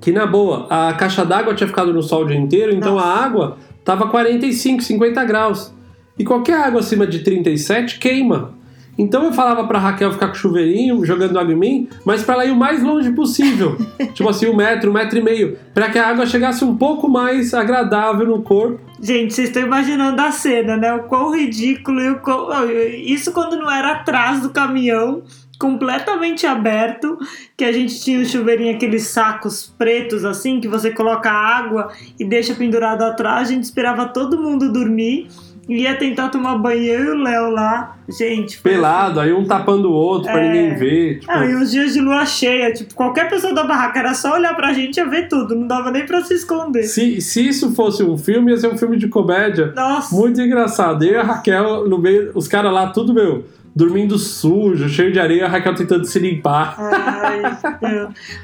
que 0.00 0.12
na 0.12 0.26
boa, 0.26 0.66
a 0.70 0.92
caixa 0.94 1.24
d'água 1.24 1.54
tinha 1.54 1.66
ficado 1.66 1.92
no 1.92 2.02
sol 2.02 2.22
o 2.22 2.26
dia 2.26 2.36
inteiro, 2.36 2.74
então 2.74 2.94
Nossa. 2.94 3.06
a 3.06 3.24
água 3.24 3.58
tava 3.84 4.08
45, 4.08 4.82
50 4.82 5.24
graus. 5.24 5.74
E 6.18 6.24
qualquer 6.24 6.60
água 6.60 6.80
acima 6.80 7.06
de 7.06 7.20
37 7.20 7.98
queima. 7.98 8.58
Então 8.98 9.22
eu 9.24 9.32
falava 9.32 9.64
pra 9.64 9.78
Raquel 9.78 10.12
ficar 10.12 10.28
com 10.28 10.34
chuveirinho, 10.34 11.04
jogando 11.04 11.38
água 11.38 11.52
em 11.52 11.56
mim, 11.56 11.88
mas 12.04 12.24
pra 12.24 12.34
ela 12.34 12.46
ir 12.46 12.50
o 12.50 12.56
mais 12.56 12.82
longe 12.82 13.12
possível. 13.12 13.78
tipo 14.12 14.28
assim, 14.28 14.48
um 14.48 14.56
metro, 14.56 14.90
um 14.90 14.92
metro 14.92 15.18
e 15.18 15.22
meio. 15.22 15.56
Pra 15.72 15.88
que 15.88 15.98
a 15.98 16.08
água 16.08 16.26
chegasse 16.26 16.64
um 16.64 16.76
pouco 16.76 17.08
mais 17.08 17.54
agradável 17.54 18.26
no 18.26 18.42
corpo. 18.42 18.80
Gente, 19.00 19.32
vocês 19.32 19.48
estão 19.48 19.62
imaginando 19.62 20.20
a 20.20 20.32
cena, 20.32 20.76
né? 20.76 20.92
O 20.94 21.04
quão 21.04 21.32
ridículo 21.32 22.00
e 22.00 22.10
o 22.10 22.18
quão... 22.18 22.48
Isso 22.90 23.30
quando 23.30 23.56
não 23.56 23.70
era 23.70 23.92
atrás 23.92 24.42
do 24.42 24.50
caminhão, 24.50 25.22
completamente 25.58 26.46
aberto, 26.46 27.18
que 27.56 27.64
a 27.64 27.72
gente 27.72 28.00
tinha 28.00 28.20
o 28.20 28.24
chuveirinho, 28.24 28.74
aqueles 28.74 29.08
sacos 29.08 29.72
pretos 29.76 30.24
assim, 30.24 30.60
que 30.60 30.68
você 30.68 30.90
coloca 30.90 31.30
água 31.30 31.88
e 32.18 32.24
deixa 32.24 32.54
pendurado 32.54 33.02
atrás. 33.02 33.48
A 33.48 33.52
gente 33.52 33.64
esperava 33.64 34.06
todo 34.06 34.40
mundo 34.40 34.72
dormir 34.72 35.28
e 35.68 35.82
ia 35.82 35.94
tentar 35.96 36.28
tomar 36.30 36.56
banho 36.56 36.82
eu 36.82 37.04
e 37.04 37.08
o 37.10 37.22
Léo 37.22 37.50
lá. 37.50 37.96
Gente, 38.08 38.58
Pelado, 38.60 39.20
aí 39.20 39.34
um 39.34 39.44
tapando 39.44 39.90
o 39.90 39.92
outro 39.92 40.32
pra 40.32 40.40
É. 40.40 40.48
ninguém 40.48 40.74
ver. 40.76 41.18
Tipo, 41.20 41.30
Ah, 41.30 41.44
e 41.44 41.54
os 41.54 41.70
dias 41.70 41.92
de 41.92 42.00
lua 42.00 42.24
cheia, 42.24 42.72
tipo, 42.72 42.94
qualquer 42.94 43.28
pessoa 43.28 43.52
da 43.52 43.64
barraca 43.64 43.98
era 43.98 44.14
só 44.14 44.32
olhar 44.34 44.54
pra 44.56 44.72
gente 44.72 44.96
e 44.96 45.00
ia 45.00 45.06
ver 45.06 45.28
tudo, 45.28 45.54
não 45.54 45.66
dava 45.66 45.90
nem 45.90 46.06
pra 46.06 46.22
se 46.22 46.32
esconder. 46.32 46.84
se, 46.84 47.20
se 47.20 47.46
isso 47.46 47.74
fosse 47.74 48.02
um 48.02 48.16
filme, 48.16 48.50
ia 48.52 48.56
ser 48.56 48.68
um 48.68 48.78
filme 48.78 48.96
de 48.96 49.08
comédia. 49.08 49.72
Nossa, 49.76 50.14
Muito 50.16 50.40
engraçado. 50.40 51.02
Eu 51.04 51.12
e 51.12 51.16
a 51.16 51.22
Raquel 51.22 51.86
no 51.86 51.98
meio, 51.98 52.30
os 52.34 52.48
caras 52.48 52.72
lá, 52.72 52.86
tudo 52.86 53.12
meu, 53.12 53.44
dormindo 53.78 54.18
sujo, 54.18 54.88
cheio 54.88 55.12
de 55.12 55.20
areia, 55.20 55.46
a 55.46 55.48
Raquel 55.48 55.72
tentando 55.72 56.04
se 56.04 56.18
limpar. 56.18 56.74
Ai. 56.76 57.42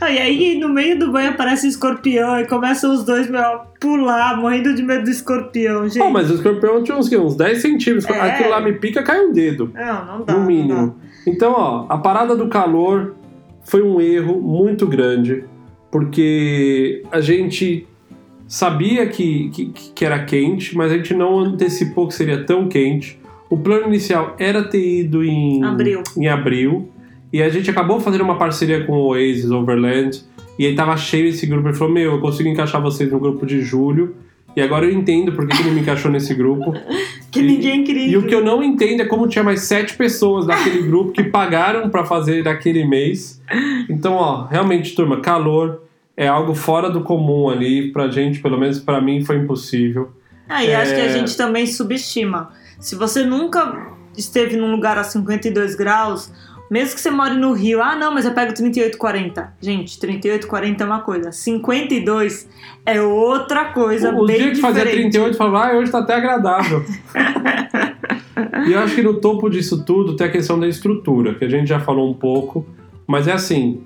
Ah, 0.00 0.12
e 0.12 0.18
aí 0.18 0.58
no 0.60 0.68
meio 0.68 0.96
do 0.96 1.10
banho 1.10 1.30
aparece 1.30 1.66
um 1.66 1.68
escorpião 1.68 2.38
e 2.38 2.46
começam 2.46 2.94
os 2.94 3.04
dois 3.04 3.28
meu, 3.28 3.40
a 3.40 3.66
pular, 3.80 4.36
morrendo 4.36 4.72
de 4.76 4.82
medo 4.84 5.02
do 5.02 5.10
escorpião, 5.10 5.88
gente. 5.88 5.98
Pô, 5.98 6.08
mas 6.08 6.30
o 6.30 6.34
escorpião 6.34 6.84
tinha 6.84 6.96
uns, 6.96 7.10
uns 7.12 7.34
10 7.34 7.60
centímetros. 7.60 8.06
É. 8.08 8.20
Aquilo 8.20 8.50
lá 8.50 8.60
me 8.60 8.74
pica, 8.74 9.02
cai 9.02 9.26
um 9.26 9.32
dedo, 9.32 9.72
Não, 9.74 10.04
não 10.04 10.24
dá. 10.24 10.34
no 10.34 10.38
não 10.38 10.46
mínimo. 10.46 10.96
Então, 11.26 11.52
ó, 11.52 11.86
a 11.88 11.98
parada 11.98 12.36
do 12.36 12.46
calor 12.46 13.16
foi 13.64 13.82
um 13.82 14.00
erro 14.00 14.40
muito 14.40 14.86
grande, 14.86 15.42
porque 15.90 17.02
a 17.10 17.20
gente 17.20 17.88
sabia 18.46 19.04
que, 19.08 19.50
que, 19.50 19.66
que 19.66 20.04
era 20.04 20.24
quente, 20.24 20.76
mas 20.76 20.92
a 20.92 20.96
gente 20.96 21.12
não 21.12 21.40
antecipou 21.40 22.06
que 22.06 22.14
seria 22.14 22.44
tão 22.44 22.68
quente. 22.68 23.18
O 23.54 23.58
plano 23.58 23.86
inicial 23.86 24.34
era 24.38 24.64
ter 24.64 25.00
ido 25.00 25.22
em 25.24 25.62
Abril. 25.62 26.02
em 26.16 26.28
abril. 26.28 26.88
E 27.32 27.42
a 27.42 27.48
gente 27.48 27.70
acabou 27.70 28.00
fazendo 28.00 28.22
uma 28.24 28.36
parceria 28.36 28.84
com 28.84 28.92
o 28.92 29.06
Oasis 29.08 29.50
Overland. 29.50 30.22
E 30.58 30.66
aí 30.66 30.74
tava 30.74 30.96
cheio 30.96 31.26
esse 31.28 31.46
grupo. 31.46 31.68
Ele 31.68 31.76
falou: 31.76 31.92
Meu, 31.94 32.12
eu 32.12 32.20
consigo 32.20 32.48
encaixar 32.48 32.80
vocês 32.82 33.10
no 33.10 33.18
grupo 33.18 33.44
de 33.46 33.60
julho. 33.60 34.16
E 34.56 34.60
agora 34.62 34.84
eu 34.86 34.92
entendo 34.92 35.32
por 35.32 35.46
que 35.48 35.56
que 35.56 35.62
ele 35.62 35.70
me 35.72 35.80
encaixou 35.80 36.10
nesse 36.10 36.34
grupo. 36.34 36.72
Que 37.30 37.40
E- 37.40 37.42
ninguém 37.42 37.82
queria. 37.82 38.06
E 38.06 38.16
o 38.16 38.22
que 38.26 38.32
eu 38.32 38.44
não 38.44 38.62
entendo 38.62 39.00
é 39.02 39.04
como 39.06 39.26
tinha 39.26 39.42
mais 39.42 39.62
sete 39.62 39.96
pessoas 39.96 40.46
daquele 40.46 40.82
grupo 40.86 41.10
que 41.10 41.24
pagaram 41.24 41.90
pra 41.90 42.04
fazer 42.04 42.44
naquele 42.44 42.84
mês. 42.86 43.42
Então, 43.90 44.12
ó, 44.14 44.44
realmente, 44.46 44.94
turma, 44.94 45.20
calor 45.20 45.82
é 46.16 46.28
algo 46.28 46.54
fora 46.54 46.88
do 46.88 47.00
comum 47.02 47.48
ali. 47.48 47.90
Pra 47.92 48.06
gente, 48.08 48.38
pelo 48.40 48.56
menos 48.56 48.78
pra 48.78 49.00
mim, 49.00 49.24
foi 49.24 49.38
impossível. 49.38 50.10
Ah, 50.48 50.64
e 50.64 50.72
acho 50.72 50.94
que 50.94 51.00
a 51.00 51.06
É. 51.06 51.12
gente 51.12 51.36
também 51.36 51.66
subestima. 51.66 52.50
Se 52.80 52.94
você 52.94 53.22
nunca 53.24 53.92
esteve 54.16 54.56
num 54.56 54.70
lugar 54.70 54.98
a 54.98 55.04
52 55.04 55.74
graus, 55.74 56.30
mesmo 56.70 56.94
que 56.94 57.00
você 57.00 57.10
more 57.10 57.34
no 57.34 57.52
Rio, 57.52 57.82
ah, 57.82 57.94
não, 57.94 58.12
mas 58.12 58.24
eu 58.24 58.32
pego 58.32 58.54
38, 58.54 58.96
40. 58.96 59.54
Gente, 59.60 59.98
38, 59.98 60.46
40 60.46 60.82
é 60.82 60.86
uma 60.86 61.00
coisa. 61.00 61.30
52 61.30 62.48
é 62.86 63.00
outra 63.00 63.66
coisa 63.66 64.12
O, 64.12 64.22
o 64.22 64.26
bem 64.26 64.36
dia 64.36 64.50
que 64.50 64.54
diferente. 64.54 64.90
38, 64.92 65.36
falava, 65.36 65.72
ah, 65.72 65.78
hoje 65.78 65.90
tá 65.90 65.98
até 65.98 66.14
agradável. 66.14 66.84
e 68.66 68.72
eu 68.72 68.80
acho 68.80 68.94
que 68.94 69.02
no 69.02 69.20
topo 69.20 69.50
disso 69.50 69.84
tudo 69.84 70.16
tem 70.16 70.26
a 70.26 70.30
questão 70.30 70.58
da 70.58 70.66
estrutura, 70.66 71.34
que 71.34 71.44
a 71.44 71.48
gente 71.48 71.68
já 71.68 71.80
falou 71.80 72.10
um 72.10 72.14
pouco, 72.14 72.66
mas 73.06 73.28
é 73.28 73.32
assim: 73.32 73.82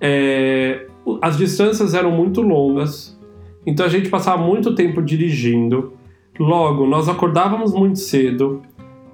é, 0.00 0.86
as 1.20 1.36
distâncias 1.36 1.94
eram 1.94 2.12
muito 2.12 2.40
longas, 2.40 3.18
então 3.66 3.84
a 3.84 3.88
gente 3.88 4.08
passava 4.08 4.42
muito 4.42 4.74
tempo 4.74 5.02
dirigindo. 5.02 5.92
Logo, 6.38 6.86
nós 6.86 7.08
acordávamos 7.08 7.72
muito 7.72 7.98
cedo. 7.98 8.62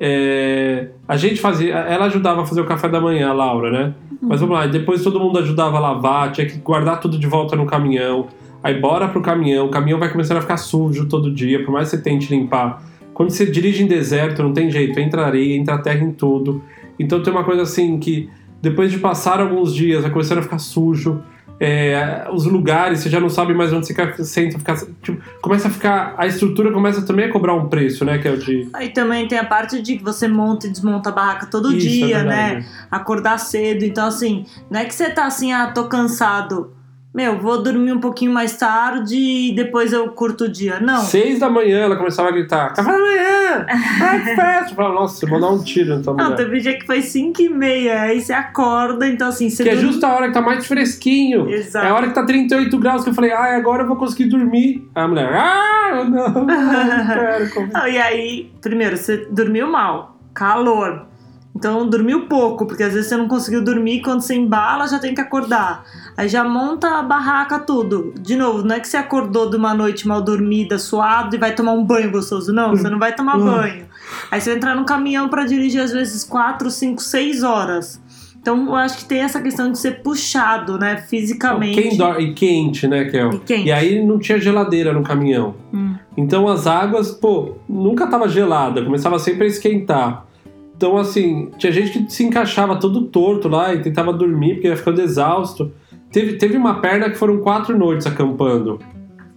é, 0.01 0.89
a 1.07 1.17
gente 1.17 1.41
fazia. 1.41 1.75
Ela 1.75 2.07
ajudava 2.07 2.43
a 2.43 2.47
fazer 2.47 2.63
o 2.63 2.65
café 2.65 2.89
da 2.89 3.01
manhã, 3.01 3.29
a 3.29 3.33
Laura, 3.33 3.71
né? 3.71 3.95
Mas 4.23 4.41
vamos 4.41 4.55
lá, 4.57 4.67
depois 4.67 5.03
todo 5.03 5.19
mundo 5.21 5.39
ajudava 5.39 5.77
a 5.77 5.81
lavar, 5.81 6.33
tinha 6.33 6.47
que 6.47 6.59
guardar 6.59 7.01
tudo 7.01 7.19
de 7.19 7.27
volta 7.27 7.57
no 7.57 7.67
caminhão. 7.67 8.29
Aí 8.63 8.79
bora 8.79 9.09
pro 9.09 9.23
caminhão, 9.23 9.67
o 9.67 9.71
caminhão 9.71 9.99
vai 9.99 10.11
começando 10.11 10.39
a 10.39 10.41
ficar 10.43 10.59
sujo 10.59 11.09
todo 11.09 11.33
dia, 11.33 11.65
por 11.65 11.73
mais 11.73 11.91
que 11.91 11.97
você 11.97 12.03
tente 12.03 12.35
limpar. 12.35 12.83
Quando 13.15 13.31
você 13.31 13.47
dirige 13.47 13.83
em 13.83 13.87
deserto, 13.87 14.43
não 14.43 14.53
tem 14.53 14.71
jeito, 14.71 14.99
entra 15.01 15.27
areia, 15.27 15.57
entra 15.57 15.79
terra 15.79 16.05
em 16.05 16.13
tudo. 16.13 16.63
Então 16.99 17.23
tem 17.23 17.33
uma 17.33 17.45
coisa 17.45 17.63
assim 17.63 17.99
que 17.99 18.29
depois 18.61 18.91
de 18.91 18.99
passar 18.99 19.41
alguns 19.41 19.75
dias, 19.75 20.03
vai 20.03 20.11
começando 20.11 20.39
a 20.39 20.43
ficar 20.43 20.59
sujo. 20.59 21.23
É, 21.61 22.27
os 22.33 22.47
lugares, 22.47 23.01
você 23.01 23.11
já 23.11 23.21
não 23.21 23.29
sabe 23.29 23.53
mais 23.53 23.71
onde 23.73 23.87
você 23.87 23.93
quer- 23.95 24.17
senta, 24.25 24.59
ficar, 24.59 24.77
tipo, 25.03 25.21
começa 25.43 25.69
a 25.69 25.71
ficar. 25.71 26.15
A 26.17 26.27
estrutura 26.27 26.73
começa 26.73 27.03
também 27.03 27.27
a 27.27 27.31
cobrar 27.31 27.55
um 27.55 27.69
preço, 27.69 28.03
né? 28.05 28.17
Que 28.19 28.27
é 28.29 28.31
o 28.31 28.39
de. 28.39 28.69
Aí 28.73 28.89
também 28.89 29.29
tem 29.29 29.39
a 29.39 29.45
parte 29.45 29.81
de 29.83 29.97
que 29.99 30.03
você 30.03 30.27
monta 30.27 30.67
e 30.67 30.71
desmonta 30.71 31.11
a 31.11 31.13
barraca 31.13 31.47
todo 31.47 31.71
Isso, 31.77 31.87
é 31.87 31.91
dia, 31.91 32.17
verdade. 32.21 32.55
né? 32.61 32.65
Acordar 32.91 33.39
cedo. 33.39 33.85
Então, 33.85 34.07
assim, 34.07 34.47
não 34.71 34.81
é 34.81 34.87
que 34.87 34.95
você 34.95 35.11
tá 35.11 35.27
assim, 35.27 35.53
ah, 35.53 35.71
tô 35.71 35.85
cansado. 35.85 36.73
Meu, 37.13 37.41
vou 37.41 37.61
dormir 37.61 37.93
um 37.93 37.99
pouquinho 37.99 38.33
mais 38.33 38.57
tarde 38.57 39.17
e 39.17 39.53
depois 39.53 39.93
eu 39.93 40.09
curto 40.11 40.45
o 40.45 40.49
dia. 40.49 40.79
Não. 40.79 40.99
Seis 41.01 41.41
da 41.41 41.51
manhã 41.51 41.81
ela 41.81 41.97
começava 41.97 42.29
a 42.29 42.31
gritar: 42.33 42.73
Café 42.73 42.89
da 42.93 42.99
manhã! 42.99 43.67
Breakfast! 43.99 44.71
Eu 44.71 44.77
falava, 44.77 44.95
nossa, 44.95 45.27
vou 45.27 45.41
dar 45.41 45.49
um 45.51 45.61
tiro 45.61 46.01
tua 46.03 46.15
Não, 46.15 46.37
teve 46.37 46.61
dia 46.61 46.79
que 46.79 46.87
foi 46.87 47.03
5 47.03 47.43
e 47.43 47.49
meia, 47.49 48.03
aí 48.03 48.21
você 48.21 48.33
acorda, 48.33 49.09
então 49.09 49.27
assim, 49.27 49.51
você 49.51 49.65
Que 49.65 49.71
é 49.71 49.75
dorme- 49.75 49.91
justo 49.91 50.07
a 50.07 50.15
hora 50.15 50.29
que 50.29 50.35
tá 50.35 50.41
mais 50.41 50.65
fresquinho. 50.65 51.51
Exato. 51.51 51.85
É 51.85 51.91
a 51.91 51.95
hora 51.95 52.07
que 52.07 52.15
tá 52.15 52.25
38 52.25 52.79
graus 52.79 53.03
que 53.03 53.11
eu 53.11 53.15
falei, 53.15 53.33
ah, 53.33 53.57
agora 53.57 53.83
eu 53.83 53.89
vou 53.89 53.97
conseguir 53.97 54.27
dormir. 54.27 54.89
Aí 54.95 55.03
a 55.03 55.09
mulher, 55.09 55.33
ah, 55.35 55.91
eu 55.97 56.05
não, 56.05 56.29
não 56.29 56.47
quero. 56.47 57.51
como-" 57.55 57.73
Não, 57.73 57.89
e 57.89 57.99
aí, 57.99 58.53
primeiro, 58.61 58.97
você 58.97 59.27
dormiu 59.33 59.67
mal, 59.67 60.17
calor. 60.33 61.07
Então 61.57 61.89
dormiu 61.89 62.27
pouco, 62.29 62.65
porque 62.65 62.85
às 62.85 62.93
vezes 62.95 63.09
você 63.09 63.17
não 63.17 63.27
conseguiu 63.27 63.61
dormir, 63.63 64.01
quando 64.03 64.21
você 64.21 64.37
embala 64.37 64.87
já 64.87 65.01
tem 65.01 65.13
que 65.13 65.21
acordar. 65.21 65.85
Aí 66.21 66.29
já 66.29 66.45
monta 66.45 66.99
a 66.99 67.03
barraca, 67.03 67.59
tudo. 67.59 68.13
De 68.21 68.37
novo, 68.37 68.63
não 68.63 68.75
é 68.75 68.81
que 68.81 68.87
você 68.87 68.99
acordou 68.99 69.49
de 69.49 69.57
uma 69.57 69.73
noite 69.73 70.07
mal 70.07 70.21
dormida, 70.21 70.79
suado 70.79 71.35
e 71.35 71.39
vai 71.39 71.55
tomar 71.55 71.73
um 71.73 71.83
banho 71.83 72.11
gostoso. 72.11 72.53
Não, 72.53 72.71
você 72.77 72.91
não 72.91 72.99
vai 72.99 73.15
tomar 73.15 73.39
Hum. 73.39 73.47
banho. 73.47 73.87
Aí 74.31 74.39
você 74.39 74.51
vai 74.51 74.57
entrar 74.59 74.75
no 74.77 74.85
caminhão 74.85 75.31
pra 75.31 75.47
dirigir 75.47 75.81
às 75.81 75.93
vezes 75.93 76.23
4, 76.23 76.71
5, 76.71 77.01
6 77.01 77.43
horas. 77.43 78.03
Então 78.39 78.67
eu 78.67 78.75
acho 78.75 78.99
que 78.99 79.05
tem 79.07 79.21
essa 79.21 79.41
questão 79.41 79.73
de 79.73 79.79
ser 79.79 80.03
puxado, 80.03 80.79
né, 80.79 80.99
fisicamente. 81.09 81.81
Quem 81.81 81.97
dor- 81.97 82.21
E 82.21 82.35
quente, 82.35 82.87
né, 82.87 83.07
Kel? 83.07 83.31
E 83.33 83.39
quente. 83.39 83.69
E 83.69 83.73
aí 83.73 84.05
não 84.05 84.19
tinha 84.19 84.39
geladeira 84.39 84.93
no 84.93 85.03
caminhão. 85.03 85.55
Hum. 85.73 85.95
Então 86.19 86.47
as 86.49 86.67
águas, 86.67 87.11
pô, 87.13 87.55
nunca 87.67 88.07
tava 88.07 88.29
gelada, 88.29 88.83
começava 88.85 89.19
sempre 89.19 89.45
a 89.45 89.47
esquentar. 89.47 90.27
Então, 90.77 90.97
assim, 90.97 91.51
tinha 91.59 91.71
gente 91.73 91.91
que 91.99 92.11
se 92.13 92.25
encaixava 92.25 92.77
todo 92.77 93.03
torto 93.03 93.49
lá 93.49 93.73
e 93.75 93.81
tentava 93.83 94.13
dormir 94.15 94.55
porque 94.55 94.69
ia 94.69 94.77
ficando 94.77 95.01
exausto. 95.03 95.71
Teve, 96.13 96.35
teve 96.35 96.57
uma 96.57 96.81
perna 96.81 97.09
que 97.09 97.17
foram 97.17 97.39
quatro 97.39 97.77
noites 97.77 98.07
acampando. 98.07 98.79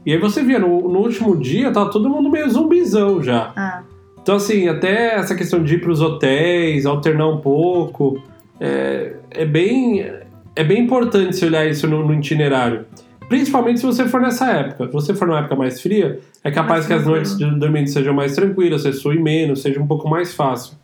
E 0.06 0.12
aí 0.12 0.18
você 0.18 0.44
via, 0.44 0.60
no, 0.60 0.90
no 0.90 1.00
último 1.00 1.38
dia, 1.38 1.72
tava 1.72 1.90
todo 1.90 2.10
mundo 2.10 2.30
meio 2.30 2.50
zumbizão 2.50 3.22
já. 3.22 3.54
Ah. 3.56 3.84
Então, 4.22 4.36
assim, 4.36 4.68
até 4.68 5.16
essa 5.16 5.36
questão 5.36 5.64
de 5.64 5.76
ir 5.76 5.82
para 5.82 5.92
os 5.92 6.02
hotéis, 6.02 6.86
alternar 6.86 7.28
um 7.28 7.38
pouco, 7.38 8.22
é, 8.60 9.16
é, 9.32 9.46
bem, 9.46 10.10
é 10.56 10.64
bem 10.64 10.84
importante 10.84 11.36
se 11.36 11.46
olhar 11.46 11.66
isso 11.68 11.88
no, 11.88 12.06
no, 12.06 12.14
itinerário. 12.14 12.86
Principalmente 13.28 13.80
se 13.80 13.86
você 13.86 14.06
for 14.06 14.22
nessa 14.22 14.50
época. 14.52 14.88
Se 14.88 14.94
você 14.94 15.14
for 15.14 15.28
numa 15.28 15.40
época 15.40 15.56
mais 15.56 15.82
fria, 15.82 16.20
é 16.44 16.52
capaz 16.52 16.70
mais 16.70 16.88
que 16.88 16.94
as 16.94 17.06
noites 17.06 17.38
de 17.38 17.60
dormir 17.60 17.88
sejam 17.88 18.14
mais 18.14 18.34
tranquilas, 18.34 18.82
você 18.82 18.94
sue 18.94 19.20
menos, 19.20 19.62
seja 19.62 19.82
um 19.82 19.88
pouco 19.88 20.10
mais 20.10 20.34
fácil. 20.34 20.78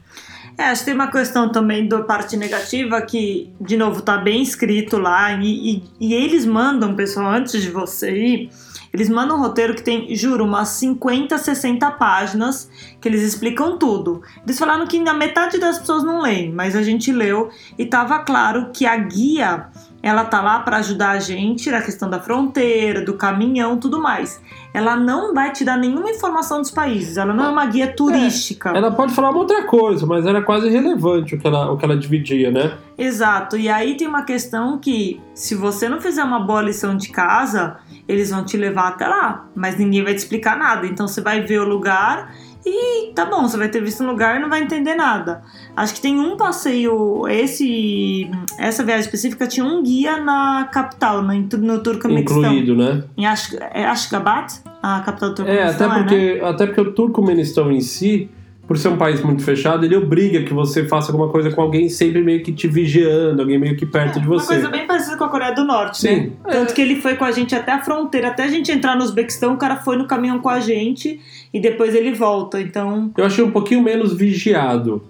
É, 0.60 0.66
acho 0.66 0.82
que 0.82 0.88
tem 0.88 0.93
uma 0.93 1.10
questão 1.10 1.49
também 1.49 1.88
da 1.88 2.01
parte 2.01 2.36
negativa 2.36 3.01
que, 3.01 3.49
de 3.62 3.78
novo, 3.78 4.01
tá 4.01 4.18
bem 4.18 4.41
escrito 4.41 4.97
lá 4.97 5.32
e, 5.32 5.78
e, 5.78 5.84
e 6.01 6.14
eles 6.14 6.45
mandam, 6.45 6.97
pessoal, 6.97 7.32
antes 7.32 7.62
de 7.62 7.70
você 7.70 8.12
ir, 8.12 8.49
eles 8.93 9.07
mandam 9.07 9.38
um 9.38 9.39
roteiro 9.39 9.74
que 9.74 9.82
tem, 9.82 10.14
juro, 10.14 10.43
umas 10.43 10.68
50, 10.68 11.38
60 11.38 11.89
páginas 11.91 12.70
que 12.99 13.07
eles 13.07 13.22
explicam 13.22 13.78
tudo. 13.78 14.22
Eles 14.45 14.60
falaram 14.60 14.86
que 14.86 14.97
a 15.07 15.14
metade 15.14 15.60
das 15.60 15.80
pessoas 15.80 16.03
não 16.03 16.22
leem, 16.22 16.51
mas 16.51 16.76
a 16.76 16.84
gente 16.84 17.10
leu 17.10 17.49
e 17.78 17.86
tava 17.86 18.20
claro 18.20 18.70
que 18.74 18.86
a 18.86 18.97
guia 18.97 19.70
ela 20.02 20.24
tá 20.24 20.41
lá 20.41 20.60
para 20.60 20.78
ajudar 20.78 21.12
a 21.12 21.20
gente 21.20 21.70
na 21.70 21.82
questão 21.82 22.10
da 22.10 22.20
fronteira, 22.20 23.04
do 23.04 23.14
caminhão, 23.14 23.78
tudo 23.78 24.02
mais. 24.02 24.41
Ela 24.74 24.95
não 24.95 25.34
vai 25.34 25.52
te 25.52 25.66
dar 25.66 25.78
nenhuma 25.78 26.10
informação 26.10 26.62
dos 26.62 26.72
países. 26.72 27.18
Ela 27.18 27.34
não 27.34 27.45
é 27.45 27.50
uma 27.50 27.66
guia 27.66 27.88
turística. 27.88 28.70
É, 28.70 28.78
ela 28.78 28.91
pode 28.91 29.14
falar 29.14 29.32
uma 29.32 29.39
outra 29.39 29.64
coisa, 29.64 30.06
mas 30.06 30.26
era 30.26 30.41
quase 30.41 30.68
irrelevante 30.68 31.36
o 31.36 31.39
que 31.39 31.45
ela, 31.45 31.72
o 31.72 31.78
que 31.78 31.84
ela 31.84 31.97
dividia, 31.97 32.50
né? 32.50 32.78
Exato. 32.97 33.58
E 33.58 33.68
aí 33.68 33.97
tem 33.97 34.08
uma 34.08 34.24
questão 34.24 34.78
que, 34.78 35.20
se 35.34 35.56
você 35.56 35.89
não 35.89 36.00
fizer 36.00 36.24
uma 36.24 36.39
boa 36.39 36.62
lição 36.62 36.95
de 36.95 37.10
casa, 37.10 37.78
eles 38.08 38.30
vão 38.30 38.45
te 38.45 38.58
levar 38.58 38.89
até 38.89 39.08
lá, 39.08 39.45
mas 39.56 39.78
ninguém 39.78 40.04
vai 40.04 40.14
te 40.14 40.20
explicar 40.20 40.58
nada. 40.58 40.86
Então 40.86 41.08
você 41.08 41.22
vai 41.22 41.41
ver 41.41 41.60
o 41.60 41.68
lugar 41.68 42.34
e 42.66 43.14
tá 43.14 43.26
bom, 43.26 43.47
você 43.47 43.58
vai 43.58 43.70
ter 43.70 43.82
visto 43.82 44.04
um 44.04 44.08
lugar 44.08 44.38
e 44.38 44.39
não 44.39 44.50
vai 44.50 44.62
entender 44.62 44.95
nada. 44.95 45.41
Acho 45.80 45.94
que 45.94 46.02
tem 46.02 46.20
um 46.20 46.36
passeio, 46.36 47.26
esse 47.30 48.30
essa 48.58 48.84
viagem 48.84 49.06
específica 49.06 49.48
tinha 49.48 49.66
um 49.66 49.82
guia 49.82 50.18
na 50.18 50.68
capital, 50.70 51.22
no, 51.22 51.34
no 51.34 51.80
Turcomenistão. 51.80 52.40
Incluído, 52.40 52.76
né? 52.76 53.06
Em 53.16 53.26
Ash, 53.26 53.56
é 53.74 53.86
Ashgabat, 53.86 54.60
a 54.84 55.00
capital 55.00 55.30
do 55.30 55.44
é, 55.44 55.46
Turcomenistão. 55.46 55.88
É, 55.88 55.90
até 55.90 56.02
porque, 56.02 56.34
né? 56.34 56.50
até 56.50 56.66
porque 56.66 56.82
o 56.82 56.92
Turcomenistão 56.92 57.72
em 57.72 57.80
si, 57.80 58.30
por 58.68 58.78
ser 58.78 58.90
um 58.90 58.98
país 58.98 59.22
muito 59.24 59.42
fechado, 59.42 59.86
ele 59.86 59.96
obriga 59.96 60.44
que 60.44 60.54
você 60.54 60.86
faça 60.86 61.14
alguma 61.14 61.30
coisa 61.30 61.50
com 61.50 61.62
alguém 61.62 61.88
sempre 61.88 62.22
meio 62.22 62.44
que 62.44 62.52
te 62.52 62.68
vigiando, 62.68 63.42
alguém 63.42 63.58
meio 63.58 63.78
que 63.78 63.86
perto 63.86 64.20
é, 64.20 64.22
de 64.22 64.28
você. 64.28 64.56
Uma 64.56 64.62
coisa 64.62 64.70
bem 64.70 64.86
parecida 64.86 65.16
com 65.16 65.24
a 65.24 65.30
Coreia 65.30 65.56
do 65.56 65.64
Norte, 65.64 66.00
Sim. 66.00 66.16
né? 66.16 66.32
É. 66.46 66.52
Tanto 66.52 66.74
que 66.74 66.82
ele 66.82 66.98
foi 66.98 67.16
com 67.16 67.24
a 67.24 67.32
gente 67.32 67.56
até 67.56 67.72
a 67.72 67.80
fronteira, 67.80 68.28
até 68.28 68.44
a 68.44 68.50
gente 68.50 68.70
entrar 68.70 68.98
no 68.98 69.04
Uzbequistão, 69.06 69.54
o 69.54 69.58
cara 69.58 69.78
foi 69.78 69.96
no 69.96 70.06
caminhão 70.06 70.40
com 70.40 70.50
a 70.50 70.60
gente 70.60 71.22
e 71.54 71.60
depois 71.62 71.96
ele 71.96 72.12
volta, 72.12 72.60
então... 72.60 73.14
Eu 73.16 73.24
achei 73.24 73.42
um 73.42 73.52
pouquinho 73.52 73.82
menos 73.82 74.14
vigiado, 74.14 75.09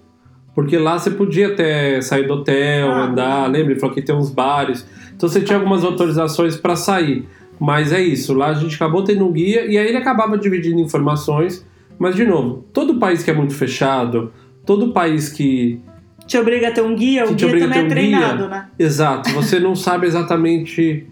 porque 0.62 0.78
lá 0.78 0.98
você 0.98 1.10
podia 1.10 1.48
até 1.48 2.00
sair 2.00 2.26
do 2.26 2.34
hotel, 2.34 2.90
ah, 2.90 3.04
andar, 3.04 3.50
lembra? 3.50 3.72
Ele 3.72 3.80
falou 3.80 3.94
que 3.94 4.02
tem 4.02 4.14
uns 4.14 4.30
bares, 4.30 4.86
então 5.14 5.28
você 5.28 5.40
tinha 5.40 5.58
algumas 5.58 5.84
autorizações 5.84 6.56
para 6.56 6.76
sair. 6.76 7.26
Mas 7.58 7.92
é 7.92 8.00
isso, 8.00 8.32
lá 8.32 8.48
a 8.48 8.54
gente 8.54 8.74
acabou 8.74 9.04
tendo 9.04 9.26
um 9.26 9.32
guia 9.32 9.66
e 9.66 9.76
aí 9.76 9.88
ele 9.88 9.98
acabava 9.98 10.38
dividindo 10.38 10.80
informações 10.80 11.64
mas, 12.00 12.16
de 12.16 12.24
novo, 12.24 12.64
todo 12.72 12.98
país 12.98 13.22
que 13.22 13.30
é 13.30 13.34
muito 13.34 13.54
fechado, 13.54 14.32
todo 14.64 14.90
país 14.90 15.28
que. 15.28 15.78
Te 16.26 16.38
obriga 16.38 16.68
a 16.68 16.70
ter 16.70 16.80
um 16.80 16.96
guia, 16.96 17.26
o 17.26 17.34
guia 17.34 17.60
também 17.60 17.78
é 17.78 17.82
um 17.82 17.88
treinado, 17.88 18.36
guia, 18.38 18.48
né? 18.48 18.68
Exato, 18.78 19.28
você 19.34 19.60
não 19.60 19.76
sabe 19.76 20.06
exatamente 20.06 21.06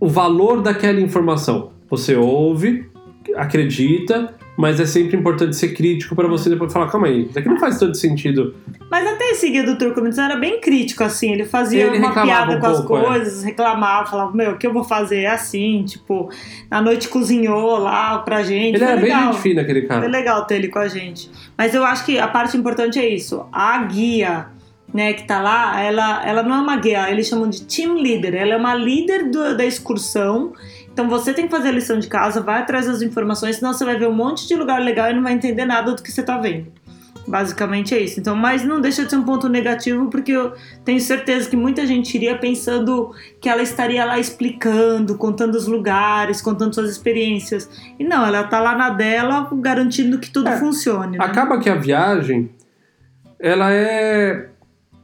o 0.00 0.08
valor 0.08 0.62
daquela 0.62 0.98
informação. 0.98 1.72
Você 1.90 2.16
ouve, 2.16 2.86
acredita, 3.36 4.34
mas 4.58 4.80
é 4.80 4.86
sempre 4.86 5.16
importante 5.16 5.54
ser 5.54 5.68
crítico 5.68 6.16
para 6.16 6.26
você 6.26 6.50
depois 6.50 6.72
falar, 6.72 6.88
calma 6.88 7.06
aí, 7.06 7.26
isso 7.26 7.38
aqui 7.38 7.48
não 7.48 7.60
faz 7.60 7.78
todo 7.78 7.94
sentido. 7.94 8.56
Mas 8.90 9.06
até 9.06 9.30
esse 9.30 9.48
guia 9.50 9.62
do 9.62 9.78
Turcomenistão 9.78 10.24
era 10.24 10.34
bem 10.34 10.60
crítico, 10.60 11.04
assim, 11.04 11.30
ele 11.30 11.44
fazia 11.44 11.84
ele 11.84 11.98
uma 11.98 12.12
piada 12.12 12.56
um 12.56 12.60
com 12.60 12.66
pouco, 12.66 12.96
as 12.96 13.02
é. 13.02 13.06
coisas, 13.06 13.42
é. 13.44 13.46
reclamava, 13.46 14.10
falava, 14.10 14.36
meu, 14.36 14.54
o 14.54 14.58
que 14.58 14.66
eu 14.66 14.72
vou 14.72 14.82
fazer 14.82 15.20
é 15.20 15.26
assim, 15.28 15.84
tipo, 15.84 16.28
na 16.68 16.82
noite 16.82 17.06
cozinhou 17.08 17.78
lá 17.78 18.18
pra 18.18 18.42
gente. 18.42 18.74
Ele 18.74 18.78
Foi 18.78 18.86
era 18.88 19.00
legal. 19.00 19.20
bem 19.20 19.32
gente 19.32 19.42
fina, 19.42 19.62
aquele 19.62 19.82
cara. 19.82 20.00
Foi 20.00 20.10
legal 20.10 20.44
ter 20.44 20.56
ele 20.56 20.66
com 20.66 20.80
a 20.80 20.88
gente. 20.88 21.30
Mas 21.56 21.72
eu 21.72 21.84
acho 21.84 22.04
que 22.04 22.18
a 22.18 22.26
parte 22.26 22.56
importante 22.56 22.98
é 22.98 23.08
isso, 23.08 23.46
a 23.52 23.78
guia 23.84 24.48
né, 24.92 25.12
que 25.12 25.24
tá 25.24 25.40
lá, 25.40 25.80
ela, 25.80 26.26
ela 26.26 26.42
não 26.42 26.56
é 26.56 26.58
uma 26.60 26.76
guia, 26.76 27.08
eles 27.10 27.28
chamam 27.28 27.48
de 27.48 27.62
team 27.62 27.94
leader, 27.94 28.34
ela 28.34 28.54
é 28.54 28.56
uma 28.56 28.74
líder 28.74 29.30
do, 29.30 29.56
da 29.56 29.64
excursão 29.64 30.52
então 30.98 31.08
você 31.08 31.32
tem 31.32 31.44
que 31.44 31.50
fazer 31.52 31.68
a 31.68 31.70
lição 31.70 32.00
de 32.00 32.08
casa, 32.08 32.40
vai 32.40 32.60
atrás 32.60 32.86
das 32.86 33.02
informações, 33.02 33.54
senão 33.54 33.72
você 33.72 33.84
vai 33.84 33.96
ver 33.96 34.08
um 34.08 34.12
monte 34.12 34.48
de 34.48 34.56
lugar 34.56 34.80
legal 34.80 35.08
e 35.08 35.14
não 35.14 35.22
vai 35.22 35.32
entender 35.32 35.64
nada 35.64 35.94
do 35.94 36.02
que 36.02 36.10
você 36.10 36.22
está 36.22 36.36
vendo. 36.38 36.66
Basicamente 37.24 37.94
é 37.94 38.00
isso. 38.00 38.18
Então, 38.18 38.34
mas 38.34 38.64
não 38.64 38.80
deixa 38.80 39.04
de 39.04 39.10
ser 39.10 39.16
um 39.16 39.22
ponto 39.22 39.48
negativo, 39.48 40.10
porque 40.10 40.32
eu 40.32 40.54
tenho 40.84 40.98
certeza 40.98 41.48
que 41.48 41.56
muita 41.56 41.86
gente 41.86 42.12
iria 42.16 42.36
pensando 42.36 43.12
que 43.40 43.48
ela 43.48 43.62
estaria 43.62 44.04
lá 44.04 44.18
explicando, 44.18 45.16
contando 45.16 45.54
os 45.54 45.68
lugares, 45.68 46.42
contando 46.42 46.74
suas 46.74 46.90
experiências. 46.90 47.70
E 47.96 48.02
não, 48.02 48.26
ela 48.26 48.40
está 48.40 48.58
lá 48.58 48.76
na 48.76 48.90
dela, 48.90 49.48
garantindo 49.52 50.18
que 50.18 50.32
tudo 50.32 50.48
é, 50.48 50.56
funcione. 50.56 51.16
Né? 51.16 51.24
Acaba 51.24 51.60
que 51.60 51.70
a 51.70 51.76
viagem, 51.76 52.50
ela 53.38 53.72
é. 53.72 54.48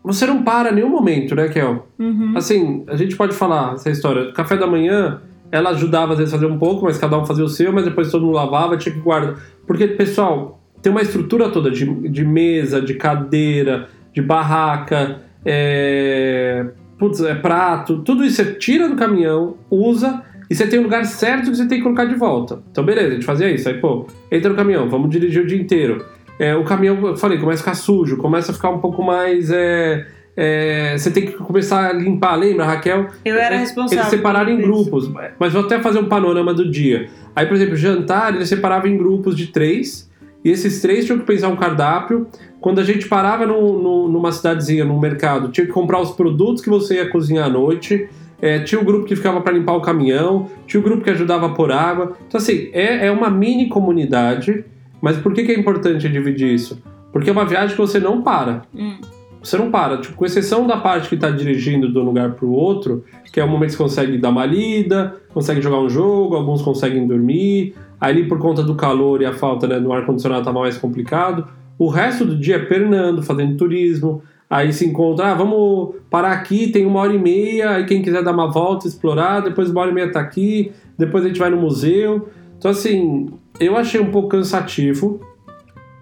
Você 0.03 0.26
não 0.26 0.42
para 0.42 0.70
em 0.70 0.74
nenhum 0.74 0.90
momento, 0.90 1.36
né, 1.36 1.49
Kel? 1.49 1.86
Uhum. 2.01 2.32
Assim, 2.36 2.84
a 2.88 2.97
gente 2.97 3.14
pode 3.14 3.32
falar 3.32 3.74
essa 3.74 3.90
história. 3.90 4.32
Café 4.32 4.57
da 4.57 4.66
manhã 4.66 5.22
ela 5.51 5.70
ajudava 5.70 6.12
às 6.12 6.18
vezes 6.18 6.34
a 6.34 6.36
fazer 6.36 6.51
um 6.51 6.59
pouco, 6.59 6.84
mas 6.84 6.99
cada 6.99 7.18
um 7.18 7.24
fazia 7.24 7.45
o 7.45 7.49
seu, 7.49 7.72
mas 7.72 7.84
depois 7.84 8.11
todo 8.11 8.24
mundo 8.24 8.34
lavava, 8.34 8.76
tinha 8.76 8.95
que 8.95 9.01
guardar. 9.01 9.36
Porque, 9.66 9.86
pessoal, 9.88 10.61
tem 10.82 10.90
uma 10.90 11.03
estrutura 11.03 11.49
toda 11.49 11.70
de, 11.70 11.84
de 12.09 12.24
mesa, 12.24 12.80
de 12.80 12.95
cadeira, 12.95 13.88
de 14.12 14.20
barraca, 14.20 15.20
é, 15.45 16.66
putz, 16.99 17.20
é 17.20 17.34
prato, 17.34 18.03
tudo 18.03 18.24
isso 18.24 18.36
você 18.36 18.55
tira 18.55 18.88
do 18.88 18.97
caminhão, 18.97 19.57
usa 19.70 20.22
e 20.49 20.55
você 20.55 20.66
tem 20.66 20.78
o 20.78 20.82
um 20.82 20.84
lugar 20.84 21.05
certo 21.05 21.51
que 21.51 21.57
você 21.57 21.66
tem 21.66 21.78
que 21.78 21.84
colocar 21.84 22.05
de 22.05 22.14
volta. 22.14 22.62
Então, 22.70 22.84
beleza, 22.84 23.09
a 23.09 23.11
gente 23.12 23.24
fazia 23.24 23.51
isso. 23.51 23.68
Aí, 23.68 23.80
pô, 23.80 24.07
entra 24.30 24.51
no 24.51 24.57
caminhão, 24.57 24.88
vamos 24.88 25.11
dirigir 25.11 25.42
o 25.42 25.47
dia 25.47 25.59
inteiro. 25.59 26.05
É, 26.38 26.55
o 26.55 26.64
caminhão, 26.64 26.99
eu 27.07 27.16
falei, 27.16 27.38
começa 27.38 27.61
a 27.61 27.64
ficar 27.64 27.74
sujo, 27.74 28.16
começa 28.16 28.53
a 28.53 28.55
ficar 28.55 28.70
um 28.70 28.78
pouco 28.78 29.03
mais. 29.03 29.51
É, 29.51 30.07
é, 30.37 30.97
você 30.99 31.11
tem 31.11 31.26
que 31.26 31.32
começar 31.32 31.91
a 31.91 31.93
limpar, 31.93 32.35
lembra, 32.35 32.64
Raquel? 32.64 33.09
Eu 33.24 33.37
era 33.37 33.57
responsável. 33.57 34.01
Eles 34.01 34.11
separaram 34.11 34.51
em 34.51 34.61
grupos, 34.61 35.11
mas 35.39 35.53
vou 35.53 35.64
até 35.64 35.80
fazer 35.80 35.99
um 35.99 36.09
panorama 36.09 36.53
do 36.53 36.68
dia. 36.68 37.09
Aí, 37.35 37.47
por 37.47 37.55
exemplo, 37.55 37.76
jantar, 37.76 38.35
eles 38.35 38.49
separavam 38.49 38.91
em 38.91 38.97
grupos 38.97 39.37
de 39.37 39.49
três, 39.49 40.11
e 40.45 40.51
esses 40.51 40.80
três 40.82 41.07
tinham 41.07 41.18
que 41.18 41.24
pensar 41.24 41.49
um 41.49 41.57
cardápio. 41.57 42.26
Quando 42.61 42.78
a 42.78 42.85
gente 42.85 43.09
parava 43.09 43.47
no, 43.47 43.80
no, 43.80 44.09
numa 44.09 44.30
cidadezinha, 44.30 44.85
num 44.85 44.99
mercado, 44.99 45.49
tinha 45.49 45.66
que 45.66 45.72
comprar 45.72 46.01
os 46.01 46.11
produtos 46.11 46.62
que 46.62 46.68
você 46.68 46.97
ia 46.97 47.09
cozinhar 47.09 47.47
à 47.47 47.49
noite. 47.49 48.09
É, 48.43 48.59
tinha 48.59 48.80
o 48.80 48.85
grupo 48.85 49.07
que 49.07 49.16
ficava 49.16 49.41
para 49.41 49.55
limpar 49.55 49.74
o 49.74 49.80
caminhão, 49.80 50.51
tinha 50.66 50.78
o 50.78 50.82
grupo 50.82 51.03
que 51.03 51.09
ajudava 51.09 51.47
a 51.47 51.49
pôr 51.51 51.72
água. 51.72 52.14
Então, 52.28 52.39
assim, 52.39 52.68
é, 52.72 53.07
é 53.07 53.11
uma 53.11 53.30
mini 53.30 53.68
comunidade. 53.68 54.64
Mas 55.01 55.16
por 55.16 55.32
que, 55.32 55.45
que 55.45 55.53
é 55.53 55.59
importante 55.59 56.09
dividir 56.09 56.53
isso? 56.53 56.82
Porque 57.12 57.30
é 57.30 57.32
uma 57.32 57.45
viagem 57.45 57.74
que 57.74 57.80
você 57.80 57.99
não 57.99 58.20
para. 58.22 58.62
Hum. 58.74 58.97
Você 59.45 59.59
não 59.59 59.70
para, 59.70 59.99
tipo, 59.99 60.16
com 60.16 60.24
exceção 60.24 60.66
da 60.66 60.78
parte 60.78 61.07
que 61.07 61.16
está 61.16 61.28
dirigindo 61.28 61.92
de 61.92 61.99
um 61.99 62.03
lugar 62.03 62.32
para 62.32 62.47
o 62.47 62.53
outro, 62.53 63.05
que 63.30 63.38
é 63.38 63.45
o 63.45 63.49
momento 63.49 63.72
que 63.72 63.76
você 63.76 63.82
consegue 63.82 64.16
dar 64.16 64.30
uma 64.30 64.47
lida, 64.47 65.16
consegue 65.34 65.61
jogar 65.61 65.80
um 65.80 65.88
jogo, 65.88 66.34
alguns 66.34 66.62
conseguem 66.62 67.07
dormir, 67.07 67.74
ali 68.01 68.26
por 68.26 68.38
conta 68.38 68.62
do 68.62 68.74
calor 68.74 69.20
e 69.20 69.26
a 69.26 69.34
falta 69.34 69.66
né, 69.66 69.78
no 69.78 69.92
ar-condicionado 69.92 70.40
estava 70.40 70.61
mais 70.61 70.78
complicado. 70.78 71.47
O 71.78 71.88
resto 71.88 72.24
do 72.24 72.38
dia 72.38 72.57
é 72.57 72.59
pernando, 72.59 73.22
fazendo 73.22 73.55
turismo, 73.59 74.22
aí 74.49 74.72
se 74.72 74.86
encontra, 74.86 75.32
ah, 75.32 75.34
vamos 75.34 75.97
parar 76.09 76.32
aqui, 76.32 76.68
tem 76.68 76.86
uma 76.86 77.01
hora 77.01 77.12
e 77.12 77.18
meia, 77.18 77.72
aí 77.72 77.84
quem 77.84 78.01
quiser 78.01 78.22
dar 78.22 78.32
uma 78.32 78.51
volta, 78.51 78.88
explorar, 78.88 79.40
depois 79.40 79.68
uma 79.68 79.82
hora 79.82 79.90
e 79.90 79.95
meia 79.95 80.11
tá 80.11 80.20
aqui, 80.20 80.72
depois 80.97 81.22
a 81.22 81.28
gente 81.28 81.38
vai 81.38 81.51
no 81.51 81.59
museu. 81.59 82.30
Então, 82.57 82.70
assim, 82.70 83.28
eu 83.61 83.76
achei 83.76 84.01
um 84.01 84.11
pouco 84.11 84.28
cansativo, 84.28 85.20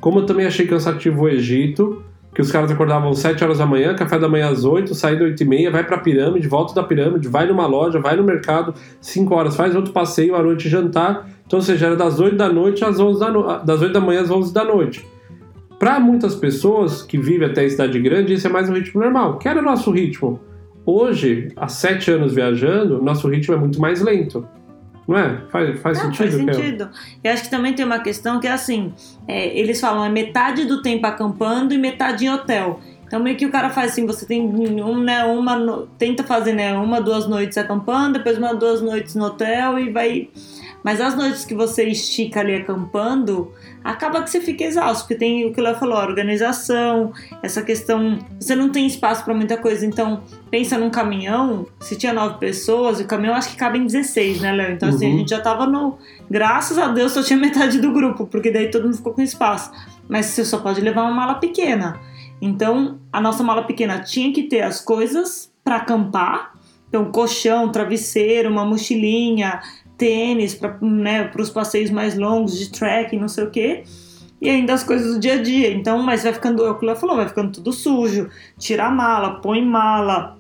como 0.01 0.21
eu 0.21 0.27
também 0.27 0.47
achei 0.47 0.65
cansativo 0.65 1.23
o 1.23 1.29
Egito, 1.29 2.05
que 2.35 2.41
os 2.41 2.51
caras 2.51 2.71
acordavam 2.71 3.11
às 3.11 3.19
7 3.19 3.45
horas 3.45 3.59
da 3.59 3.67
manhã, 3.67 3.95
café 3.95 4.19
da 4.19 4.29
manhã 4.29 4.49
às 4.49 4.65
8, 4.65 4.95
sai 4.95 5.15
das 5.15 5.23
8 5.23 5.43
e 5.43 5.47
meia, 5.47 5.71
vai 5.71 5.85
pra 5.85 5.99
pirâmide, 5.99 6.49
volta 6.49 6.75
da 6.75 6.83
pirâmide, 6.83 7.29
vai 7.29 7.47
numa 7.47 7.67
loja, 7.67 8.01
vai 8.01 8.17
no 8.17 8.25
mercado, 8.25 8.75
5 9.01 9.35
horas, 9.35 9.55
faz 9.55 9.77
outro 9.77 9.93
passeio 9.93 10.35
à 10.35 10.43
noite 10.43 10.69
jantar. 10.69 11.29
Então, 11.47 11.59
ou 11.59 11.63
seja, 11.63 11.87
era 11.87 11.97
das 11.97 12.19
8 12.19 12.37
da 12.37 12.49
noite 12.49 12.85
às 12.85 12.99
11 12.99 13.21
da 13.21 13.31
no... 13.31 13.65
das 13.65 13.83
8 13.83 13.93
da 13.93 14.01
manhã 14.01 14.23
às 14.23 14.31
11 14.31 14.53
da 14.53 14.65
noite. 14.65 15.07
Para 15.79 16.01
muitas 16.01 16.35
pessoas 16.35 17.03
que 17.03 17.19
vivem 17.19 17.49
até 17.49 17.65
a 17.65 17.69
cidade 17.69 18.01
grande, 18.01 18.33
isso 18.33 18.47
é 18.47 18.51
mais 18.51 18.71
um 18.71 18.73
ritmo 18.73 19.03
normal, 19.03 19.37
que 19.39 19.49
era 19.49 19.61
o 19.61 19.63
nosso 19.63 19.91
ritmo. 19.91 20.41
Hoje, 20.87 21.49
há 21.55 21.69
7 21.69 22.13
anos 22.13 22.35
viajando, 22.35 23.03
nosso 23.03 23.29
ritmo 23.29 23.55
é 23.55 23.59
muito 23.59 23.81
mais 23.81 24.01
lento. 24.01 24.47
Não 25.07 25.19
é? 25.19 25.37
Faz, 25.51 25.81
faz 25.81 25.99
Não, 25.99 26.05
sentido? 26.15 26.45
Faz 26.45 26.57
sentido. 26.57 26.91
E 27.23 27.29
acho 27.29 27.43
que 27.45 27.51
também 27.51 27.75
tem 27.75 27.85
uma 27.85 27.99
questão 27.99 28.39
que 28.39 28.47
é 28.47 28.53
assim: 28.53 28.93
é, 29.27 29.59
eles 29.59 29.81
falam 29.81 30.05
é 30.05 30.09
metade 30.09 30.65
do 30.65 30.81
tempo 30.83 31.07
acampando 31.07 31.75
e 31.75 31.79
metade 31.79 32.25
em 32.25 32.31
hotel. 32.31 32.81
Então 33.13 33.21
meio 33.21 33.37
que 33.37 33.45
o 33.45 33.51
cara 33.51 33.69
faz 33.69 33.93
assim, 33.93 34.07
você 34.07 34.25
tem 34.25 34.41
um, 34.41 34.99
né, 34.99 35.23
uma 35.25 35.87
tenta 35.99 36.25
fazer 36.25 36.55
né, 36.55 36.73
uma, 36.73 36.99
duas 36.99 37.29
noites 37.29 37.59
acampando, 37.59 38.15
depois 38.15 38.39
uma, 38.39 38.55
duas 38.55 38.81
noites 38.81 39.15
no 39.15 39.27
hotel 39.27 39.79
e 39.79 39.91
vai 39.91 40.31
Mas 40.83 40.99
as 40.99 41.15
noites 41.15 41.45
que 41.45 41.55
você 41.55 41.85
estica 41.85 42.41
ali 42.41 42.55
acampando, 42.55 43.53
acaba 43.85 44.23
que 44.23 44.31
você 44.31 44.41
fica 44.41 44.65
exausto, 44.65 45.05
porque 45.05 45.15
tem 45.15 45.47
o 45.47 45.53
que 45.53 45.61
ela 45.61 45.75
falou, 45.75 45.97
a 45.97 46.03
organização, 46.05 47.13
essa 47.43 47.63
questão. 47.63 48.19
Você 48.41 48.55
não 48.55 48.71
tem 48.71 48.87
espaço 48.87 49.25
para 49.25 49.35
muita 49.35 49.57
coisa. 49.57 49.85
Então, 49.87 50.23
pensa 50.51 50.79
num 50.79 50.91
caminhão, 50.91 51.67
se 51.81 51.97
tinha 51.97 52.13
nove 52.13 52.39
pessoas, 52.39 53.01
o 53.01 53.07
caminhão 53.07 53.35
acho 53.35 53.51
que 53.51 53.57
cabe 53.57 53.79
em 53.79 53.87
16, 53.87 54.41
né, 54.41 54.53
Léo? 54.53 54.73
Então, 54.73 54.89
assim, 54.89 55.07
a 55.07 55.11
Uhum. 55.11 55.19
gente 55.19 55.31
já 55.31 55.41
tava 55.41 55.67
no. 55.67 55.99
Graças 56.31 56.79
a 56.79 56.89
Deus 56.89 57.13
só 57.13 57.23
tinha 57.23 57.39
metade 57.41 57.81
do 57.81 57.93
grupo, 57.93 58.27
porque 58.27 58.51
daí 58.51 58.71
todo 58.71 58.85
mundo 58.85 58.97
ficou 58.97 59.13
com 59.13 59.23
espaço. 59.23 59.71
Mas 60.09 60.27
você 60.27 60.45
só 60.45 60.59
pode 60.59 60.81
levar 60.81 61.03
uma 61.03 61.13
mala 61.13 61.35
pequena. 61.37 61.99
Então, 62.41 62.99
a 63.13 63.21
nossa 63.21 63.43
mala 63.43 63.63
pequena 63.63 64.01
tinha 64.01 64.33
que 64.33 64.43
ter 64.45 64.63
as 64.63 64.81
coisas 64.81 65.51
para 65.65 65.77
acampar. 65.77 66.53
Então, 66.89 67.11
colchão, 67.11 67.71
travesseiro, 67.71 68.51
uma 68.51 68.67
mochilinha, 68.67 69.61
tênis 70.03 70.53
para 70.53 70.77
né, 70.81 71.31
os 71.39 71.49
passeios 71.49 71.89
mais 71.89 72.19
longos 72.19 72.59
de 72.59 72.73
trekking, 72.73 73.21
não 73.21 73.29
sei 73.29 73.45
o 73.45 73.51
quê. 73.51 73.85
E 74.41 74.51
ainda 74.51 74.75
as 74.75 74.83
coisas 74.83 75.15
do 75.15 75.21
dia 75.21 75.35
a 75.35 75.43
dia. 75.43 75.73
Então, 75.73 76.03
mas 76.03 76.25
vai 76.25 76.33
ficando, 76.33 76.69
o 76.69 76.75
que 76.75 76.95
falou, 76.97 77.15
vai 77.15 77.29
ficando 77.29 77.53
tudo 77.53 77.73
sujo. 77.73 78.29
Tira 78.59 78.87
a 78.87 78.91
mala, 78.91 79.41
põe 79.41 79.65
mala, 79.65 80.37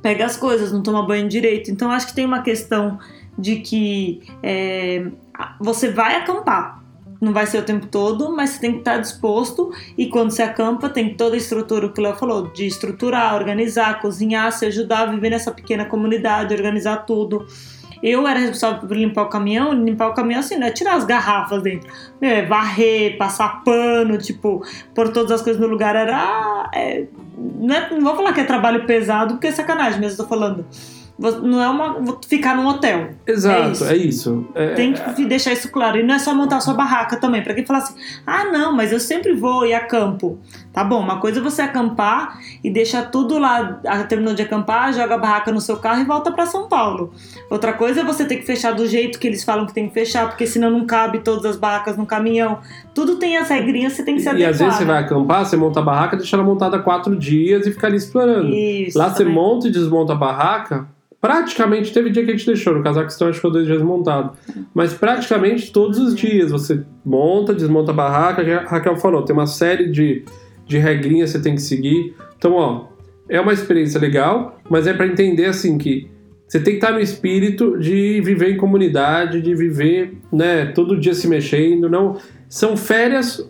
pega 0.00 0.24
as 0.24 0.36
coisas, 0.36 0.70
não 0.70 0.80
toma 0.80 1.04
banho 1.04 1.28
direito. 1.28 1.72
Então, 1.72 1.90
acho 1.90 2.06
que 2.06 2.14
tem 2.14 2.24
uma 2.24 2.42
questão 2.42 3.00
de 3.36 3.56
que 3.56 4.22
é, 4.40 5.08
você 5.58 5.90
vai 5.90 6.14
acampar. 6.14 6.84
Não 7.20 7.32
vai 7.32 7.46
ser 7.46 7.58
o 7.58 7.62
tempo 7.62 7.86
todo, 7.86 8.30
mas 8.36 8.50
você 8.50 8.60
tem 8.60 8.72
que 8.72 8.78
estar 8.78 8.98
disposto. 8.98 9.72
E 9.98 10.06
quando 10.06 10.30
você 10.30 10.42
acampa, 10.42 10.88
tem 10.88 11.14
toda 11.14 11.34
a 11.34 11.38
estrutura, 11.38 11.86
o 11.86 11.92
que 11.92 12.00
o 12.00 12.04
Léo 12.04 12.14
falou, 12.14 12.52
de 12.52 12.66
estruturar, 12.66 13.34
organizar, 13.34 14.00
cozinhar, 14.00 14.52
se 14.52 14.64
ajudar 14.66 15.00
a 15.00 15.06
viver 15.06 15.30
nessa 15.30 15.50
pequena 15.50 15.84
comunidade, 15.84 16.54
organizar 16.54 16.98
tudo. 16.98 17.44
Eu 18.06 18.28
era 18.28 18.38
responsável 18.38 18.86
por 18.86 18.94
limpar 18.94 19.22
o 19.22 19.28
caminhão, 19.30 19.72
limpar 19.72 20.08
o 20.10 20.12
caminhão 20.14 20.40
assim, 20.40 20.58
não 20.58 20.66
é 20.66 20.70
tirar 20.70 20.94
as 20.96 21.04
garrafas 21.06 21.62
dentro, 21.62 21.90
é 22.20 22.42
varrer, 22.44 23.16
passar 23.16 23.64
pano, 23.64 24.18
tipo, 24.18 24.62
pôr 24.94 25.08
todas 25.08 25.32
as 25.32 25.40
coisas 25.40 25.58
no 25.58 25.66
lugar. 25.66 25.96
Era. 25.96 26.68
é, 26.74 27.04
não, 27.38 27.74
é- 27.74 27.90
não 27.90 28.02
vou 28.02 28.14
falar 28.14 28.34
que 28.34 28.40
é 28.40 28.44
trabalho 28.44 28.84
pesado, 28.84 29.34
porque 29.34 29.46
é 29.46 29.52
sacanagem, 29.52 30.00
mas 30.02 30.18
eu 30.18 30.24
tô 30.24 30.28
falando. 30.28 30.66
Não 31.16 31.62
é 31.62 31.68
uma. 31.68 32.18
ficar 32.26 32.56
num 32.56 32.66
hotel. 32.66 33.10
Exato, 33.24 33.70
isso. 33.70 33.84
é 33.84 33.96
isso. 33.96 34.46
É- 34.54 34.74
Tem 34.74 34.92
que 34.92 35.24
deixar 35.24 35.52
isso 35.52 35.70
claro. 35.70 35.98
E 35.98 36.02
não 36.02 36.14
é 36.16 36.18
só 36.18 36.34
montar 36.34 36.60
sua 36.60 36.74
barraca 36.74 37.16
também. 37.16 37.40
Pra 37.42 37.54
quem 37.54 37.64
fala 37.64 37.78
assim, 37.78 37.94
ah, 38.26 38.44
não, 38.46 38.72
mas 38.72 38.90
eu 38.90 38.98
sempre 38.98 39.32
vou 39.32 39.64
e 39.64 39.72
acampo. 39.72 40.38
Tá 40.72 40.82
bom, 40.82 40.98
uma 41.00 41.20
coisa 41.20 41.38
é 41.38 41.42
você 41.42 41.62
acampar 41.62 42.36
e 42.64 42.68
deixar 42.68 43.10
tudo 43.12 43.38
lá. 43.38 43.80
ah, 43.86 44.02
Terminou 44.02 44.34
de 44.34 44.42
acampar, 44.42 44.92
joga 44.92 45.14
a 45.14 45.18
barraca 45.18 45.52
no 45.52 45.60
seu 45.60 45.76
carro 45.76 46.00
e 46.00 46.04
volta 46.04 46.32
pra 46.32 46.46
São 46.46 46.68
Paulo. 46.68 47.12
Outra 47.48 47.72
coisa 47.72 48.00
é 48.00 48.04
você 48.04 48.24
ter 48.24 48.36
que 48.38 48.44
fechar 48.44 48.72
do 48.72 48.84
jeito 48.84 49.18
que 49.20 49.26
eles 49.28 49.44
falam 49.44 49.66
que 49.66 49.72
tem 49.72 49.86
que 49.86 49.94
fechar, 49.94 50.26
porque 50.28 50.46
senão 50.48 50.68
não 50.68 50.84
cabe 50.84 51.20
todas 51.20 51.44
as 51.44 51.56
barracas 51.56 51.96
no 51.96 52.06
caminhão. 52.06 52.58
Tudo 52.94 53.16
tem 53.16 53.36
as 53.36 53.48
regrinhas, 53.48 53.92
você 53.94 54.04
tem 54.04 54.14
que 54.16 54.22
se 54.22 54.28
E 54.28 54.30
adequar. 54.30 54.50
às 54.50 54.58
vezes 54.58 54.74
você 54.76 54.84
vai 54.84 55.02
acampar, 55.02 55.44
você 55.44 55.56
monta 55.56 55.80
a 55.80 55.82
barraca, 55.82 56.16
deixa 56.16 56.36
ela 56.36 56.44
montada 56.44 56.78
quatro 56.78 57.16
dias 57.16 57.66
e 57.66 57.72
fica 57.72 57.86
ali 57.88 57.96
explorando. 57.96 58.48
Isso, 58.48 58.96
Lá 58.96 59.10
você 59.10 59.18
também. 59.24 59.34
monta 59.34 59.66
e 59.68 59.70
desmonta 59.70 60.12
a 60.12 60.16
barraca. 60.16 60.86
Praticamente 61.20 61.92
teve 61.92 62.10
dia 62.10 62.22
que 62.22 62.30
a 62.30 62.36
gente 62.36 62.46
deixou, 62.46 62.74
no 62.74 62.82
Cazaquistão 62.82 63.28
acho 63.28 63.36
que 63.36 63.38
ficou 63.40 63.50
dois 63.50 63.66
dias 63.66 63.80
montado. 63.82 64.36
Mas 64.74 64.92
praticamente 64.92 65.72
todos 65.72 65.98
os 65.98 66.14
dias 66.14 66.50
você 66.50 66.82
monta, 67.04 67.54
desmonta 67.54 67.92
a 67.92 67.94
barraca, 67.94 68.42
a 68.42 68.68
Raquel 68.68 68.96
falou, 68.96 69.22
tem 69.22 69.34
uma 69.34 69.46
série 69.46 69.88
de, 69.90 70.22
de 70.66 70.76
regrinhas 70.78 71.32
que 71.32 71.38
você 71.38 71.42
tem 71.42 71.54
que 71.54 71.62
seguir. 71.62 72.14
Então, 72.36 72.52
ó, 72.52 72.84
é 73.28 73.40
uma 73.40 73.54
experiência 73.54 73.98
legal, 73.98 74.58
mas 74.68 74.86
é 74.86 74.92
para 74.92 75.06
entender 75.06 75.46
assim 75.46 75.78
que 75.78 76.10
você 76.46 76.60
tem 76.60 76.74
que 76.74 76.84
estar 76.84 76.92
no 76.92 77.00
espírito 77.00 77.78
de 77.78 78.20
viver 78.20 78.50
em 78.52 78.58
comunidade, 78.58 79.40
de 79.40 79.54
viver, 79.54 80.18
né, 80.30 80.66
todo 80.66 81.00
dia 81.00 81.14
se 81.14 81.26
mexendo. 81.26 81.88
Não 81.88 82.16
são 82.54 82.76
férias 82.76 83.44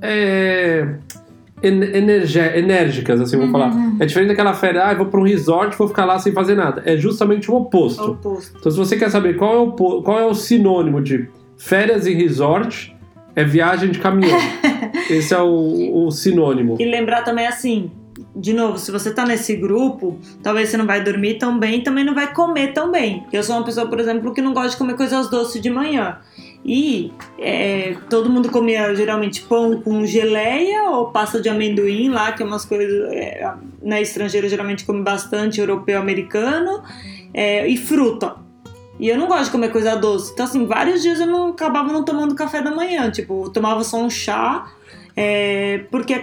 é, 0.00 0.86
enérgicas, 1.60 3.20
assim, 3.20 3.36
vamos 3.36 3.50
falar. 3.50 3.74
É 3.98 4.06
diferente 4.06 4.28
daquela 4.28 4.54
férias, 4.54 4.84
ah, 4.86 4.92
eu 4.92 4.98
vou 4.98 5.06
para 5.06 5.18
um 5.18 5.24
resort, 5.24 5.76
vou 5.76 5.88
ficar 5.88 6.04
lá 6.04 6.20
sem 6.20 6.32
fazer 6.32 6.54
nada. 6.54 6.80
É 6.86 6.96
justamente 6.96 7.50
o 7.50 7.56
oposto. 7.56 8.12
Oposto. 8.12 8.56
Então, 8.56 8.70
se 8.70 8.78
você 8.78 8.96
quer 8.96 9.10
saber 9.10 9.36
qual 9.36 9.54
é 9.54 9.58
o, 9.58 9.72
qual 10.02 10.20
é 10.20 10.24
o 10.24 10.34
sinônimo 10.34 11.02
de 11.02 11.28
férias 11.58 12.06
em 12.06 12.14
resort, 12.14 12.96
é 13.34 13.42
viagem 13.42 13.90
de 13.90 13.98
caminhão. 13.98 14.38
Esse 15.10 15.34
é 15.34 15.42
o, 15.42 16.06
o 16.06 16.12
sinônimo. 16.12 16.76
E 16.78 16.84
lembrar 16.84 17.22
também 17.22 17.48
assim, 17.48 17.90
de 18.36 18.52
novo, 18.52 18.78
se 18.78 18.92
você 18.92 19.12
tá 19.12 19.26
nesse 19.26 19.56
grupo, 19.56 20.16
talvez 20.44 20.68
você 20.68 20.76
não 20.76 20.86
vai 20.86 21.02
dormir 21.02 21.38
tão 21.38 21.58
bem, 21.58 21.82
também 21.82 22.04
não 22.04 22.14
vai 22.14 22.32
comer 22.32 22.72
tão 22.72 22.92
bem. 22.92 23.26
Eu 23.32 23.42
sou 23.42 23.56
uma 23.56 23.64
pessoa, 23.64 23.88
por 23.88 23.98
exemplo, 23.98 24.32
que 24.32 24.40
não 24.40 24.54
gosta 24.54 24.70
de 24.70 24.76
comer 24.76 24.94
coisas 24.94 25.28
doces 25.28 25.60
de 25.60 25.70
manhã. 25.70 26.18
E 26.64 27.12
é, 27.38 27.96
todo 28.08 28.30
mundo 28.30 28.50
comia 28.50 28.94
geralmente 28.94 29.42
pão 29.42 29.82
com 29.82 30.06
geleia 30.06 30.84
ou 30.90 31.10
pasta 31.10 31.40
de 31.40 31.48
amendoim 31.48 32.08
lá, 32.08 32.32
que 32.32 32.42
é 32.42 32.46
umas 32.46 32.64
coisas. 32.64 33.12
É, 33.12 33.52
na 33.82 34.00
estrangeira 34.00 34.48
geralmente 34.48 34.84
come 34.84 35.02
bastante, 35.02 35.60
europeu, 35.60 35.98
americano, 35.98 36.82
é, 37.34 37.68
e 37.68 37.76
fruta. 37.76 38.36
E 38.98 39.08
eu 39.08 39.18
não 39.18 39.26
gosto 39.26 39.46
de 39.46 39.50
comer 39.50 39.72
coisa 39.72 39.94
doce. 39.96 40.32
Então, 40.32 40.46
assim, 40.46 40.66
vários 40.66 41.02
dias 41.02 41.20
eu 41.20 41.26
não 41.26 41.48
acabava 41.48 41.92
não 41.92 42.04
tomando 42.04 42.34
café 42.34 42.62
da 42.62 42.70
manhã. 42.70 43.10
Tipo, 43.10 43.44
eu 43.44 43.50
tomava 43.50 43.82
só 43.82 43.98
um 43.98 44.08
chá. 44.08 44.72
É, 45.16 45.84
porque, 45.90 46.14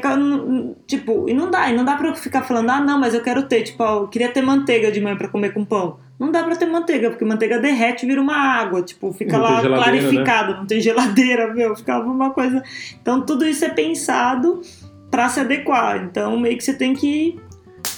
tipo, 0.86 1.30
e 1.30 1.34
não 1.34 1.50
dá, 1.50 1.70
e 1.70 1.76
não 1.76 1.86
dá 1.86 1.96
pra 1.96 2.10
eu 2.10 2.16
ficar 2.16 2.42
falando, 2.42 2.70
ah, 2.72 2.82
não, 2.82 3.00
mas 3.00 3.14
eu 3.14 3.22
quero 3.22 3.44
ter, 3.44 3.64
tipo, 3.64 3.82
eu 3.84 4.08
queria 4.08 4.30
ter 4.30 4.42
manteiga 4.42 4.92
de 4.92 5.00
manhã 5.00 5.16
pra 5.16 5.30
comer 5.30 5.54
com 5.54 5.64
pão. 5.64 5.98
Não 6.22 6.32
dá 6.32 6.44
pra 6.44 6.56
ter 6.56 6.68
manteiga, 6.68 7.10
porque 7.10 7.26
manteiga 7.26 7.58
derrete 7.58 8.06
e 8.06 8.08
vira 8.08 8.22
uma 8.22 8.36
água, 8.38 8.84
tipo, 8.84 9.12
fica 9.12 9.38
Não 9.40 9.44
lá 9.44 9.60
geladeira, 9.62 10.12
né? 10.12 10.54
não 10.60 10.66
tem 10.68 10.80
geladeira, 10.80 11.48
meu, 11.56 11.76
ficava 11.76 12.08
uma 12.08 12.30
coisa. 12.30 12.62
Então, 13.02 13.22
tudo 13.26 13.44
isso 13.44 13.66
é 13.66 13.70
pensado 13.70 14.62
pra 15.10 15.28
se 15.30 15.40
adequar. 15.40 16.04
Então, 16.06 16.40
meio 16.40 16.56
que 16.56 16.64
você 16.64 16.76
tem 16.76 16.94
que. 16.94 17.40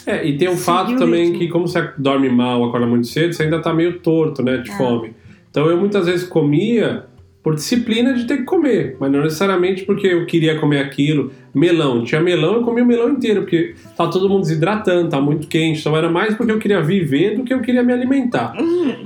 É, 0.05 0.25
e 0.25 0.37
tem 0.37 0.47
Seguir 0.49 0.61
fato 0.61 0.95
também 0.95 1.25
ritmo. 1.25 1.39
que, 1.39 1.47
como 1.49 1.67
você 1.67 1.91
dorme 1.97 2.29
mal, 2.29 2.63
acorda 2.63 2.87
muito 2.87 3.07
cedo, 3.07 3.33
você 3.33 3.43
ainda 3.43 3.61
tá 3.61 3.73
meio 3.73 3.99
torto, 3.99 4.41
né, 4.41 4.55
de 4.55 4.71
É. 4.71 4.77
fome. 4.77 5.13
Então 5.51 5.67
eu 5.67 5.77
muitas 5.77 6.05
vezes 6.05 6.25
comia 6.25 7.05
por 7.43 7.55
disciplina 7.55 8.13
de 8.13 8.25
ter 8.25 8.37
que 8.37 8.43
comer, 8.43 8.95
mas 8.97 9.11
não 9.11 9.21
necessariamente 9.21 9.83
porque 9.83 10.07
eu 10.07 10.25
queria 10.25 10.57
comer 10.57 10.79
aquilo. 10.79 11.31
Melão, 11.53 12.03
tinha 12.03 12.21
melão, 12.21 12.55
eu 12.55 12.61
comia 12.63 12.83
o 12.83 12.87
melão 12.87 13.09
inteiro, 13.09 13.41
porque 13.41 13.75
tá 13.97 14.07
todo 14.07 14.29
mundo 14.29 14.43
desidratando, 14.43 15.09
tá 15.09 15.19
muito 15.19 15.47
quente, 15.47 15.81
então 15.81 15.95
era 15.95 16.09
mais 16.09 16.33
porque 16.35 16.53
eu 16.53 16.57
queria 16.57 16.81
viver 16.81 17.35
do 17.35 17.43
que 17.43 17.53
eu 17.53 17.59
queria 17.59 17.83
me 17.83 17.91
alimentar. 17.91 18.55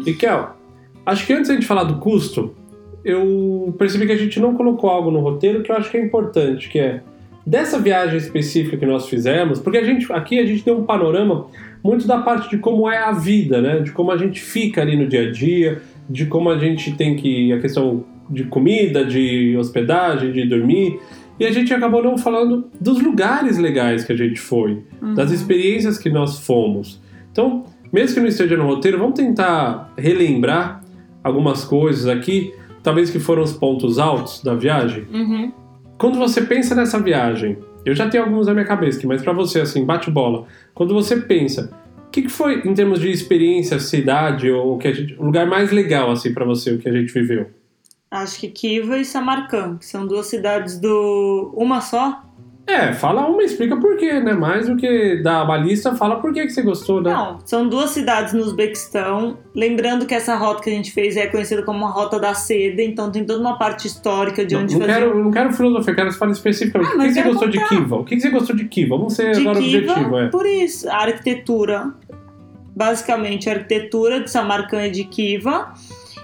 E 0.05 0.13
Kel, 0.13 0.55
acho 1.03 1.25
que 1.25 1.33
antes 1.33 1.47
da 1.47 1.55
gente 1.55 1.65
falar 1.65 1.83
do 1.85 1.95
custo, 1.95 2.53
eu 3.03 3.73
percebi 3.77 4.05
que 4.05 4.11
a 4.11 4.17
gente 4.17 4.39
não 4.39 4.53
colocou 4.53 4.89
algo 4.89 5.09
no 5.09 5.19
roteiro 5.19 5.63
que 5.63 5.71
eu 5.71 5.75
acho 5.75 5.89
que 5.89 5.97
é 5.97 6.05
importante, 6.05 6.69
que 6.69 6.77
é 6.77 7.01
dessa 7.43 7.79
viagem 7.79 8.17
específica 8.17 8.77
que 8.77 8.85
nós 8.85 9.09
fizemos, 9.09 9.59
porque 9.59 9.79
a 9.79 9.83
gente 9.83 10.11
aqui 10.13 10.37
a 10.37 10.45
gente 10.45 10.63
tem 10.63 10.73
um 10.73 10.83
panorama 10.83 11.47
muito 11.83 12.05
da 12.05 12.19
parte 12.19 12.49
de 12.49 12.57
como 12.57 12.89
é 12.89 12.97
a 12.97 13.13
vida, 13.13 13.61
né? 13.61 13.79
De 13.79 13.91
como 13.91 14.11
a 14.11 14.17
gente 14.17 14.41
fica 14.41 14.81
ali 14.81 14.95
no 14.95 15.07
dia 15.07 15.29
a 15.29 15.31
dia, 15.31 15.81
de 16.09 16.25
como 16.25 16.49
a 16.49 16.57
gente 16.57 16.91
tem 16.91 17.15
que 17.15 17.51
a 17.53 17.59
questão 17.59 18.03
de 18.29 18.45
comida, 18.45 19.05
de 19.05 19.55
hospedagem, 19.57 20.31
de 20.31 20.47
dormir. 20.47 20.99
E 21.39 21.45
a 21.45 21.51
gente 21.51 21.73
acabou 21.73 22.03
não 22.03 22.17
falando 22.17 22.69
dos 22.79 23.01
lugares 23.01 23.57
legais 23.57 24.03
que 24.03 24.11
a 24.11 24.15
gente 24.17 24.39
foi, 24.39 24.83
das 25.15 25.31
experiências 25.31 25.97
que 25.97 26.09
nós 26.09 26.39
fomos. 26.39 26.99
Então, 27.31 27.65
mesmo 27.93 28.15
que 28.15 28.19
não 28.21 28.27
esteja 28.27 28.57
no 28.57 28.65
roteiro, 28.65 28.97
vamos 28.97 29.13
tentar 29.13 29.93
relembrar 29.97 30.83
algumas 31.23 31.63
coisas 31.63 32.07
aqui, 32.07 32.53
talvez 32.81 33.09
que 33.09 33.19
foram 33.19 33.43
os 33.43 33.53
pontos 33.53 33.99
altos 33.99 34.43
da 34.43 34.55
viagem. 34.55 35.05
Uhum. 35.13 35.51
Quando 35.97 36.17
você 36.17 36.41
pensa 36.41 36.73
nessa 36.73 36.99
viagem, 36.99 37.57
eu 37.85 37.95
já 37.95 38.09
tenho 38.09 38.23
alguns 38.23 38.47
na 38.47 38.53
minha 38.53 38.65
cabeça, 38.65 38.97
aqui, 38.97 39.07
mas 39.07 39.21
pra 39.21 39.33
você, 39.33 39.61
assim, 39.61 39.85
bate 39.85 40.11
bola. 40.11 40.45
Quando 40.73 40.93
você 40.93 41.17
pensa, 41.17 41.71
o 42.07 42.11
que, 42.11 42.23
que 42.23 42.29
foi, 42.29 42.61
em 42.65 42.73
termos 42.73 42.99
de 42.99 43.09
experiência, 43.09 43.79
cidade, 43.79 44.49
ou 44.51 44.77
o 44.77 44.81
gente, 44.81 45.15
o 45.17 45.25
lugar 45.25 45.45
mais 45.45 45.71
legal, 45.71 46.11
assim, 46.11 46.33
pra 46.33 46.45
você, 46.45 46.71
o 46.71 46.77
que 46.77 46.89
a 46.89 46.91
gente 46.91 47.13
viveu? 47.13 47.47
Acho 48.09 48.39
que 48.39 48.47
Kiva 48.47 48.97
e 48.97 49.05
Samarcand, 49.05 49.77
que 49.79 49.85
são 49.85 50.07
duas 50.07 50.27
cidades 50.27 50.79
do. 50.79 51.51
Uma 51.55 51.81
só? 51.81 52.23
É, 52.67 52.91
fala 52.91 53.25
uma 53.25 53.41
e 53.41 53.45
explica 53.45 53.77
por 53.77 53.95
quê, 53.95 54.19
né? 54.19 54.33
Mais 54.33 54.67
do 54.67 54.75
que 54.75 55.21
dar 55.23 55.45
uma 55.45 55.55
lista, 55.55 55.95
fala 55.95 56.17
por 56.17 56.33
que, 56.33 56.43
que 56.43 56.49
você 56.49 56.61
gostou, 56.61 57.01
né? 57.01 57.13
Não, 57.13 57.39
são 57.45 57.67
duas 57.69 57.91
cidades 57.91 58.33
no 58.33 58.41
Uzbequistão. 58.41 59.37
Lembrando 59.55 60.05
que 60.05 60.13
essa 60.13 60.35
rota 60.35 60.63
que 60.63 60.69
a 60.69 60.73
gente 60.73 60.91
fez 60.91 61.15
é 61.15 61.27
conhecida 61.27 61.63
como 61.63 61.85
a 61.85 61.89
Rota 61.89 62.19
da 62.19 62.33
Seda, 62.33 62.81
então 62.81 63.09
tem 63.09 63.23
toda 63.23 63.39
uma 63.39 63.57
parte 63.57 63.87
histórica 63.87 64.45
de 64.45 64.53
onde 64.57 64.73
não 64.73 64.81
fazer. 64.81 64.99
quero, 64.99 65.23
não 65.23 65.31
quero 65.31 65.53
filosofia, 65.53 65.95
quero 65.95 66.11
fale 66.11 66.33
especificamente. 66.33 66.91
Ah, 66.91 66.95
o 66.95 66.99
que, 66.99 67.07
que 67.07 67.13
você 67.13 67.21
quero 67.21 67.33
gostou 67.33 67.49
de 67.49 67.57
contar. 67.57 67.69
Kiva? 67.69 67.95
O 67.95 68.03
que, 68.03 68.15
que 68.15 68.21
você 68.21 68.29
gostou 68.29 68.55
de 68.57 68.65
Kiva? 68.65 68.97
Vamos 68.97 69.13
ser 69.13 69.31
de 69.31 69.41
agora 69.41 69.59
Kiva, 69.61 69.91
objetivo, 69.93 70.17
é. 70.19 70.27
por 70.27 70.45
isso, 70.45 70.89
a 70.89 70.97
arquitetura. 70.97 71.93
Basicamente, 72.75 73.49
a 73.49 73.53
arquitetura 73.53 74.19
de 74.19 74.29
Samarcand 74.29 74.87
e 74.87 74.91
de 74.91 75.03
Kiva. 75.05 75.73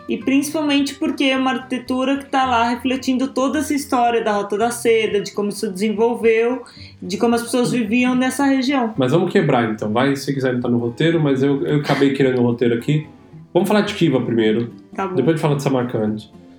E 0.08 0.18
principalmente 0.18 0.96
porque 0.96 1.24
é 1.26 1.38
uma 1.38 1.52
arquitetura 1.52 2.18
que 2.18 2.26
está 2.26 2.46
lá 2.46 2.70
refletindo 2.70 3.30
toda 3.30 3.60
essa 3.60 3.74
história 3.74 4.22
da 4.24 4.34
Rota 4.34 4.58
da 4.58 4.70
Seda, 4.70 5.22
de 5.22 5.32
como 5.32 5.50
isso 5.50 5.72
desenvolveu, 5.72 6.64
de 7.02 7.18
como 7.18 7.36
as 7.36 7.44
pessoas 7.44 7.72
viviam 7.72 8.14
nessa 8.14 8.44
região. 8.46 8.94
Mas 8.98 9.14
vamos 9.14 9.32
quebrar 9.32 9.72
então, 9.72 9.92
vai, 9.92 10.16
se 10.16 10.34
quiser 10.34 10.54
não 10.54 10.60
tá 10.62 10.68
no 10.68 10.78
roteiro, 10.78 11.22
mas 11.22 11.42
eu, 11.42 11.66
eu 11.66 11.78
acabei 11.80 12.14
querendo 12.14 12.40
o 12.40 12.44
roteiro 12.44 12.74
aqui. 12.76 13.08
Vamos 13.54 13.68
falar 13.68 13.82
de 13.82 13.94
Kiva 13.94 14.20
primeiro, 14.20 14.72
Tá 14.94 15.08
bom. 15.08 15.16
depois 15.16 15.36
a 15.36 15.38
gente 15.38 15.42
fala 15.42 15.56
de 15.56 15.64
Samarkand. 15.64 16.16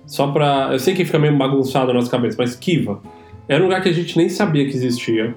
Só 0.07 0.27
pra. 0.31 0.69
Eu 0.71 0.79
sei 0.79 0.93
que 0.93 1.03
fica 1.05 1.19
meio 1.19 1.35
bagunçado 1.37 1.87
na 1.87 1.93
nossa 1.95 2.09
cabeça, 2.09 2.37
mas 2.39 2.55
Kiva 2.55 3.01
era 3.47 3.61
um 3.61 3.67
lugar 3.67 3.81
que 3.81 3.89
a 3.89 3.93
gente 3.93 4.17
nem 4.17 4.27
sabia 4.29 4.65
que 4.65 4.71
existia. 4.71 5.35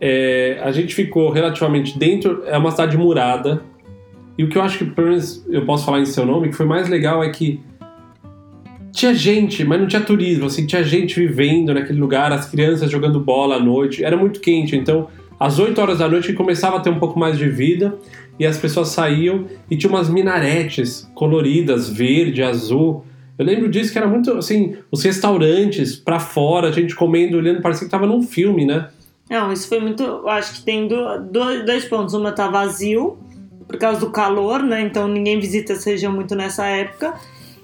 É, 0.00 0.60
a 0.62 0.70
gente 0.70 0.94
ficou 0.94 1.30
relativamente 1.30 1.98
dentro, 1.98 2.42
é 2.46 2.56
uma 2.56 2.70
cidade 2.70 2.96
murada. 2.96 3.62
E 4.38 4.44
o 4.44 4.48
que 4.48 4.56
eu 4.56 4.62
acho 4.62 4.78
que, 4.78 4.84
pelo 4.84 5.08
menos, 5.08 5.44
eu 5.50 5.66
posso 5.66 5.84
falar 5.84 6.00
em 6.00 6.04
seu 6.06 6.24
nome, 6.24 6.48
que 6.48 6.54
foi 6.56 6.64
mais 6.64 6.88
legal 6.88 7.22
é 7.24 7.28
que 7.30 7.60
tinha 8.92 9.12
gente, 9.14 9.64
mas 9.64 9.80
não 9.80 9.86
tinha 9.86 10.00
turismo, 10.02 10.46
assim, 10.46 10.64
tinha 10.66 10.82
gente 10.82 11.14
vivendo 11.20 11.74
naquele 11.74 11.98
lugar, 12.00 12.32
as 12.32 12.48
crianças 12.48 12.90
jogando 12.90 13.20
bola 13.20 13.56
à 13.56 13.60
noite, 13.60 14.02
era 14.04 14.16
muito 14.16 14.40
quente, 14.40 14.74
então 14.76 15.08
às 15.38 15.58
8 15.58 15.80
horas 15.80 15.98
da 15.98 16.08
noite 16.08 16.32
começava 16.32 16.76
a 16.78 16.80
ter 16.80 16.90
um 16.90 16.98
pouco 16.98 17.18
mais 17.18 17.36
de 17.38 17.48
vida 17.48 17.96
e 18.38 18.46
as 18.46 18.56
pessoas 18.56 18.88
saíam 18.88 19.44
e 19.70 19.76
tinha 19.76 19.90
umas 19.90 20.08
minaretes 20.08 21.08
coloridas, 21.14 21.88
verde, 21.88 22.42
azul. 22.42 23.04
Eu 23.38 23.44
lembro 23.44 23.68
disso 23.68 23.92
que 23.92 23.98
era 23.98 24.06
muito 24.08 24.32
assim, 24.32 24.76
os 24.90 25.02
restaurantes 25.04 25.94
pra 25.94 26.18
fora, 26.18 26.68
a 26.68 26.72
gente 26.72 26.94
comendo, 26.94 27.36
olhando, 27.36 27.60
parecia 27.60 27.84
que 27.84 27.90
tava 27.90 28.06
num 28.06 28.22
filme, 28.22 28.64
né? 28.64 28.88
Não, 29.30 29.52
isso 29.52 29.68
foi 29.68 29.78
muito. 29.78 30.02
Acho 30.26 30.54
que 30.54 30.62
tem 30.64 30.88
do- 30.88 31.18
dois, 31.30 31.64
dois 31.64 31.84
pontos. 31.84 32.14
Uma 32.14 32.32
tá 32.32 32.48
vazio, 32.48 33.18
por 33.68 33.76
causa 33.76 34.00
do 34.00 34.10
calor, 34.10 34.62
né? 34.62 34.80
Então 34.80 35.06
ninguém 35.06 35.38
visita 35.38 35.74
essa 35.74 35.90
região 35.90 36.10
muito 36.10 36.34
nessa 36.34 36.64
época. 36.64 37.14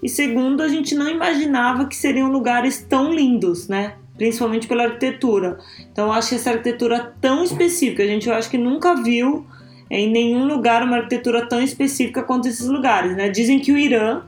E 0.02 0.08
segundo, 0.08 0.62
a 0.62 0.68
gente 0.68 0.94
não 0.94 1.08
imaginava 1.08 1.86
que 1.86 1.96
seriam 1.96 2.30
lugares 2.30 2.84
tão 2.86 3.12
lindos, 3.12 3.66
né? 3.68 3.94
Principalmente 4.18 4.68
pela 4.68 4.84
arquitetura. 4.84 5.58
Então 5.90 6.12
acho 6.12 6.28
que 6.28 6.34
essa 6.34 6.50
arquitetura 6.50 7.14
tão 7.22 7.42
específica, 7.42 8.02
a 8.02 8.06
gente 8.06 8.28
eu 8.28 8.34
acho 8.34 8.50
que 8.50 8.58
nunca 8.58 8.94
viu 9.02 9.46
em 9.90 10.10
nenhum 10.10 10.46
lugar 10.46 10.82
uma 10.82 10.96
arquitetura 10.96 11.46
tão 11.46 11.60
específica 11.60 12.22
quanto 12.22 12.46
esses 12.46 12.66
lugares, 12.66 13.16
né? 13.16 13.30
Dizem 13.30 13.58
que 13.58 13.72
o 13.72 13.78
Irã 13.78 14.22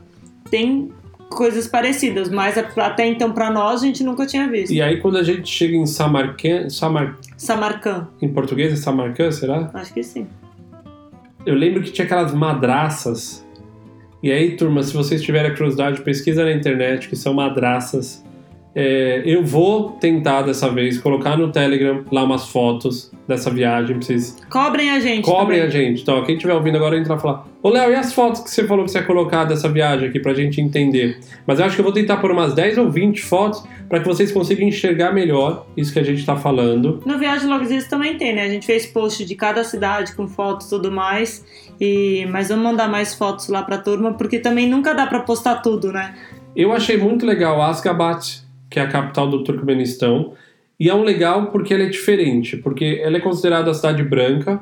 tem 0.50 0.90
coisas 1.28 1.66
parecidas, 1.66 2.30
mas 2.30 2.56
até 2.56 3.06
então 3.06 3.32
para 3.32 3.50
nós 3.50 3.82
a 3.82 3.86
gente 3.86 4.02
nunca 4.02 4.24
tinha 4.24 4.48
visto. 4.48 4.72
E 4.72 4.80
aí 4.80 4.98
quando 5.00 5.18
a 5.18 5.22
gente 5.22 5.48
chega 5.48 5.76
em 5.76 5.84
Samarkand, 5.84 6.70
Samar, 6.70 7.18
Samarcã, 7.36 8.08
em 8.22 8.28
português 8.32 8.72
é 8.72 8.76
Samarkand, 8.76 9.32
será? 9.32 9.70
acho 9.74 9.92
que 9.92 10.02
sim. 10.02 10.26
Eu 11.46 11.54
lembro 11.54 11.80
que 11.80 11.92
tinha 11.92 12.04
aquelas 12.04 12.34
madraças. 12.34 13.46
E 14.20 14.32
aí, 14.32 14.56
turma, 14.56 14.82
se 14.82 14.92
vocês 14.92 15.22
tiverem 15.22 15.52
a 15.52 15.54
curiosidade, 15.54 16.00
pesquisa 16.00 16.44
na 16.44 16.50
internet 16.50 17.08
que 17.08 17.14
são 17.14 17.32
madraças. 17.32 18.25
É, 18.78 19.22
eu 19.24 19.42
vou 19.42 19.92
tentar 19.92 20.42
dessa 20.42 20.68
vez 20.68 20.98
colocar 20.98 21.34
no 21.34 21.50
Telegram 21.50 22.04
lá 22.12 22.24
umas 22.24 22.46
fotos 22.48 23.10
dessa 23.26 23.50
viagem 23.50 23.96
pra 23.96 24.04
vocês 24.06 24.36
Cobrem 24.50 24.90
a 24.90 25.00
gente. 25.00 25.24
cobrem 25.24 25.60
a 25.60 25.66
também. 25.66 25.86
gente. 25.88 26.02
Então, 26.02 26.22
quem 26.24 26.34
estiver 26.34 26.52
ouvindo 26.52 26.76
agora 26.76 26.98
entra 26.98 27.16
e 27.16 27.18
falar: 27.18 27.46
Ô 27.62 27.70
Léo, 27.70 27.90
e 27.90 27.94
as 27.94 28.12
fotos 28.12 28.42
que 28.42 28.50
você 28.50 28.66
falou 28.66 28.84
que 28.84 28.90
você 28.90 28.98
ia 28.98 29.04
colocar 29.04 29.44
dessa 29.44 29.66
viagem 29.66 30.10
aqui 30.10 30.20
pra 30.20 30.34
gente 30.34 30.60
entender? 30.60 31.18
Mas 31.46 31.58
eu 31.58 31.64
acho 31.64 31.74
que 31.74 31.80
eu 31.80 31.84
vou 31.84 31.92
tentar 31.92 32.18
pôr 32.18 32.30
umas 32.30 32.52
10 32.52 32.76
ou 32.76 32.90
20 32.90 33.22
fotos 33.22 33.64
pra 33.88 33.98
que 33.98 34.06
vocês 34.06 34.30
consigam 34.30 34.68
enxergar 34.68 35.10
melhor 35.10 35.64
isso 35.74 35.90
que 35.90 35.98
a 35.98 36.02
gente 36.04 36.26
tá 36.26 36.36
falando. 36.36 37.00
No 37.06 37.18
Viagem 37.18 37.48
Logo 37.48 37.64
Dias 37.64 37.88
também 37.88 38.18
tem, 38.18 38.34
né? 38.34 38.42
A 38.42 38.48
gente 38.50 38.66
fez 38.66 38.84
post 38.84 39.24
de 39.24 39.34
cada 39.34 39.64
cidade 39.64 40.14
com 40.14 40.28
fotos 40.28 40.66
e 40.66 40.70
tudo 40.70 40.92
mais. 40.92 41.42
E... 41.80 42.26
Mas 42.30 42.48
vamos 42.50 42.62
mandar 42.64 42.88
mais 42.90 43.14
fotos 43.14 43.48
lá 43.48 43.62
pra 43.62 43.78
turma, 43.78 44.12
porque 44.12 44.38
também 44.38 44.68
nunca 44.68 44.92
dá 44.92 45.06
pra 45.06 45.20
postar 45.20 45.56
tudo, 45.62 45.90
né? 45.90 46.14
Eu 46.54 46.72
achei 46.72 46.96
muito 46.96 47.24
legal 47.24 47.60
Asgabat, 47.62 48.42
que 48.70 48.78
é 48.78 48.82
a 48.82 48.88
capital 48.88 49.28
do 49.28 49.42
Turcomenistão. 49.44 50.32
E 50.78 50.88
é 50.88 50.94
um 50.94 51.02
legal 51.02 51.46
porque 51.46 51.72
ela 51.72 51.84
é 51.84 51.88
diferente, 51.88 52.56
porque 52.56 53.00
ela 53.02 53.16
é 53.16 53.20
considerada 53.20 53.70
a 53.70 53.74
cidade 53.74 54.02
branca, 54.02 54.60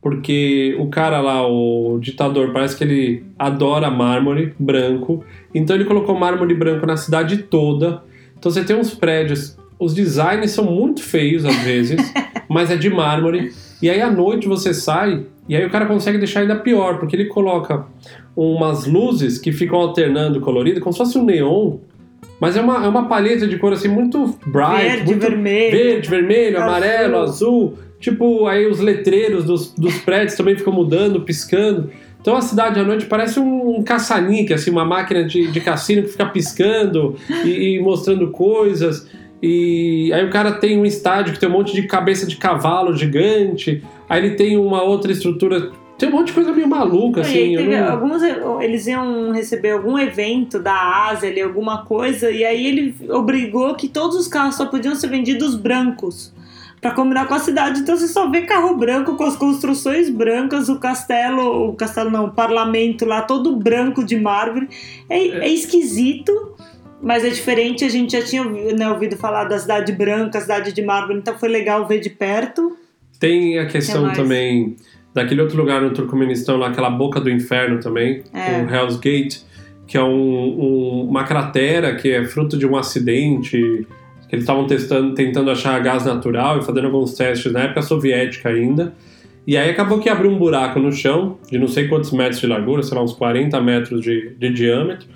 porque 0.00 0.76
o 0.80 0.88
cara 0.88 1.20
lá, 1.20 1.46
o 1.46 1.98
ditador, 2.00 2.52
parece 2.52 2.76
que 2.76 2.82
ele 2.82 3.24
adora 3.38 3.88
mármore 3.88 4.52
branco. 4.58 5.24
Então 5.54 5.76
ele 5.76 5.84
colocou 5.84 6.18
mármore 6.18 6.54
branco 6.54 6.84
na 6.84 6.96
cidade 6.96 7.38
toda. 7.38 8.02
Então 8.36 8.50
você 8.50 8.64
tem 8.64 8.74
uns 8.74 8.92
prédios, 8.92 9.56
os 9.78 9.94
designs 9.94 10.50
são 10.50 10.64
muito 10.64 11.02
feios 11.02 11.44
às 11.44 11.56
vezes, 11.58 12.00
mas 12.50 12.70
é 12.70 12.76
de 12.76 12.90
mármore. 12.90 13.52
E 13.80 13.88
aí 13.88 14.00
à 14.02 14.10
noite 14.10 14.48
você 14.48 14.74
sai, 14.74 15.24
e 15.48 15.54
aí 15.54 15.64
o 15.64 15.70
cara 15.70 15.86
consegue 15.86 16.18
deixar 16.18 16.40
ainda 16.40 16.56
pior, 16.56 16.98
porque 16.98 17.14
ele 17.14 17.26
coloca 17.26 17.86
umas 18.34 18.86
luzes 18.86 19.38
que 19.38 19.52
ficam 19.52 19.78
alternando 19.78 20.40
colorido, 20.40 20.80
como 20.80 20.92
se 20.92 20.98
fosse 20.98 21.18
um 21.18 21.24
neon, 21.24 21.78
mas 22.42 22.56
é 22.56 22.60
uma, 22.60 22.84
é 22.84 22.88
uma 22.88 23.06
paleta 23.06 23.46
de 23.46 23.56
cor 23.56 23.72
assim 23.72 23.86
muito 23.86 24.36
bright, 24.44 24.82
Verde, 24.82 25.04
muito 25.04 25.20
vermelho. 25.20 25.70
verde, 25.70 26.10
vermelho, 26.10 26.56
Azul. 26.56 26.68
amarelo, 26.68 27.18
azul. 27.18 27.78
Tipo, 28.00 28.48
aí 28.48 28.66
os 28.66 28.80
letreiros 28.80 29.44
dos, 29.44 29.72
dos 29.72 29.98
prédios 29.98 30.34
também 30.36 30.56
ficam 30.56 30.72
mudando, 30.72 31.20
piscando. 31.20 31.88
Então 32.20 32.34
a 32.34 32.40
cidade 32.40 32.80
à 32.80 32.82
noite 32.82 33.06
parece 33.06 33.38
um, 33.38 33.76
um 33.76 33.84
caça-níquel, 33.84 34.56
assim, 34.56 34.72
uma 34.72 34.84
máquina 34.84 35.22
de, 35.22 35.52
de 35.52 35.60
cassino 35.60 36.02
que 36.02 36.08
fica 36.08 36.26
piscando 36.26 37.14
e, 37.44 37.76
e 37.76 37.80
mostrando 37.80 38.28
coisas. 38.32 39.08
E 39.40 40.12
aí 40.12 40.26
o 40.26 40.30
cara 40.30 40.50
tem 40.50 40.76
um 40.76 40.84
estádio 40.84 41.34
que 41.34 41.38
tem 41.38 41.48
um 41.48 41.52
monte 41.52 41.72
de 41.72 41.82
cabeça 41.82 42.26
de 42.26 42.34
cavalo 42.34 42.96
gigante. 42.96 43.84
Aí 44.08 44.20
ele 44.20 44.34
tem 44.34 44.56
uma 44.56 44.82
outra 44.82 45.12
estrutura. 45.12 45.70
Tem 45.98 46.08
um 46.08 46.12
monte 46.12 46.28
de 46.28 46.32
coisa 46.32 46.52
meio 46.52 46.66
maluca, 46.68 47.20
E 47.20 47.22
assim. 47.22 47.56
teve 47.56 47.76
não- 47.80 47.90
alguns, 47.92 48.22
eles 48.60 48.86
iam 48.86 49.30
receber 49.30 49.70
algum 49.70 49.98
evento 49.98 50.58
da 50.58 51.06
Ásia, 51.08 51.28
ali, 51.30 51.40
alguma 51.40 51.84
coisa, 51.84 52.30
e 52.30 52.44
aí 52.44 52.66
ele 52.66 52.94
obrigou 53.10 53.74
que 53.76 53.88
todos 53.88 54.16
os 54.16 54.26
carros 54.26 54.56
só 54.56 54.66
podiam 54.66 54.94
ser 54.94 55.08
vendidos 55.08 55.54
brancos. 55.54 56.32
Pra 56.80 56.90
combinar 56.90 57.28
com 57.28 57.34
a 57.34 57.38
cidade, 57.38 57.78
então 57.78 57.96
você 57.96 58.08
só 58.08 58.28
vê 58.28 58.40
carro 58.42 58.74
branco 58.76 59.14
com 59.16 59.22
as 59.22 59.36
construções 59.36 60.10
brancas, 60.10 60.68
o 60.68 60.80
castelo, 60.80 61.68
o 61.68 61.74
castelo 61.74 62.10
não, 62.10 62.24
o 62.24 62.32
parlamento 62.32 63.04
lá 63.04 63.22
todo 63.22 63.54
branco 63.54 64.02
de 64.02 64.16
mármore. 64.18 64.68
É, 65.08 65.18
é 65.18 65.48
esquisito, 65.48 66.56
mas 67.00 67.24
é 67.24 67.28
diferente. 67.28 67.84
A 67.84 67.88
gente 67.88 68.18
já 68.18 68.24
tinha 68.24 68.42
né, 68.42 68.90
ouvido 68.90 69.16
falar 69.16 69.44
da 69.44 69.56
cidade 69.60 69.92
branca, 69.92 70.40
cidade 70.40 70.72
de 70.72 70.82
mármore, 70.82 71.20
então 71.20 71.38
foi 71.38 71.48
legal 71.48 71.86
ver 71.86 72.00
de 72.00 72.10
perto. 72.10 72.76
Tem 73.20 73.60
a 73.60 73.66
questão 73.66 74.02
mais? 74.02 74.18
também 74.18 74.74
daquele 75.14 75.40
outro 75.42 75.56
lugar 75.56 75.80
no 75.82 75.90
Turcomenistão, 75.90 76.56
lá, 76.56 76.68
aquela 76.68 76.90
boca 76.90 77.20
do 77.20 77.30
inferno 77.30 77.80
também, 77.80 78.22
É. 78.32 78.62
o 78.62 78.70
Hell's 78.74 78.96
Gate, 78.96 79.38
que 79.86 79.96
é 79.98 80.02
um- 80.02 80.08
um- 80.60 81.06
uma 81.08 81.24
cratera 81.24 81.94
que 81.94 82.10
é 82.10 82.24
fruto 82.24 82.56
de 82.56 82.66
um 82.66 82.76
acidente, 82.76 83.50
que 84.28 84.34
eles 84.34 84.44
estavam 84.44 84.66
testando, 84.66 85.14
tentando 85.14 85.50
achar 85.50 85.78
gás 85.82 86.04
natural 86.06 86.58
e 86.58 86.62
fazendo 86.64 86.86
alguns 86.86 87.14
testes 87.14 87.52
na 87.52 87.64
época 87.64 87.82
soviética 87.82 88.48
ainda. 88.48 88.94
E 89.46 89.56
aí 89.56 89.68
acabou 89.68 89.98
que 89.98 90.08
abriu 90.08 90.30
um 90.30 90.38
buraco 90.38 90.78
no 90.78 90.92
chão, 90.92 91.36
de 91.50 91.58
não 91.58 91.66
sei 91.68 91.88
quantos 91.88 92.12
metros 92.12 92.40
de 92.40 92.46
largura, 92.46 92.82
sei 92.82 92.96
lá, 92.96 93.02
uns 93.02 93.12
40 93.12 93.60
metros 93.60 94.00
de, 94.00 94.30
de 94.38 94.50
diâmetro, 94.50 95.06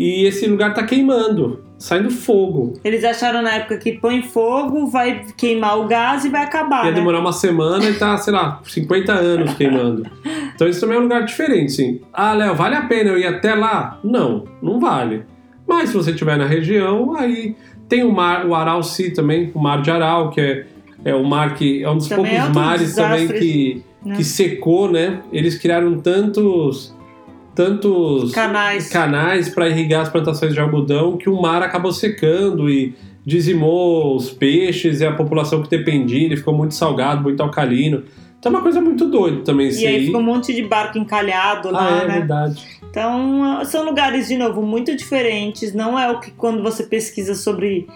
e 0.00 0.24
esse 0.24 0.46
lugar 0.46 0.72
tá 0.72 0.82
queimando, 0.82 1.62
saindo 1.76 2.10
fogo. 2.10 2.72
Eles 2.82 3.04
acharam 3.04 3.42
na 3.42 3.56
época 3.56 3.76
que 3.76 3.98
põe 3.98 4.22
fogo, 4.22 4.86
vai 4.86 5.26
queimar 5.36 5.78
o 5.78 5.86
gás 5.86 6.24
e 6.24 6.30
vai 6.30 6.42
acabar. 6.42 6.86
Ia 6.86 6.90
né? 6.90 6.96
demorar 6.96 7.20
uma 7.20 7.34
semana 7.34 7.84
e 7.84 7.92
tá, 7.92 8.16
sei 8.16 8.32
lá, 8.32 8.62
50 8.64 9.12
anos 9.12 9.52
queimando. 9.52 10.10
Então 10.54 10.66
isso 10.66 10.80
também 10.80 10.96
é 10.96 11.00
um 11.00 11.02
lugar 11.02 11.26
diferente, 11.26 11.72
sim. 11.72 12.00
Ah, 12.14 12.32
Léo, 12.32 12.54
vale 12.54 12.76
a 12.76 12.86
pena 12.86 13.10
eu 13.10 13.18
ir 13.18 13.26
até 13.26 13.54
lá? 13.54 14.00
Não, 14.02 14.44
não 14.62 14.80
vale. 14.80 15.24
Mas 15.68 15.90
se 15.90 15.96
você 15.96 16.12
estiver 16.12 16.38
na 16.38 16.46
região, 16.46 17.14
aí 17.14 17.54
tem 17.86 18.02
o 18.02 18.10
mar, 18.10 18.46
o 18.46 18.54
Aral 18.54 18.82
Sea 18.82 19.12
também, 19.12 19.52
o 19.54 19.58
Mar 19.58 19.82
de 19.82 19.90
Aral, 19.90 20.30
que 20.30 20.40
é, 20.40 20.66
é 21.04 21.14
o 21.14 21.24
mar 21.24 21.54
que 21.56 21.82
é 21.82 21.90
um 21.90 21.98
dos 21.98 22.08
Também 22.08 22.36
é 22.36 22.40
poucos 22.40 22.46
outro 22.46 22.62
mares 22.62 22.94
também 22.94 23.26
desastre, 23.26 23.38
que, 23.38 23.84
né? 24.02 24.16
que 24.16 24.24
secou, 24.24 24.90
né? 24.90 25.20
Eles 25.30 25.58
criaram 25.58 26.00
tantos 26.00 26.98
tantos 27.64 28.32
Canais. 28.32 28.88
canais 28.88 29.48
para 29.50 29.68
irrigar 29.68 30.00
as 30.02 30.08
plantações 30.08 30.54
de 30.54 30.60
algodão 30.60 31.16
que 31.18 31.28
o 31.28 31.40
mar 31.40 31.62
acabou 31.62 31.92
secando 31.92 32.70
e 32.70 32.94
dizimou 33.24 34.16
os 34.16 34.30
peixes 34.30 35.00
e 35.00 35.04
a 35.04 35.12
população 35.12 35.62
que 35.62 35.68
dependia, 35.68 36.24
ele 36.24 36.36
ficou 36.38 36.54
muito 36.54 36.74
salgado, 36.74 37.22
muito 37.22 37.42
alcalino. 37.42 38.02
Então 38.38 38.50
é 38.50 38.54
uma 38.54 38.62
coisa 38.62 38.80
muito 38.80 39.04
doida 39.10 39.42
também 39.42 39.68
isso 39.68 39.82
E 39.82 39.86
aí 39.86 40.06
fica 40.06 40.16
um 40.16 40.22
monte 40.22 40.54
de 40.54 40.62
barco 40.62 40.96
encalhado 40.96 41.70
lá, 41.70 42.00
Ah, 42.00 42.02
é 42.04 42.06
né? 42.08 42.14
verdade. 42.20 42.66
Então, 42.88 43.62
são 43.66 43.84
lugares, 43.84 44.26
de 44.28 44.36
novo, 44.38 44.62
muito 44.62 44.96
diferentes. 44.96 45.74
Não 45.74 45.98
é 45.98 46.10
o 46.10 46.18
que 46.18 46.30
quando 46.32 46.62
você 46.62 46.82
pesquisa 46.84 47.34
sobre 47.34 47.86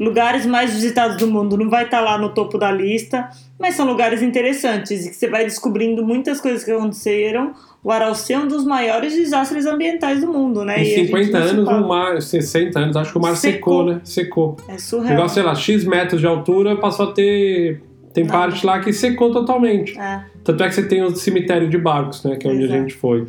lugares 0.00 0.46
mais 0.46 0.72
visitados 0.72 1.18
do 1.18 1.26
mundo, 1.26 1.58
não 1.58 1.68
vai 1.68 1.84
estar 1.84 2.00
lá 2.00 2.16
no 2.16 2.30
topo 2.30 2.56
da 2.56 2.72
lista, 2.72 3.28
mas 3.58 3.74
são 3.74 3.86
lugares 3.86 4.22
interessantes 4.22 5.04
e 5.04 5.10
que 5.10 5.14
você 5.16 5.28
vai 5.28 5.44
descobrindo 5.44 6.02
muitas 6.02 6.40
coisas 6.40 6.64
que 6.64 6.70
aconteceram. 6.70 7.52
O 7.84 7.92
Araucê 7.92 8.32
é 8.32 8.38
um 8.38 8.48
dos 8.48 8.64
maiores 8.64 9.12
desastres 9.14 9.66
ambientais 9.66 10.22
do 10.22 10.28
mundo, 10.32 10.64
né? 10.64 10.78
Em 10.82 10.88
E 10.88 10.94
a 10.94 10.96
gente 10.96 11.06
50 11.08 11.38
não 11.38 11.46
se 11.46 11.52
anos, 11.54 11.68
o 11.68 11.88
mar, 11.88 12.22
60 12.22 12.78
anos, 12.80 12.96
acho 12.96 13.12
que 13.12 13.18
o 13.18 13.20
mar 13.20 13.36
secou, 13.36 13.72
Secou. 13.80 13.84
né? 13.94 14.00
Secou. 14.04 14.56
É 14.68 14.78
surreal. 14.78 15.14
negócio, 15.16 15.34
sei 15.34 15.42
lá, 15.42 15.54
X 15.54 15.84
metros 15.84 16.20
de 16.20 16.26
altura 16.26 16.76
passou 16.76 17.10
a 17.10 17.12
ter. 17.12 17.82
Tem 18.14 18.24
Não. 18.24 18.30
parte 18.32 18.64
lá 18.66 18.80
que 18.80 18.92
secou 18.92 19.30
totalmente. 19.30 19.98
É. 19.98 20.24
Tanto 20.42 20.64
é 20.64 20.68
que 20.68 20.74
você 20.74 20.82
tem 20.82 21.02
o 21.02 21.14
cemitério 21.14 21.68
de 21.68 21.78
barcos, 21.78 22.24
né? 22.24 22.36
Que 22.36 22.48
é 22.48 22.50
onde 22.50 22.64
Exato. 22.64 22.78
a 22.78 22.82
gente 22.82 22.94
foi. 22.94 23.26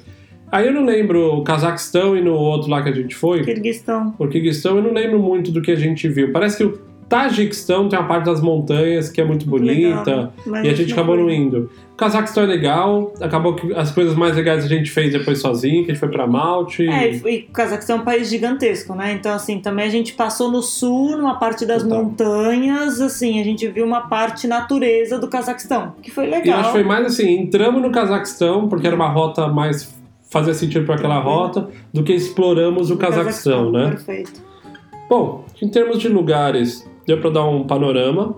Aí 0.51 0.67
eu 0.67 0.73
não 0.73 0.83
lembro 0.83 1.37
o 1.37 1.43
Cazaquistão 1.43 2.15
e 2.17 2.21
no 2.21 2.33
outro 2.33 2.69
lá 2.69 2.81
que 2.81 2.89
a 2.89 2.93
gente 2.93 3.15
foi. 3.15 3.41
Kirguistão. 3.43 4.13
O 4.19 4.27
Kirguistão 4.27 4.77
eu 4.77 4.83
não 4.83 4.93
lembro 4.93 5.19
muito 5.19 5.51
do 5.51 5.61
que 5.61 5.71
a 5.71 5.75
gente 5.75 6.07
viu. 6.09 6.31
Parece 6.31 6.57
que 6.57 6.63
o, 6.63 6.91
Tajiquistão 7.11 7.89
tem 7.89 7.99
a 7.99 8.03
parte 8.03 8.23
das 8.23 8.39
montanhas 8.39 9.09
que 9.09 9.19
é 9.19 9.25
muito 9.25 9.45
bonita. 9.45 10.31
Legal, 10.45 10.63
E 10.63 10.69
a 10.69 10.73
gente 10.73 10.93
acabou 10.93 11.17
não 11.17 11.29
indo. 11.29 11.69
O 11.91 11.95
Cazaquistão 11.97 12.43
é 12.43 12.45
legal, 12.45 13.13
acabou 13.19 13.53
que 13.53 13.73
as 13.73 13.91
coisas 13.91 14.15
mais 14.15 14.33
legais 14.37 14.63
a 14.63 14.67
gente 14.69 14.89
fez 14.89 15.11
depois 15.11 15.39
sozinho, 15.39 15.83
que 15.83 15.91
a 15.91 15.93
gente 15.93 15.99
foi 15.99 16.07
pra 16.07 16.25
Malte. 16.25 16.87
É, 16.87 17.11
e 17.11 17.17
e 17.17 17.47
o 17.49 17.51
Cazaquistão 17.51 17.97
é 17.97 17.99
um 17.99 18.05
país 18.05 18.29
gigantesco, 18.29 18.95
né? 18.95 19.11
Então, 19.11 19.33
assim, 19.33 19.59
também 19.59 19.85
a 19.85 19.89
gente 19.89 20.13
passou 20.13 20.49
no 20.49 20.61
sul, 20.61 21.17
numa 21.17 21.35
parte 21.35 21.65
das 21.65 21.83
montanhas, 21.83 23.01
assim, 23.01 23.41
a 23.41 23.43
gente 23.43 23.67
viu 23.67 23.85
uma 23.85 24.07
parte 24.07 24.47
natureza 24.47 25.19
do 25.19 25.27
Cazaquistão, 25.27 25.93
que 26.01 26.09
foi 26.09 26.23
E 26.23 26.27
eu 26.27 26.31
legal. 26.31 26.59
acho 26.59 26.67
que 26.69 26.77
foi 26.77 26.83
mais 26.83 27.05
assim, 27.05 27.29
entramos 27.41 27.81
no 27.81 27.91
Cazaquistão, 27.91 28.69
porque 28.69 28.87
era 28.87 28.95
uma 28.95 29.09
rota 29.09 29.49
mais. 29.49 29.99
Fazia 30.31 30.53
sentido 30.53 30.85
para 30.85 30.95
aquela 30.95 31.19
rota, 31.19 31.69
do 31.93 32.03
que 32.03 32.13
exploramos 32.13 32.89
o 32.89 32.95
Do 32.95 32.99
Cazaquistão, 32.99 33.71
né? 33.71 33.89
Perfeito. 33.89 34.41
Bom, 35.09 35.45
em 35.61 35.67
termos 35.67 35.99
de 35.99 36.07
lugares, 36.07 36.89
deu 37.05 37.19
para 37.19 37.29
dar 37.29 37.45
um 37.45 37.67
panorama. 37.67 38.37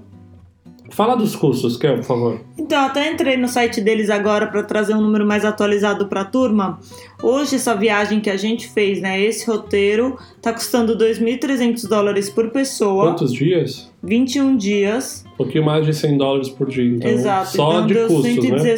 Fala 0.89 1.15
dos 1.15 1.35
custos, 1.35 1.77
Kel, 1.77 1.97
por 1.97 2.03
favor. 2.03 2.41
Então, 2.57 2.85
até 2.85 3.11
entrei 3.11 3.37
no 3.37 3.47
site 3.47 3.79
deles 3.79 4.09
agora 4.09 4.47
para 4.47 4.63
trazer 4.63 4.93
um 4.93 5.01
número 5.01 5.25
mais 5.25 5.45
atualizado 5.45 6.07
para 6.07 6.21
a 6.21 6.25
turma. 6.25 6.79
Hoje, 7.21 7.55
essa 7.55 7.75
viagem 7.75 8.19
que 8.19 8.29
a 8.29 8.37
gente 8.37 8.67
fez, 8.69 8.99
né? 8.99 9.19
Esse 9.19 9.47
roteiro 9.47 10.17
tá 10.41 10.51
custando 10.51 10.97
2.300 10.97 11.87
dólares 11.87 12.29
por 12.29 12.49
pessoa, 12.49 13.11
Quantos 13.11 13.33
dias? 13.33 13.91
21 14.03 14.57
dias. 14.57 15.25
Um 15.33 15.37
pouquinho 15.37 15.65
mais 15.65 15.85
de 15.85 15.93
100 15.93 16.17
dólares 16.17 16.49
por 16.49 16.67
dia, 16.67 16.95
então. 16.95 17.09
Exato. 17.09 17.55
Só 17.55 17.71
então 17.71 17.87
de 17.87 17.93
deu 17.93 18.07
custos, 18.07 18.49
né? 18.49 18.77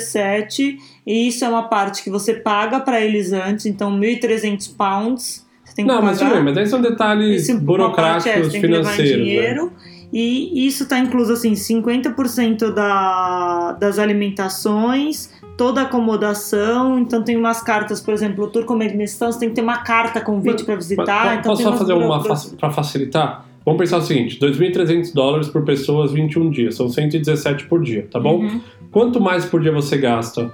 117. 1.06 1.08
E 1.08 1.28
isso 1.28 1.45
é 1.45 1.49
uma 1.49 1.64
parte 1.64 2.03
que 2.03 2.10
você 2.10 2.34
paga 2.34 2.80
para 2.80 2.99
eles 3.01 3.32
antes, 3.32 3.66
então 3.66 3.91
1.300 3.97 4.76
pounds. 4.76 5.45
Você 5.64 5.76
tem 5.76 5.86
que 5.86 5.91
Não, 5.91 6.01
mas 6.01 6.18
tudo 6.18 6.28
pagar. 6.30 6.36
bem, 6.38 6.45
mas 6.45 6.58
aí 6.58 6.68
são 6.68 6.82
detalhes 6.82 7.43
Esse- 7.43 7.51
é, 7.51 7.56
burocráticos 7.56 8.53
em 8.53 8.62
financeiros. 8.62 9.12
né? 9.12 9.18
dinheiro. 9.24 9.72
E 10.14 10.66
isso 10.68 10.84
está 10.84 10.97
incluso 10.99 11.34
assim, 11.34 11.53
50% 11.56 12.74
da, 12.74 13.74
das 13.74 13.99
alimentações, 13.99 15.30
toda 15.58 15.82
a 15.82 15.84
acomodação. 15.84 16.97
Então 16.99 17.22
tem 17.24 17.36
umas 17.36 17.62
cartas, 17.62 17.99
por 17.99 18.14
exemplo, 18.14 18.45
o 18.45 18.47
Turcomenistão, 18.47 19.32
você 19.32 19.39
tem 19.39 19.49
que 19.49 19.56
ter 19.56 19.62
uma 19.62 19.78
carta 19.80 20.22
convite 20.22 20.64
para 20.64 20.76
visitar. 20.76 21.26
mas 21.26 21.39
então 21.39 21.51
posso 21.51 21.64
só 21.64 21.74
fazer 21.76 21.93
uma 21.93 22.22
para 22.58 22.72
facilitar? 22.72 23.45
Vamos 23.66 23.80
pensar 23.80 23.97
o 23.97 24.01
seguinte: 24.01 24.39
2.300 24.39 25.12
dólares 25.14 25.47
por 25.49 25.64
pessoa, 25.66 26.08
21 26.08 26.49
dias, 26.49 26.76
são 26.76 26.88
117 26.88 27.66
por 27.66 27.82
dia, 27.84 28.08
tá 28.10 28.20
bom? 28.20 28.38
Uhum. 28.41 28.62
Quanto 28.91 29.20
mais 29.20 29.43
por 29.43 29.60
dia 29.62 29.72
você 29.72 29.97
gasta 29.97 30.53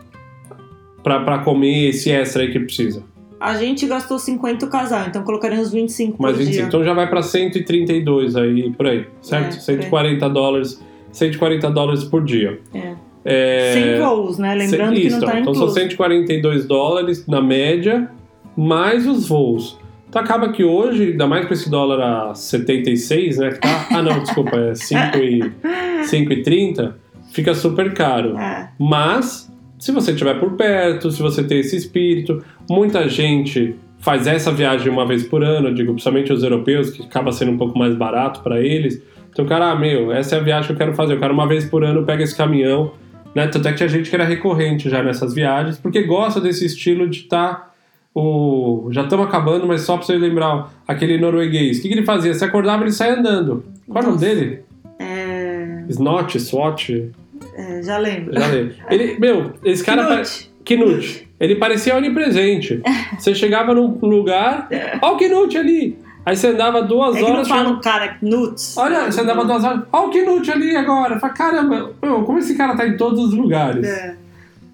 para 1.03 1.39
comer 1.39 1.89
esse 1.89 2.11
extra 2.11 2.43
aí 2.43 2.51
que 2.51 2.59
precisa? 2.59 3.03
A 3.39 3.55
gente 3.55 3.87
gastou 3.87 4.19
50 4.19 4.65
o 4.65 4.69
casal, 4.69 5.05
então 5.07 5.23
colocaríamos 5.23 5.71
25 5.71 6.21
Mais 6.21 6.35
por 6.35 6.43
25. 6.43 6.57
dia. 6.57 6.67
Então 6.67 6.83
já 6.83 6.93
vai 6.93 7.09
para 7.09 7.23
132 7.23 8.35
aí, 8.35 8.71
por 8.71 8.85
aí, 8.85 9.07
certo? 9.21 9.57
É, 9.57 9.59
140 9.59 10.29
dólares, 10.29 10.83
140 11.11 11.71
dólares 11.71 12.03
por 12.03 12.23
dia. 12.23 12.59
É. 12.73 12.93
É, 13.23 13.71
Sem 13.73 13.99
voos, 13.99 14.37
né? 14.37 14.55
Lembrando 14.55 14.93
Isso, 14.93 15.03
que 15.03 15.09
não 15.09 15.19
está 15.19 15.39
então 15.39 15.53
incluso. 15.53 15.73
são 15.73 15.83
142 15.83 16.65
dólares 16.65 17.25
na 17.27 17.41
média, 17.41 18.09
mais 18.55 19.07
os 19.07 19.27
voos. 19.27 19.79
Então 20.09 20.21
acaba 20.21 20.51
que 20.51 20.63
hoje, 20.63 21.11
ainda 21.11 21.25
mais 21.27 21.45
com 21.47 21.53
esse 21.53 21.69
dólar 21.69 22.29
a 22.29 22.35
76, 22.35 23.37
né? 23.37 23.51
Que 23.51 23.59
tá, 23.59 23.87
ah, 23.91 24.01
não, 24.01 24.19
desculpa, 24.19 24.55
é 24.57 24.75
5 24.75 25.17
e, 25.17 25.51
5 26.05 26.33
e 26.33 26.43
30, 26.43 26.97
fica 27.31 27.53
super 27.53 27.93
caro. 27.93 28.37
É. 28.37 28.69
Mas, 28.79 29.50
se 29.81 29.91
você 29.91 30.11
estiver 30.11 30.39
por 30.39 30.51
perto, 30.51 31.09
se 31.09 31.19
você 31.19 31.43
tem 31.43 31.59
esse 31.59 31.75
espírito, 31.75 32.43
muita 32.69 33.09
gente 33.09 33.75
faz 33.97 34.27
essa 34.27 34.51
viagem 34.51 34.91
uma 34.91 35.07
vez 35.07 35.23
por 35.23 35.43
ano, 35.43 35.73
digo, 35.73 35.93
principalmente 35.93 36.31
os 36.31 36.43
europeus, 36.43 36.91
que 36.91 37.01
acaba 37.01 37.31
sendo 37.31 37.51
um 37.51 37.57
pouco 37.57 37.77
mais 37.77 37.95
barato 37.95 38.41
para 38.41 38.61
eles. 38.61 39.01
Então, 39.31 39.43
cara, 39.43 39.71
ah, 39.71 39.75
meu, 39.75 40.11
essa 40.11 40.35
é 40.35 40.39
a 40.39 40.43
viagem 40.43 40.67
que 40.67 40.73
eu 40.73 40.77
quero 40.77 40.93
fazer. 40.93 41.15
Eu 41.15 41.19
quero 41.19 41.33
uma 41.33 41.47
vez 41.47 41.65
por 41.65 41.83
ano, 41.83 42.05
pega 42.05 42.23
esse 42.23 42.37
caminhão. 42.37 42.91
Né? 43.33 43.47
Tanto 43.47 43.67
é 43.67 43.71
que 43.71 43.77
tinha 43.77 43.89
gente 43.89 44.07
que 44.07 44.15
era 44.15 44.23
recorrente 44.23 44.87
já 44.87 45.01
nessas 45.01 45.33
viagens, 45.33 45.79
porque 45.79 46.03
gosta 46.03 46.39
desse 46.39 46.63
estilo 46.63 47.09
de 47.09 47.21
estar. 47.21 47.73
o... 48.13 48.87
Já 48.91 49.01
estamos 49.01 49.25
acabando, 49.25 49.65
mas 49.65 49.81
só 49.81 49.97
para 49.97 50.05
você 50.05 50.15
lembrar, 50.15 50.71
aquele 50.87 51.17
norueguês. 51.17 51.79
O 51.79 51.81
que, 51.81 51.87
que 51.87 51.93
ele 51.95 52.05
fazia? 52.05 52.35
Você 52.35 52.45
acordava 52.45 52.83
e 52.83 52.85
ele 52.85 52.91
saia 52.91 53.17
andando. 53.17 53.65
Qual 53.87 54.03
é 54.03 54.05
o 54.05 54.09
nome 54.11 54.21
dele? 54.21 54.59
É, 54.99 55.85
Snot, 55.89 56.39
SWAT? 56.39 57.11
É, 57.55 57.81
já 57.83 57.97
lembro. 57.97 58.33
Já 58.33 58.47
lembro. 58.47 58.75
Ele, 58.89 59.19
meu, 59.19 59.53
esse 59.63 59.83
cara. 59.83 60.05
Knut. 60.17 60.51
Knut. 60.65 61.27
Ele 61.39 61.55
parecia 61.55 61.95
onipresente. 61.97 62.81
Você 63.17 63.33
chegava 63.33 63.73
num 63.73 63.97
lugar, 64.01 64.67
ó 65.01 65.13
o 65.13 65.17
Knut 65.17 65.57
ali. 65.57 65.97
Aí 66.23 66.35
você 66.35 66.47
andava 66.49 66.83
duas 66.83 67.15
É 67.15 67.19
que 67.19 67.25
não 67.25 67.33
horas. 67.33 67.47
fala 67.47 67.59
chegava- 67.61 67.77
o 67.79 67.81
cara 67.81 68.07
Knuts. 68.21 68.77
Olha, 68.77 69.11
você 69.11 69.21
andava 69.21 69.43
duas 69.43 69.63
horas, 69.63 69.81
ó 69.91 70.05
o 70.05 70.09
Knut 70.11 70.51
ali 70.51 70.75
agora. 70.75 71.19
Fala, 71.19 71.33
caramba, 71.33 71.91
meu, 72.01 72.21
como 72.23 72.37
esse 72.37 72.55
cara 72.55 72.75
tá 72.75 72.85
em 72.87 72.95
todos 72.95 73.19
os 73.25 73.33
lugares? 73.33 73.87
É. 73.87 74.15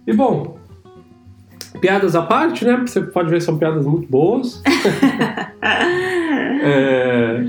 E 0.05 0.11
bom, 0.11 0.57
piadas 1.79 2.15
à 2.17 2.21
parte, 2.21 2.65
né? 2.65 2.75
Você 2.85 2.99
pode 3.01 3.29
ver 3.29 3.37
que 3.37 3.43
são 3.45 3.57
piadas 3.57 3.85
muito 3.85 4.09
boas. 4.09 4.61
É, 6.59 7.43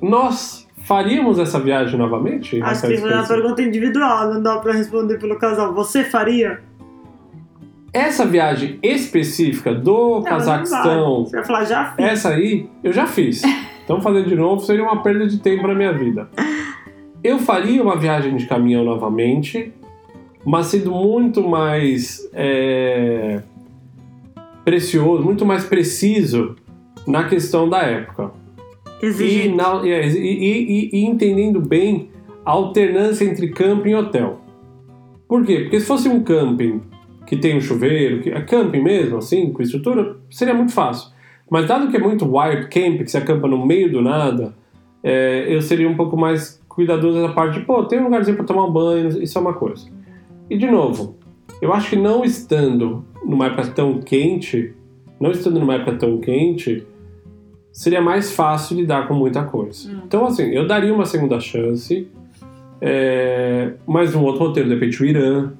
nós 0.00 0.66
faríamos 0.88 1.38
essa 1.38 1.60
viagem 1.60 1.98
novamente? 1.98 2.60
Acho 2.62 2.86
que 2.86 2.94
isso 2.94 3.06
é 3.06 3.14
uma 3.14 3.28
pergunta 3.28 3.60
individual, 3.62 4.32
não 4.32 4.42
dá 4.42 4.58
pra 4.58 4.72
responder 4.72 5.18
pelo 5.18 5.38
casal. 5.38 5.74
Você 5.74 6.02
faria? 6.02 6.60
Essa 7.92 8.24
viagem 8.24 8.78
específica 8.82 9.74
do 9.74 10.16
Não, 10.16 10.22
Cazaquistão. 10.22 11.26
Você 11.26 11.36
vai 11.36 11.44
falar, 11.44 11.64
já 11.64 11.92
fiz. 11.92 12.06
Essa 12.06 12.28
aí 12.30 12.70
eu 12.82 12.92
já 12.92 13.06
fiz. 13.06 13.42
Então 13.84 14.00
fazer 14.00 14.24
de 14.24 14.34
novo 14.34 14.62
seria 14.62 14.82
uma 14.82 15.02
perda 15.02 15.26
de 15.26 15.38
tempo 15.38 15.66
na 15.66 15.74
minha 15.74 15.92
vida. 15.92 16.28
Eu 17.22 17.38
faria 17.38 17.82
uma 17.82 17.96
viagem 17.96 18.36
de 18.36 18.46
caminhão 18.46 18.84
novamente, 18.84 19.72
mas 20.44 20.66
sendo 20.66 20.90
muito 20.90 21.46
mais 21.46 22.28
é, 22.32 23.42
precioso, 24.64 25.22
muito 25.22 25.44
mais 25.44 25.64
preciso 25.64 26.56
na 27.06 27.24
questão 27.24 27.68
da 27.68 27.82
época. 27.82 28.30
E, 29.02 29.48
na- 29.48 29.82
e- 29.84 30.18
e- 30.18 30.90
e- 30.90 30.90
e 30.92 31.04
entendendo 31.04 31.60
bem 31.60 32.10
a 32.44 32.50
alternância 32.50 33.24
entre 33.24 33.48
camping 33.48 33.90
e 33.90 33.94
hotel. 33.94 34.40
Por 35.28 35.44
quê? 35.44 35.60
Porque 35.60 35.80
se 35.80 35.86
fosse 35.86 36.08
um 36.08 36.22
camping 36.22 36.80
que 37.26 37.36
tem 37.36 37.56
um 37.56 37.60
chuveiro, 37.60 38.22
que 38.22 38.30
é 38.30 38.40
camping 38.40 38.82
mesmo, 38.82 39.18
assim, 39.18 39.52
com 39.52 39.62
estrutura, 39.62 40.16
seria 40.30 40.54
muito 40.54 40.72
fácil. 40.72 41.10
Mas 41.50 41.66
dado 41.66 41.90
que 41.90 41.96
é 41.96 42.00
muito 42.00 42.24
wild 42.24 42.68
camp, 42.68 42.98
que 43.02 43.10
se 43.10 43.16
acampa 43.18 43.46
no 43.46 43.64
meio 43.66 43.90
do 43.92 44.00
nada, 44.00 44.54
é, 45.02 45.46
eu 45.48 45.60
seria 45.60 45.88
um 45.88 45.94
pouco 45.96 46.16
mais 46.16 46.60
cuidadoso 46.68 47.20
da 47.20 47.28
parte 47.28 47.58
de, 47.60 47.66
pô, 47.66 47.84
tem 47.84 48.00
um 48.00 48.04
lugarzinho 48.04 48.36
para 48.36 48.46
tomar 48.46 48.64
um 48.64 48.72
banho, 48.72 49.22
isso 49.22 49.36
é 49.36 49.40
uma 49.40 49.52
coisa. 49.54 49.86
E 50.48 50.56
de 50.56 50.66
novo, 50.66 51.16
eu 51.60 51.72
acho 51.72 51.90
que 51.90 51.96
não 51.96 52.24
estando 52.24 53.04
numa 53.24 53.46
época 53.46 53.66
tão 53.68 54.00
quente, 54.00 54.72
não 55.20 55.30
estando 55.30 55.60
numa 55.60 55.74
época 55.74 55.94
tão 55.96 56.18
quente, 56.18 56.86
seria 57.72 58.00
mais 58.00 58.32
fácil 58.32 58.76
lidar 58.76 59.06
com 59.06 59.14
muita 59.14 59.44
coisa. 59.44 59.88
Hum. 59.90 60.00
Então, 60.06 60.26
assim, 60.26 60.44
eu 60.50 60.66
daria 60.66 60.92
uma 60.92 61.04
segunda 61.04 61.38
chance, 61.40 62.08
é, 62.80 63.72
mais 63.86 64.14
um 64.14 64.22
outro 64.22 64.46
roteiro, 64.46 64.68
de 64.68 64.74
repente 64.74 65.02
o 65.02 65.06
Irã, 65.06 65.52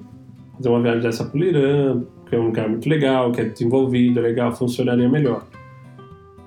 fazer 0.57 0.69
uma 0.69 0.81
viagem 0.81 1.01
dessa 1.01 1.25
pro 1.25 1.43
Irã, 1.43 2.01
que 2.27 2.35
é 2.35 2.39
um 2.39 2.45
lugar 2.47 2.67
muito 2.69 2.87
legal, 2.89 3.31
que 3.31 3.41
é 3.41 3.45
desenvolvido, 3.45 4.19
é 4.19 4.23
legal, 4.23 4.51
funcionaria 4.55 5.07
melhor. 5.09 5.43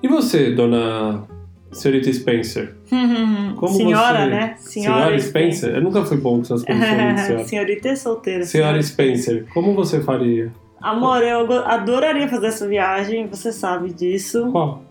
E 0.01 0.07
você, 0.07 0.51
dona 0.51 1.23
senhorita 1.71 2.11
Spencer? 2.11 2.75
Como 3.55 3.73
senhora, 3.73 4.19
você- 4.25 4.29
né? 4.29 4.55
Senhora, 4.57 5.19
Spencer? 5.19 5.75
Eu 5.75 5.81
nunca 5.81 6.03
fui 6.05 6.17
bom 6.17 6.35
com 6.37 6.41
essas 6.41 6.63
coisas. 6.63 6.85
senhora. 7.25 7.43
Senhorita 7.45 7.87
é 7.89 7.95
solteira. 7.95 8.43
Senhora 8.43 8.81
Spencer, 8.81 9.45
como 9.53 9.73
você 9.73 10.01
faria? 10.01 10.51
Amor, 10.81 11.23
eu 11.23 11.49
adoraria 11.63 12.27
fazer 12.27 12.47
essa 12.47 12.67
viagem, 12.67 13.25
você 13.27 13.53
sabe 13.53 13.93
disso. 13.93 14.49
Qual? 14.51 14.83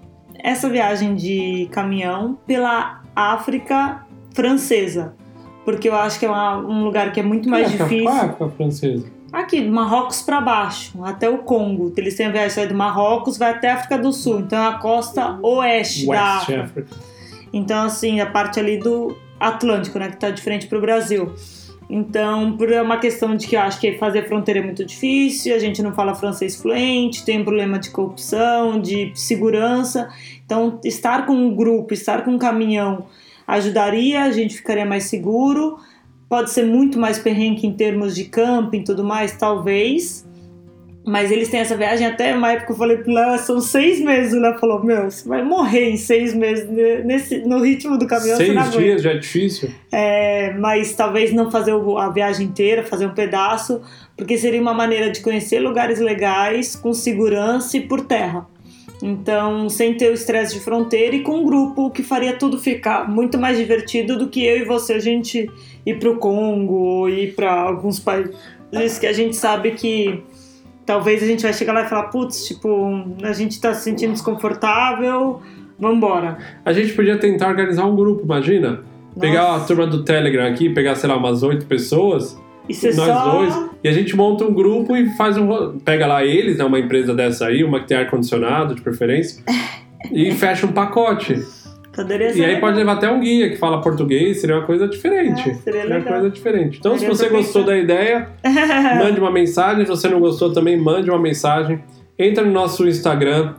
Essa 0.43 0.68
viagem 0.68 1.14
de 1.14 1.68
caminhão 1.70 2.36
pela 2.47 3.01
África 3.14 4.05
francesa. 4.34 5.14
Porque 5.64 5.88
eu 5.88 5.95
acho 5.95 6.18
que 6.18 6.26
é 6.26 6.28
uma- 6.28 6.57
um 6.59 6.82
lugar 6.82 7.12
que 7.12 7.20
é 7.20 7.22
muito 7.22 7.49
mais 7.49 7.68
é 7.72 7.76
difícil. 7.76 8.05
Qual 8.05 8.16
é 8.16 8.20
a 8.20 8.24
época 8.24 8.49
francesa? 8.57 9.07
Aqui, 9.32 9.61
do 9.62 9.72
Marrocos 9.72 10.20
para 10.22 10.40
baixo, 10.40 11.03
até 11.05 11.30
o 11.30 11.38
Congo. 11.38 11.93
Eles 11.97 12.16
têm 12.16 12.26
a 12.26 12.30
viagem 12.30 12.66
do 12.66 12.74
Marrocos, 12.74 13.38
vai 13.38 13.53
até 13.53 13.70
a 13.70 13.74
África 13.76 13.97
do 13.97 14.12
Sul. 14.12 14.40
Então 14.40 14.59
é 14.59 14.66
a 14.68 14.72
costa 14.74 15.38
oeste 15.43 16.07
da 16.07 16.12
West 16.12 16.22
África. 16.43 16.62
Africa. 16.64 16.97
Então, 17.53 17.84
assim, 17.84 18.20
a 18.20 18.26
parte 18.26 18.59
ali 18.59 18.78
do 18.78 19.16
Atlântico, 19.38 19.99
né, 19.99 20.09
que 20.11 20.16
tá 20.16 20.30
de 20.30 20.43
frente 20.43 20.66
pro 20.66 20.80
Brasil. 20.80 21.32
Então, 21.95 22.57
por 22.57 22.72
uma 22.72 22.97
questão 22.97 23.36
de 23.36 23.47
que 23.47 23.55
eu 23.55 23.61
acho 23.61 23.78
que 23.78 23.99
fazer 23.99 24.26
fronteira 24.26 24.61
é 24.61 24.62
muito 24.62 24.82
difícil, 24.82 25.55
a 25.55 25.59
gente 25.59 25.82
não 25.82 25.93
fala 25.93 26.14
francês 26.14 26.57
fluente, 26.57 27.22
tem 27.22 27.45
problema 27.45 27.78
de 27.78 27.90
corrupção, 27.90 28.80
de 28.80 29.12
segurança. 29.14 30.09
Então, 30.43 30.80
estar 30.82 31.26
com 31.26 31.34
um 31.34 31.55
grupo, 31.55 31.93
estar 31.93 32.24
com 32.24 32.30
um 32.30 32.38
caminhão 32.38 33.05
ajudaria, 33.47 34.22
a 34.22 34.30
gente 34.30 34.57
ficaria 34.57 34.86
mais 34.86 35.05
seguro. 35.05 35.78
Pode 36.30 36.51
ser 36.51 36.64
muito 36.64 36.99
mais 36.99 37.18
perrengue 37.18 37.66
em 37.66 37.74
termos 37.74 38.14
de 38.14 38.24
camping 38.24 38.78
e 38.78 38.84
tudo 38.84 39.05
mais, 39.05 39.36
talvez. 39.36 40.26
Mas 41.05 41.32
eles 41.32 41.48
têm 41.48 41.61
essa 41.61 41.76
viagem 41.76 42.07
até 42.07 42.34
uma 42.34 42.53
época 42.53 42.72
eu 42.72 42.76
falei 42.76 42.98
pro 42.98 43.12
Léo, 43.12 43.38
são 43.38 43.61
seis 43.61 44.00
meses. 44.00 44.32
O 44.34 44.40
Léo 44.40 44.59
falou: 44.59 44.84
Meu, 44.84 45.11
você 45.11 45.28
vai 45.28 45.42
morrer 45.42 45.90
em 45.90 45.96
seis 45.96 46.32
meses 46.32 46.68
nesse, 47.05 47.38
no 47.38 47.61
ritmo 47.61 47.98
do 47.98 48.07
caminhão. 48.07 48.36
Seis 48.36 48.70
dias 48.70 49.03
já 49.03 49.11
é 49.11 49.18
difícil. 49.18 49.70
É, 49.90 50.53
mas 50.53 50.94
talvez 50.94 51.32
não 51.32 51.50
fazer 51.50 51.72
a 51.72 52.09
viagem 52.09 52.46
inteira, 52.46 52.84
fazer 52.84 53.07
um 53.07 53.14
pedaço, 53.14 53.80
porque 54.16 54.38
seria 54.38 54.61
uma 54.61 54.74
maneira 54.74 55.11
de 55.11 55.20
conhecer 55.20 55.59
lugares 55.59 55.98
legais 55.98 56.76
com 56.76 56.92
segurança 56.92 57.76
e 57.76 57.80
por 57.80 58.03
terra. 58.03 58.46
Então, 59.03 59.68
sem 59.68 59.94
ter 59.94 60.11
o 60.11 60.14
estresse 60.14 60.55
de 60.55 60.61
fronteira 60.61 61.16
e 61.16 61.22
com 61.22 61.38
um 61.38 61.44
grupo 61.44 61.90
que 61.90 62.05
faria 62.05 62.34
tudo 62.34 62.57
ficar 62.57 63.11
muito 63.11 63.36
mais 63.36 63.59
divertido 63.59 64.16
do 64.16 64.28
que 64.28 64.46
eu 64.46 64.59
e 64.59 64.64
você 64.64 64.92
a 64.92 65.00
gente 65.00 65.50
ir 65.84 65.98
para 65.98 66.09
o 66.09 66.16
Congo 66.18 66.74
ou 66.74 67.09
ir 67.09 67.34
para 67.34 67.53
alguns 67.53 67.98
países 67.98 68.36
que 69.00 69.07
a 69.07 69.12
gente 69.12 69.34
sabe 69.34 69.72
que 69.72 70.22
talvez 70.85 71.22
a 71.22 71.26
gente 71.26 71.43
vai 71.43 71.53
chegar 71.53 71.72
lá 71.72 71.85
e 71.85 71.89
falar, 71.89 72.05
putz, 72.05 72.47
tipo, 72.47 73.05
a 73.22 73.33
gente 73.33 73.61
tá 73.61 73.74
se 73.74 73.85
sentindo 73.85 74.12
desconfortável, 74.12 75.41
vambora. 75.78 76.39
A 76.64 76.72
gente 76.72 76.93
podia 76.93 77.18
tentar 77.18 77.49
organizar 77.49 77.85
um 77.85 77.97
grupo, 77.97 78.22
imagina? 78.24 78.70
Nossa. 78.70 79.20
Pegar 79.20 79.57
a 79.57 79.61
turma 79.61 79.87
do 79.87 80.05
Telegram 80.05 80.47
aqui, 80.47 80.70
pegar, 80.70 80.95
sei 80.95 81.09
lá, 81.09 81.16
umas 81.16 81.43
oito 81.43 81.66
pessoas, 81.66 82.39
e 82.68 82.72
nós 82.72 82.95
só... 82.95 83.30
dois, 83.30 83.70
e 83.83 83.89
a 83.89 83.93
gente 83.93 84.16
monta 84.16 84.45
um 84.45 84.55
grupo 84.55 84.97
e 84.97 85.11
faz 85.16 85.37
um. 85.37 85.78
Pega 85.78 86.07
lá 86.07 86.24
eles, 86.24 86.59
né? 86.59 86.64
Uma 86.64 86.78
empresa 86.78 87.12
dessa 87.12 87.47
aí, 87.47 87.64
uma 87.64 87.80
que 87.80 87.89
tem 87.89 87.97
ar-condicionado, 87.97 88.74
de 88.74 88.80
preferência, 88.80 89.43
e 90.11 90.30
fecha 90.33 90.66
um 90.66 90.72
pacote. 90.72 91.43
Poderia 91.95 92.32
ser 92.32 92.38
e 92.38 92.40
aí 92.40 92.47
legal. 92.55 92.61
pode 92.62 92.76
levar 92.78 92.93
até 92.93 93.11
um 93.11 93.20
guia 93.20 93.51
que 93.51 93.57
fala 93.57 93.80
português, 93.80 94.40
seria 94.40 94.57
uma 94.57 94.64
coisa 94.66 94.88
diferente. 94.88 95.51
É, 95.51 95.55
seria 95.55 95.84
uma 95.86 95.97
legal. 95.97 96.12
coisa 96.14 96.30
diferente. 96.30 96.78
Então, 96.78 96.97
Seria 96.99 97.14
se 97.14 97.22
você 97.22 97.28
gostou 97.28 97.64
da 97.64 97.76
ideia, 97.76 98.30
mande 98.99 99.20
uma 99.20 99.30
mensagem. 99.30 99.84
Se 99.84 99.90
você 99.90 100.09
não 100.09 100.20
gostou 100.20 100.53
também, 100.53 100.76
mande 100.76 101.11
uma 101.11 101.18
mensagem. 101.18 101.80
Entra 102.18 102.45
no 102.45 102.51
nosso 102.51 102.88
Instagram, 102.88 103.55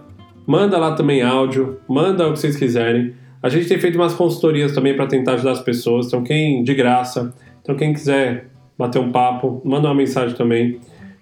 manda 0.48 0.78
lá 0.78 0.96
também 0.96 1.22
áudio, 1.22 1.80
manda 1.88 2.28
o 2.28 2.34
que 2.34 2.40
vocês 2.40 2.56
quiserem. 2.56 3.14
A 3.42 3.50
gente 3.50 3.68
tem 3.68 3.78
feito 3.78 3.96
umas 3.96 4.14
consultorias 4.14 4.72
também 4.72 4.96
para 4.96 5.06
tentar 5.06 5.34
ajudar 5.34 5.52
as 5.52 5.62
pessoas. 5.62 6.08
Então, 6.08 6.24
quem 6.24 6.64
de 6.64 6.74
graça, 6.74 7.34
então 7.62 7.76
quem 7.76 7.94
quiser 7.94 8.48
bater 8.78 9.00
um 9.00 9.12
papo, 9.12 9.62
manda 9.64 9.88
uma 9.88 9.96
mensagem 9.96 10.36
também. 10.36 10.80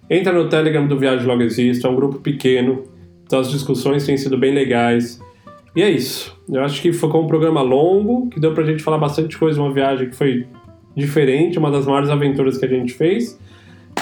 Entra 0.10 0.32
no 0.32 0.48
Telegram 0.48 0.88
do 0.88 0.98
Viagem 0.98 1.26
Logo 1.26 1.42
Existo, 1.42 1.88
é 1.88 1.90
um 1.90 1.96
grupo 1.96 2.20
pequeno, 2.20 2.84
então 3.26 3.40
as 3.40 3.50
discussões 3.50 4.06
têm 4.06 4.18
sido 4.18 4.38
bem 4.38 4.54
legais. 4.54 5.22
E 5.76 5.82
é 5.82 5.90
isso. 5.90 6.38
Eu 6.50 6.64
acho 6.64 6.82
que 6.82 6.92
ficou 6.92 7.24
um 7.24 7.28
programa 7.28 7.62
longo, 7.62 8.30
que 8.30 8.40
deu 8.40 8.54
pra 8.54 8.64
gente 8.64 8.84
falar 8.84 8.98
bastante 8.98 9.38
coisa, 9.38 9.62
uma 9.62 9.74
viagem 9.74 10.10
que 10.10 10.16
foi 10.16 10.46
diferente, 10.96 11.58
uma 11.58 11.72
das 11.72 11.86
maiores 11.86 12.10
aventuras 12.10 12.58
que 12.58 12.66
a 12.66 12.68
gente 12.68 12.94
fez. 12.94 13.40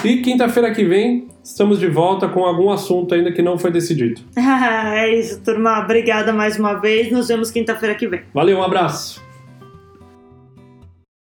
E 0.04 0.18
quinta-feira 0.18 0.72
que 0.72 0.84
vem 0.84 1.28
estamos 1.42 1.78
de 1.78 1.86
volta 1.86 2.28
com 2.28 2.44
algum 2.44 2.70
assunto 2.70 3.14
ainda 3.14 3.32
que 3.32 3.42
não 3.42 3.58
foi 3.58 3.70
decidido. 3.70 4.20
é 4.36 5.14
isso, 5.14 5.42
turma. 5.42 5.80
Obrigada 5.80 6.32
mais 6.32 6.58
uma 6.58 6.74
vez. 6.74 7.10
Nos 7.12 7.28
vemos 7.28 7.50
quinta-feira 7.50 7.94
que 7.94 8.06
vem. 8.06 8.22
Valeu, 8.34 8.58
um 8.58 8.62
abraço. 8.62 9.29